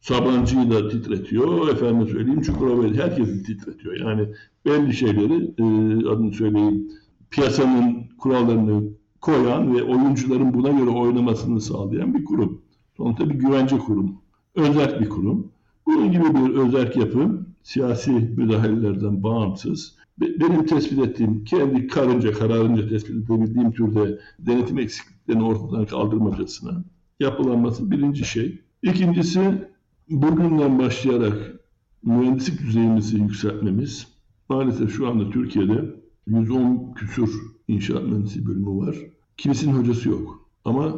Sabancı'yı 0.00 0.70
da 0.70 0.88
titretiyor. 0.88 1.68
Efendim 1.68 2.08
söyleyeyim 2.08 2.42
Çukurova'yı 2.42 2.94
herkesi 2.94 3.42
titretiyor. 3.42 3.96
Yani 3.96 4.28
belli 4.66 4.94
şeyleri 4.94 5.54
e, 5.58 5.64
adını 6.08 6.32
söyleyeyim 6.32 6.88
piyasanın 7.30 8.04
kurallarını 8.18 8.99
koyan 9.20 9.76
ve 9.76 9.82
oyuncuların 9.82 10.54
buna 10.54 10.68
göre 10.68 10.90
oynamasını 10.90 11.60
sağlayan 11.60 12.14
bir 12.14 12.24
kurum. 12.24 12.62
Sonuçta 12.96 13.30
bir 13.30 13.34
güvence 13.34 13.78
kurumu. 13.78 14.22
Özel 14.54 15.00
bir 15.00 15.08
kurum. 15.08 15.52
Bunun 15.86 16.12
gibi 16.12 16.24
bir 16.34 16.54
özel 16.54 16.96
yapı 17.00 17.46
siyasi 17.62 18.12
müdahalelerden 18.12 19.22
bağımsız 19.22 20.00
benim 20.20 20.66
tespit 20.66 20.98
ettiğim, 20.98 21.44
kendi 21.44 21.86
karınca, 21.86 22.32
kararınca 22.32 22.88
tespit 22.88 23.16
edebildiğim 23.16 23.72
türde 23.72 24.18
denetim 24.38 24.78
eksikliklerini 24.78 25.44
ortadan 25.44 25.86
kaldırmacasına 25.86 26.84
yapılanması 27.20 27.90
birinci 27.90 28.24
şey. 28.24 28.60
İkincisi, 28.82 29.68
bugünden 30.08 30.78
başlayarak 30.78 31.60
mühendislik 32.02 32.60
düzeyimizi 32.60 33.16
yükseltmemiz. 33.16 34.06
Maalesef 34.48 34.96
şu 34.96 35.08
anda 35.08 35.30
Türkiye'de 35.30 35.84
110 36.26 36.94
küsur 36.94 37.30
inşaat 37.70 38.02
mühendisliği 38.02 38.46
bölümü 38.46 38.86
var. 38.86 38.96
Kimisinin 39.36 39.72
hocası 39.72 40.08
yok 40.08 40.50
ama 40.64 40.96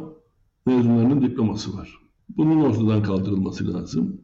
mezunlarının 0.67 1.23
diploması 1.23 1.77
var. 1.79 1.99
Bunun 2.37 2.61
ortadan 2.61 3.03
kaldırılması 3.03 3.75
lazım. 3.75 4.21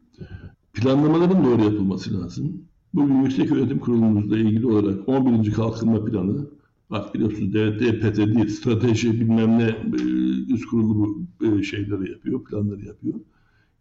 Planlamaların 0.73 1.45
doğru 1.45 1.63
yapılması 1.63 2.21
lazım. 2.21 2.61
Bugün 2.93 3.21
Yüksek 3.21 3.51
Öğretim 3.51 3.79
Kurulumuzla 3.79 4.37
ilgili 4.37 4.67
olarak 4.67 5.09
11. 5.09 5.51
Kalkınma 5.51 6.05
Planı, 6.05 6.47
bak 6.89 7.15
biliyorsunuz 7.15 7.53
DPT 7.53 8.17
değil, 8.17 8.47
strateji 8.47 9.21
bilmem 9.21 9.59
ne 9.59 9.63
e, 9.63 10.53
üst 10.53 10.65
kurulu 10.65 10.95
bu 11.39 11.45
e, 11.45 11.63
şeyleri 11.63 12.11
yapıyor, 12.11 12.43
planları 12.43 12.85
yapıyor. 12.85 13.13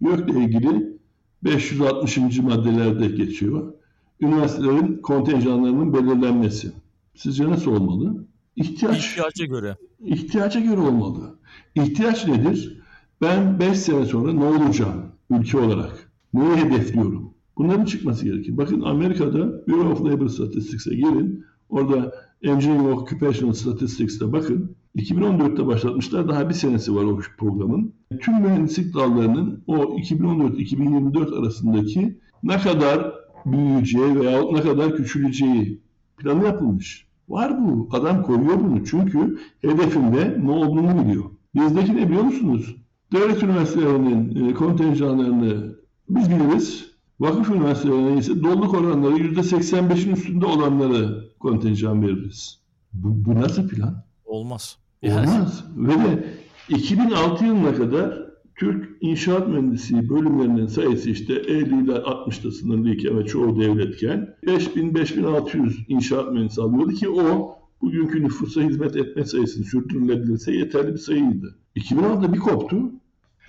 YÖK'le 0.00 0.36
ilgili 0.36 0.98
560. 1.44 2.38
maddelerde 2.38 3.06
geçiyor. 3.06 3.72
Üniversitelerin 4.20 5.02
kontenjanlarının 5.02 5.94
belirlenmesi. 5.94 6.72
Sizce 7.14 7.50
nasıl 7.50 7.70
olmalı? 7.70 8.24
İhtiyaç, 8.58 9.06
İhtiyaca 9.06 9.44
göre. 9.44 9.76
İhtiyaca 10.04 10.60
göre 10.60 10.80
olmalı. 10.80 11.38
İhtiyaç 11.74 12.26
nedir? 12.26 12.80
Ben 13.20 13.60
5 13.60 13.78
sene 13.78 14.04
sonra 14.04 14.32
ne 14.32 14.44
olacağım 14.44 15.02
ülke 15.30 15.58
olarak? 15.58 16.12
Neyi 16.34 16.56
hedefliyorum? 16.56 17.34
Bunların 17.56 17.84
çıkması 17.84 18.24
gerekir. 18.24 18.56
Bakın 18.56 18.80
Amerika'da 18.80 19.66
Bureau 19.66 19.92
of 19.92 20.04
Labor 20.04 20.28
Statistics'e 20.28 20.94
gelin. 20.94 21.44
Orada 21.68 22.14
Engineering 22.42 22.98
Occupational 22.98 23.52
Statistics'te 23.52 24.32
bakın. 24.32 24.76
2014'te 24.96 25.66
başlatmışlar. 25.66 26.28
Daha 26.28 26.48
bir 26.48 26.54
senesi 26.54 26.94
var 26.94 27.04
o 27.04 27.20
programın. 27.38 27.94
Tüm 28.20 28.34
mühendislik 28.34 28.94
dallarının 28.94 29.64
o 29.66 29.74
2014-2024 29.76 31.38
arasındaki 31.38 32.18
ne 32.42 32.58
kadar 32.58 33.12
büyüyeceği 33.46 34.20
veya 34.20 34.42
ne 34.52 34.60
kadar 34.60 34.96
küçüleceği 34.96 35.80
planı 36.16 36.44
yapılmış. 36.44 37.07
Var 37.28 37.58
bu. 37.60 37.88
Adam 37.92 38.22
koyuyor 38.22 38.60
bunu. 38.60 38.84
Çünkü 38.84 39.38
hedefinde 39.62 40.36
ne 40.42 40.50
olduğunu 40.50 41.04
biliyor. 41.04 41.24
Bizdeki 41.54 41.96
ne 41.96 42.08
biliyor 42.08 42.22
musunuz? 42.22 42.76
Devlet 43.12 43.42
üniversitelerinin 43.42 44.48
e, 44.48 44.54
kontenjanlarını 44.54 45.76
biz 46.08 46.30
biliriz. 46.30 46.88
Vakıf 47.20 47.50
üniversitelerine 47.50 48.18
ise 48.18 48.42
doluluk 48.42 48.74
oranları 48.74 49.14
%85'in 49.14 50.12
üstünde 50.12 50.46
olanları 50.46 51.28
kontenjan 51.40 52.02
veririz. 52.02 52.60
Bu, 52.92 53.24
bu 53.24 53.34
nasıl 53.34 53.68
plan? 53.68 54.04
Olmaz. 54.24 54.78
Olmaz. 55.02 55.64
Ve 55.76 55.92
de 55.92 56.34
2006 56.68 57.44
yılına 57.44 57.74
kadar 57.74 58.27
Türk 58.58 58.96
inşaat 59.00 59.48
mühendisliği 59.48 60.08
bölümlerinin 60.08 60.66
sayısı 60.66 61.10
işte 61.10 61.34
50 61.34 61.84
ile 61.84 61.92
60'da 61.92 62.50
sınırlıyken 62.50 63.18
ve 63.18 63.26
çoğu 63.26 63.60
devletken 63.60 64.34
5000-5600 64.44 65.72
inşaat 65.88 66.32
mühendisi 66.32 66.62
alıyordu 66.62 66.92
ki 66.92 67.08
o 67.08 67.56
bugünkü 67.82 68.22
nüfusa 68.22 68.62
hizmet 68.62 68.96
etme 68.96 69.24
sayısını 69.24 69.64
sürdürülebilirse 69.64 70.52
yeterli 70.52 70.92
bir 70.92 70.98
sayıydı. 70.98 71.58
2006'da 71.76 72.32
bir 72.32 72.38
koptu. 72.38 72.92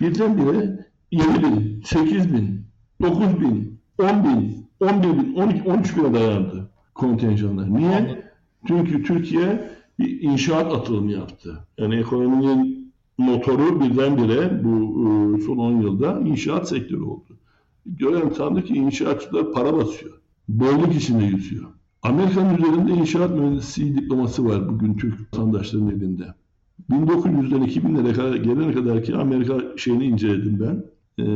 Birdenbire 0.00 0.86
7 1.10 1.24
bin, 1.42 1.82
8 1.84 2.32
bin, 2.32 2.60
9 3.02 3.40
bin, 3.40 3.80
10 3.98 4.24
bin, 4.24 4.66
11 4.80 5.02
bin, 5.02 5.34
12, 5.34 5.62
13 5.62 5.96
bine 5.96 6.14
dayandı 6.14 6.70
kontenjanlar. 6.94 7.74
Niye? 7.74 8.24
Çünkü 8.66 9.02
Türkiye 9.02 9.70
bir 9.98 10.22
inşaat 10.22 10.72
atılımı 10.72 11.12
yaptı. 11.12 11.58
Yani 11.78 11.96
ekonominin 11.96 12.79
motoru 13.20 13.80
birdenbire 13.80 14.64
bu 14.64 15.04
e, 15.38 15.40
son 15.40 15.56
10 15.56 15.82
yılda 15.82 16.20
inşaat 16.20 16.68
sektörü 16.68 17.02
oldu. 17.02 17.38
Gören 17.86 18.30
sandı 18.30 18.64
ki 18.64 18.74
inşaatçılar 18.74 19.52
para 19.52 19.76
basıyor. 19.76 20.12
Bolluk 20.48 20.94
içinde 20.94 21.24
yüzüyor. 21.24 21.64
Amerika'nın 22.02 22.58
üzerinde 22.58 22.92
inşaat 22.92 23.30
mühendisliği 23.30 23.96
diploması 23.96 24.44
var 24.44 24.68
bugün 24.68 24.94
Türk 24.94 25.20
vatandaşlarının 25.20 25.90
elinde. 25.90 26.34
1900'den 26.90 27.62
2000'lere 27.62 28.12
kadar 28.12 28.36
gelene 28.36 28.72
kadar 28.72 29.02
ki 29.02 29.16
Amerika 29.16 29.58
şeyini 29.76 30.04
inceledim 30.04 30.60
ben. 30.60 30.84
e, 31.24 31.26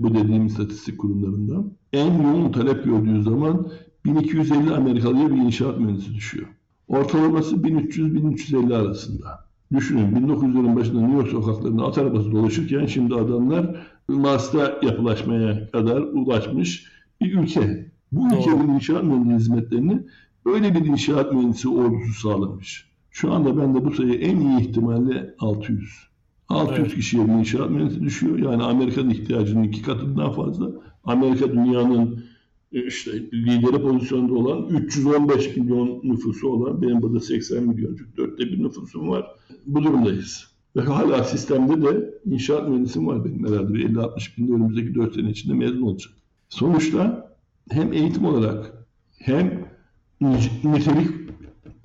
bu 0.00 0.14
dediğim 0.14 0.46
istatistik 0.46 0.98
kurumlarından. 0.98 1.72
En 1.92 2.22
yoğun 2.22 2.52
talep 2.52 2.84
gördüğü 2.84 3.22
zaman 3.22 3.70
1250 4.04 4.74
Amerikalıya 4.74 5.30
bir 5.30 5.36
inşaat 5.36 5.80
mühendisi 5.80 6.14
düşüyor. 6.14 6.48
Ortalaması 6.88 7.56
1300-1350 7.56 8.74
arasında. 8.76 9.49
Düşünün 9.74 10.28
1900'lerin 10.28 10.76
başında 10.76 11.00
New 11.00 11.16
York 11.16 11.28
sokaklarında 11.28 11.84
at 11.84 11.98
arabası 11.98 12.32
dolaşırken 12.32 12.86
şimdi 12.86 13.14
adamlar 13.14 13.76
Mars'ta 14.08 14.78
yapılaşmaya 14.82 15.70
kadar 15.70 16.00
ulaşmış 16.00 16.86
bir 17.20 17.34
ülke. 17.34 17.90
Bu 18.12 18.30
Doğru. 18.30 18.38
ülkenin 18.38 18.68
inşaat 18.74 19.04
mühendisi 19.04 19.36
hizmetlerini 19.36 20.02
öyle 20.46 20.74
bir 20.74 20.86
inşaat 20.86 21.32
mühendisi 21.32 21.68
ordusu 21.68 22.12
sağlamış. 22.20 22.90
Şu 23.10 23.32
anda 23.32 23.58
ben 23.58 23.74
de 23.74 23.84
bu 23.84 23.90
sayı 23.90 24.14
en 24.14 24.40
iyi 24.40 24.60
ihtimalle 24.60 25.34
600. 25.38 26.10
600 26.48 26.78
Evet. 26.80 26.94
kişiye 26.94 27.28
bir 27.28 27.32
inşaat 27.32 27.70
mühendisi 27.70 28.00
düşüyor. 28.00 28.38
Yani 28.38 28.62
Amerika'nın 28.62 29.10
ihtiyacının 29.10 29.62
iki 29.62 29.82
katından 29.82 30.32
fazla. 30.32 30.70
Amerika 31.04 31.52
dünyanın 31.52 32.24
işte 32.72 33.12
lideri 33.32 33.82
pozisyonda 33.82 34.34
olan 34.34 34.66
315 34.68 35.56
milyon 35.56 36.00
nüfusu 36.04 36.48
olan 36.48 36.82
benim 36.82 37.02
burada 37.02 37.20
80 37.20 37.62
milyoncuk 37.62 38.16
dörtte 38.16 38.44
bir 38.44 38.62
nüfusum 38.62 39.08
var. 39.08 39.26
Bu 39.66 39.84
durumdayız. 39.84 40.50
Ve 40.76 40.80
hala 40.80 41.24
sistemde 41.24 41.82
de 41.82 42.14
inşaat 42.24 42.68
mühendisim 42.68 43.06
var 43.06 43.24
benim 43.24 43.46
herhalde. 43.46 43.74
Bir 43.74 43.88
50-60 43.88 44.36
bin 44.38 44.48
de 44.48 44.52
önümüzdeki 44.52 44.94
4 44.94 45.14
sene 45.14 45.30
içinde 45.30 45.54
mezun 45.54 45.82
olacak. 45.82 46.12
Sonuçta 46.48 47.30
hem 47.70 47.92
eğitim 47.92 48.24
olarak 48.24 48.86
hem 49.10 49.68
nitelik 50.64 51.10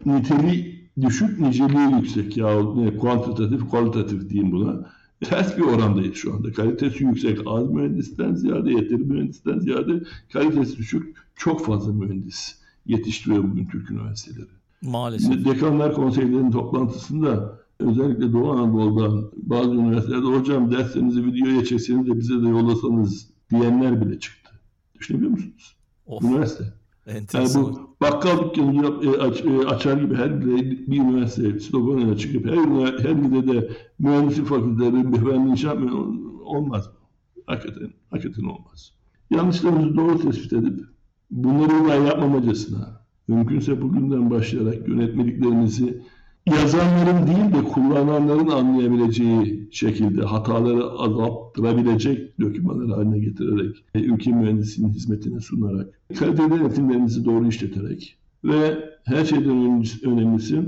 niteliği 0.05 0.89
düşük, 1.01 1.39
niceliği 1.39 1.95
yüksek 1.95 2.37
ya 2.37 2.73
ne, 2.75 2.97
kuantitatif, 2.97 3.69
kualitatif 3.69 4.29
diyeyim 4.29 4.51
buna. 4.51 4.91
Ters 5.23 5.57
bir 5.57 5.61
orandayız 5.61 6.15
şu 6.15 6.33
anda. 6.33 6.51
Kalitesi 6.51 7.03
yüksek 7.03 7.39
az 7.45 7.69
mühendisten 7.69 8.35
ziyade, 8.35 8.71
yeteri 8.71 9.03
mühendisten 9.03 9.59
ziyade 9.59 10.03
kalitesi 10.33 10.77
düşük 10.77 11.15
çok 11.35 11.65
fazla 11.65 11.93
mühendis 11.93 12.55
yetiştiriyor 12.85 13.43
bugün 13.43 13.65
Türk 13.65 13.91
üniversiteleri. 13.91 14.49
Maalesef. 14.81 15.45
Dekanlar 15.45 15.93
konseylerinin 15.93 16.51
toplantısında 16.51 17.59
özellikle 17.79 18.33
Doğu 18.33 18.51
Anadolu'dan 18.51 19.31
bazı 19.37 19.69
üniversitelerde 19.69 20.25
hocam 20.25 20.71
derslerinizi 20.71 21.25
videoya 21.25 21.65
çekseniz 21.65 22.07
de 22.07 22.19
bize 22.19 22.41
de 22.43 22.47
yollasanız 22.47 23.29
diyenler 23.51 24.05
bile 24.05 24.19
çıktı. 24.19 24.51
Düşünebiliyor 24.99 25.31
musunuz? 25.31 25.75
Of. 26.05 26.23
Üniversite. 26.23 26.73
Yani 27.07 27.18
Enteresan. 27.18 27.64
bu 27.64 27.95
bakkal 28.02 28.38
dükkanı 28.49 28.76
yap- 28.76 29.03
e, 29.06 29.10
aç- 29.22 29.45
e, 29.45 29.68
açar 29.68 29.98
gibi 29.98 30.15
her 30.15 30.45
bir, 30.45 30.88
bir 30.88 30.98
üniversite 30.99 31.60
sloganına 31.60 32.18
çıkıp 32.18 32.45
her, 32.45 32.57
her 32.99 33.23
birde 33.23 33.48
de 33.53 33.69
mühendislik 33.99 34.45
fakülteleri, 34.48 34.98
efendim 35.15 35.48
inşaat 35.48 35.80
mühendisi 35.80 36.27
olmaz. 36.44 36.90
Hakikaten, 37.45 37.90
hakikaten 38.11 38.44
olmaz. 38.44 38.91
Yanlışlarımızı 39.30 39.95
doğru 39.98 40.19
tespit 40.19 40.53
edip 40.53 40.80
bunları 41.32 41.88
da 41.90 41.95
yapmamacasına 41.95 43.02
mümkünse 43.27 43.82
bugünden 43.82 44.30
başlayarak 44.32 44.88
yönetmeliklerimizi 44.88 46.02
yazanların 46.45 47.27
değil 47.27 47.53
de 47.53 47.63
kullananların 47.73 48.47
anlayabileceği 48.47 49.67
şekilde 49.72 50.22
hataları 50.22 50.84
azalttırabilecek 50.89 52.39
dokümanlar 52.39 52.97
haline 52.97 53.19
getirerek 53.19 53.76
e, 53.95 53.99
ülke 53.99 54.31
mühendisliğinin 54.31 54.93
hizmetine 54.93 55.39
sunarak 55.39 55.99
kalite 56.19 56.49
denetimlerimizi 56.49 57.26
doğru 57.26 57.47
işleterek 57.47 58.15
ve 58.43 58.89
her 59.03 59.26
şeyden 59.26 59.85
önemlisi, 60.05 60.61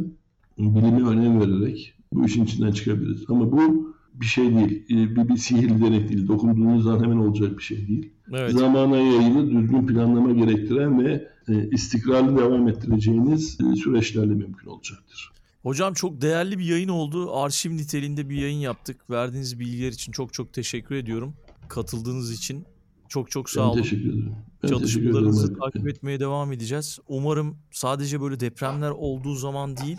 bilime 0.57 1.09
önem 1.09 1.39
vererek 1.41 1.93
bu 2.13 2.25
işin 2.25 2.43
içinden 2.43 2.71
çıkabiliriz. 2.71 3.23
Ama 3.29 3.51
bu 3.51 3.93
bir 4.13 4.25
şey 4.25 4.55
değil. 4.55 4.83
e, 4.89 5.15
Bir, 5.15 5.29
bir 5.29 5.37
sihirli 5.37 5.81
denek 5.81 6.09
değil. 6.09 6.27
Dokunduğunuz 6.27 6.83
zaman 6.83 7.03
hemen 7.03 7.17
olacak 7.17 7.57
bir 7.57 7.63
şey 7.63 7.87
değil 7.87 8.09
Evet. 8.33 8.51
zamana 8.51 8.97
yayılı 8.97 9.51
düzgün 9.51 9.87
planlama 9.87 10.31
gerektiren 10.31 11.05
ve 11.05 11.27
e, 11.49 11.69
istikrarlı 11.69 12.37
devam 12.37 12.67
ettireceğiniz 12.67 13.57
süreçlerle 13.83 14.33
mümkün 14.33 14.69
olacaktır. 14.69 15.31
Hocam 15.67 15.93
çok 15.93 16.21
değerli 16.21 16.59
bir 16.59 16.65
yayın 16.65 16.89
oldu. 16.89 17.35
Arşiv 17.35 17.71
niteliğinde 17.71 18.29
bir 18.29 18.35
yayın 18.35 18.57
yaptık. 18.59 19.09
Verdiğiniz 19.09 19.59
bilgiler 19.59 19.87
için 19.91 20.11
çok 20.11 20.33
çok 20.33 20.53
teşekkür 20.53 20.95
ediyorum. 20.95 21.33
Katıldığınız 21.69 22.31
için 22.31 22.65
çok 23.09 23.31
çok 23.31 23.49
sağ 23.49 23.61
Ben 23.61 23.65
olun. 23.65 23.81
teşekkür 23.81 24.09
ederim. 24.09 24.35
Ben 24.63 24.69
teşekkür 24.69 24.91
Çalışmalarınızı 24.91 25.45
ederim. 25.45 25.59
takip 25.59 25.87
etmeye 25.87 26.19
devam 26.19 26.53
edeceğiz. 26.53 26.99
Umarım 27.07 27.57
sadece 27.71 28.21
böyle 28.21 28.39
depremler 28.39 28.91
olduğu 28.91 29.35
zaman 29.35 29.77
değil, 29.77 29.97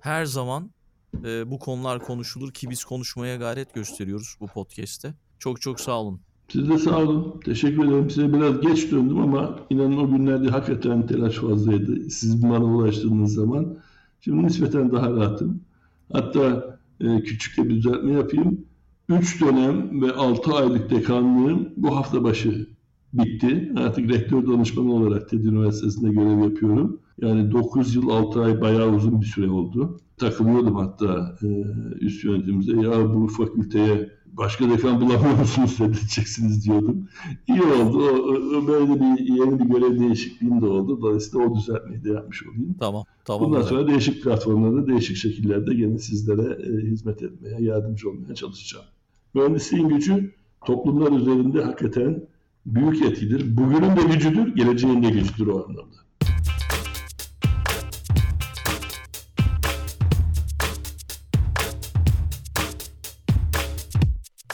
her 0.00 0.24
zaman 0.24 0.70
e, 1.24 1.50
bu 1.50 1.58
konular 1.58 2.00
konuşulur 2.00 2.52
ki 2.52 2.70
biz 2.70 2.84
konuşmaya 2.84 3.36
gayret 3.36 3.74
gösteriyoruz 3.74 4.36
bu 4.40 4.46
podcast'te. 4.46 5.14
Çok 5.38 5.60
çok 5.60 5.80
sağ 5.80 6.00
olun. 6.00 6.20
Siz 6.48 6.68
de 6.68 6.78
sağ 6.78 6.98
olun. 6.98 7.40
Teşekkür 7.44 7.84
ederim. 7.84 8.10
Size 8.10 8.32
biraz 8.32 8.60
geç 8.60 8.90
döndüm 8.90 9.18
ama 9.18 9.60
inanın 9.70 9.96
o 9.96 10.10
günlerde 10.10 10.48
hakikaten 10.48 11.06
telaş 11.06 11.34
fazlaydı. 11.34 12.10
Siz 12.10 12.42
bana 12.42 12.64
ulaştığınız 12.64 13.34
zaman. 13.34 13.76
Şimdi 14.20 14.42
nispeten 14.42 14.92
daha 14.92 15.10
rahatım. 15.10 15.60
Hatta 16.12 16.78
e, 17.00 17.22
küçük 17.22 17.58
bir 17.58 17.70
düzeltme 17.70 18.12
yapayım. 18.12 18.64
3 19.08 19.40
dönem 19.40 20.02
ve 20.02 20.12
6 20.12 20.54
aylık 20.54 20.90
dekanlığım 20.90 21.68
bu 21.76 21.96
hafta 21.96 22.24
başı 22.24 22.66
bitti. 23.12 23.72
Artık 23.76 24.10
rektör 24.10 24.46
danışmanı 24.46 24.92
olarak 24.92 25.28
TED 25.28 25.44
Üniversitesi'nde 25.44 26.12
görev 26.12 26.38
yapıyorum. 26.38 27.00
Yani 27.22 27.52
9 27.52 27.94
yıl 27.94 28.08
6 28.08 28.42
ay 28.42 28.60
bayağı 28.60 28.92
uzun 28.92 29.20
bir 29.20 29.26
süre 29.26 29.50
oldu. 29.50 30.00
Takılıyordum 30.16 30.74
hatta 30.74 31.36
e, 31.42 31.46
üst 32.00 32.24
yönetimimize. 32.24 32.72
Ya 32.72 33.14
bu 33.14 33.28
fakülteye 33.28 34.10
başka 34.32 34.70
dekan 34.70 35.00
bulamıyor 35.00 35.38
musunuz 35.38 35.76
dedirteceksiniz 35.80 36.64
diyordum. 36.64 37.08
İyi 37.48 37.62
oldu. 37.62 37.98
O, 37.98 38.58
o- 38.58 38.66
böyle 38.68 38.94
bir 39.00 39.24
yeni 39.34 39.58
bir 39.60 39.64
görev 39.64 39.98
değişikliğim 40.00 40.60
de 40.60 40.66
oldu. 40.66 41.00
Dolayısıyla 41.02 41.46
o 41.46 41.56
düzeltmeyi 41.56 42.04
de 42.04 42.08
yapmış 42.12 42.42
olayım. 42.46 42.74
Tamam. 42.80 43.04
Tamam. 43.24 43.48
Bundan 43.50 43.62
sonra 43.62 43.86
değişik 43.88 44.22
platformlarda 44.24 44.86
değişik 44.86 45.16
şekillerde 45.16 45.74
gene 45.74 45.98
sizlere 45.98 46.58
e, 46.62 46.86
hizmet 46.90 47.22
etmeye, 47.22 47.56
yardımcı 47.62 48.10
olmaya 48.10 48.34
çalışacağım. 48.34 48.84
Mühendisliğin 49.34 49.88
gücü 49.88 50.34
toplumlar 50.66 51.12
üzerinde 51.12 51.62
hakikaten 51.64 52.22
büyük 52.66 53.02
etkidir. 53.02 53.56
Bugünün 53.56 53.96
de 53.96 54.14
gücüdür, 54.14 54.54
geleceğin 54.56 55.02
de 55.02 55.10
gücüdür 55.10 55.46
o 55.46 55.64
anlamda. 55.68 55.96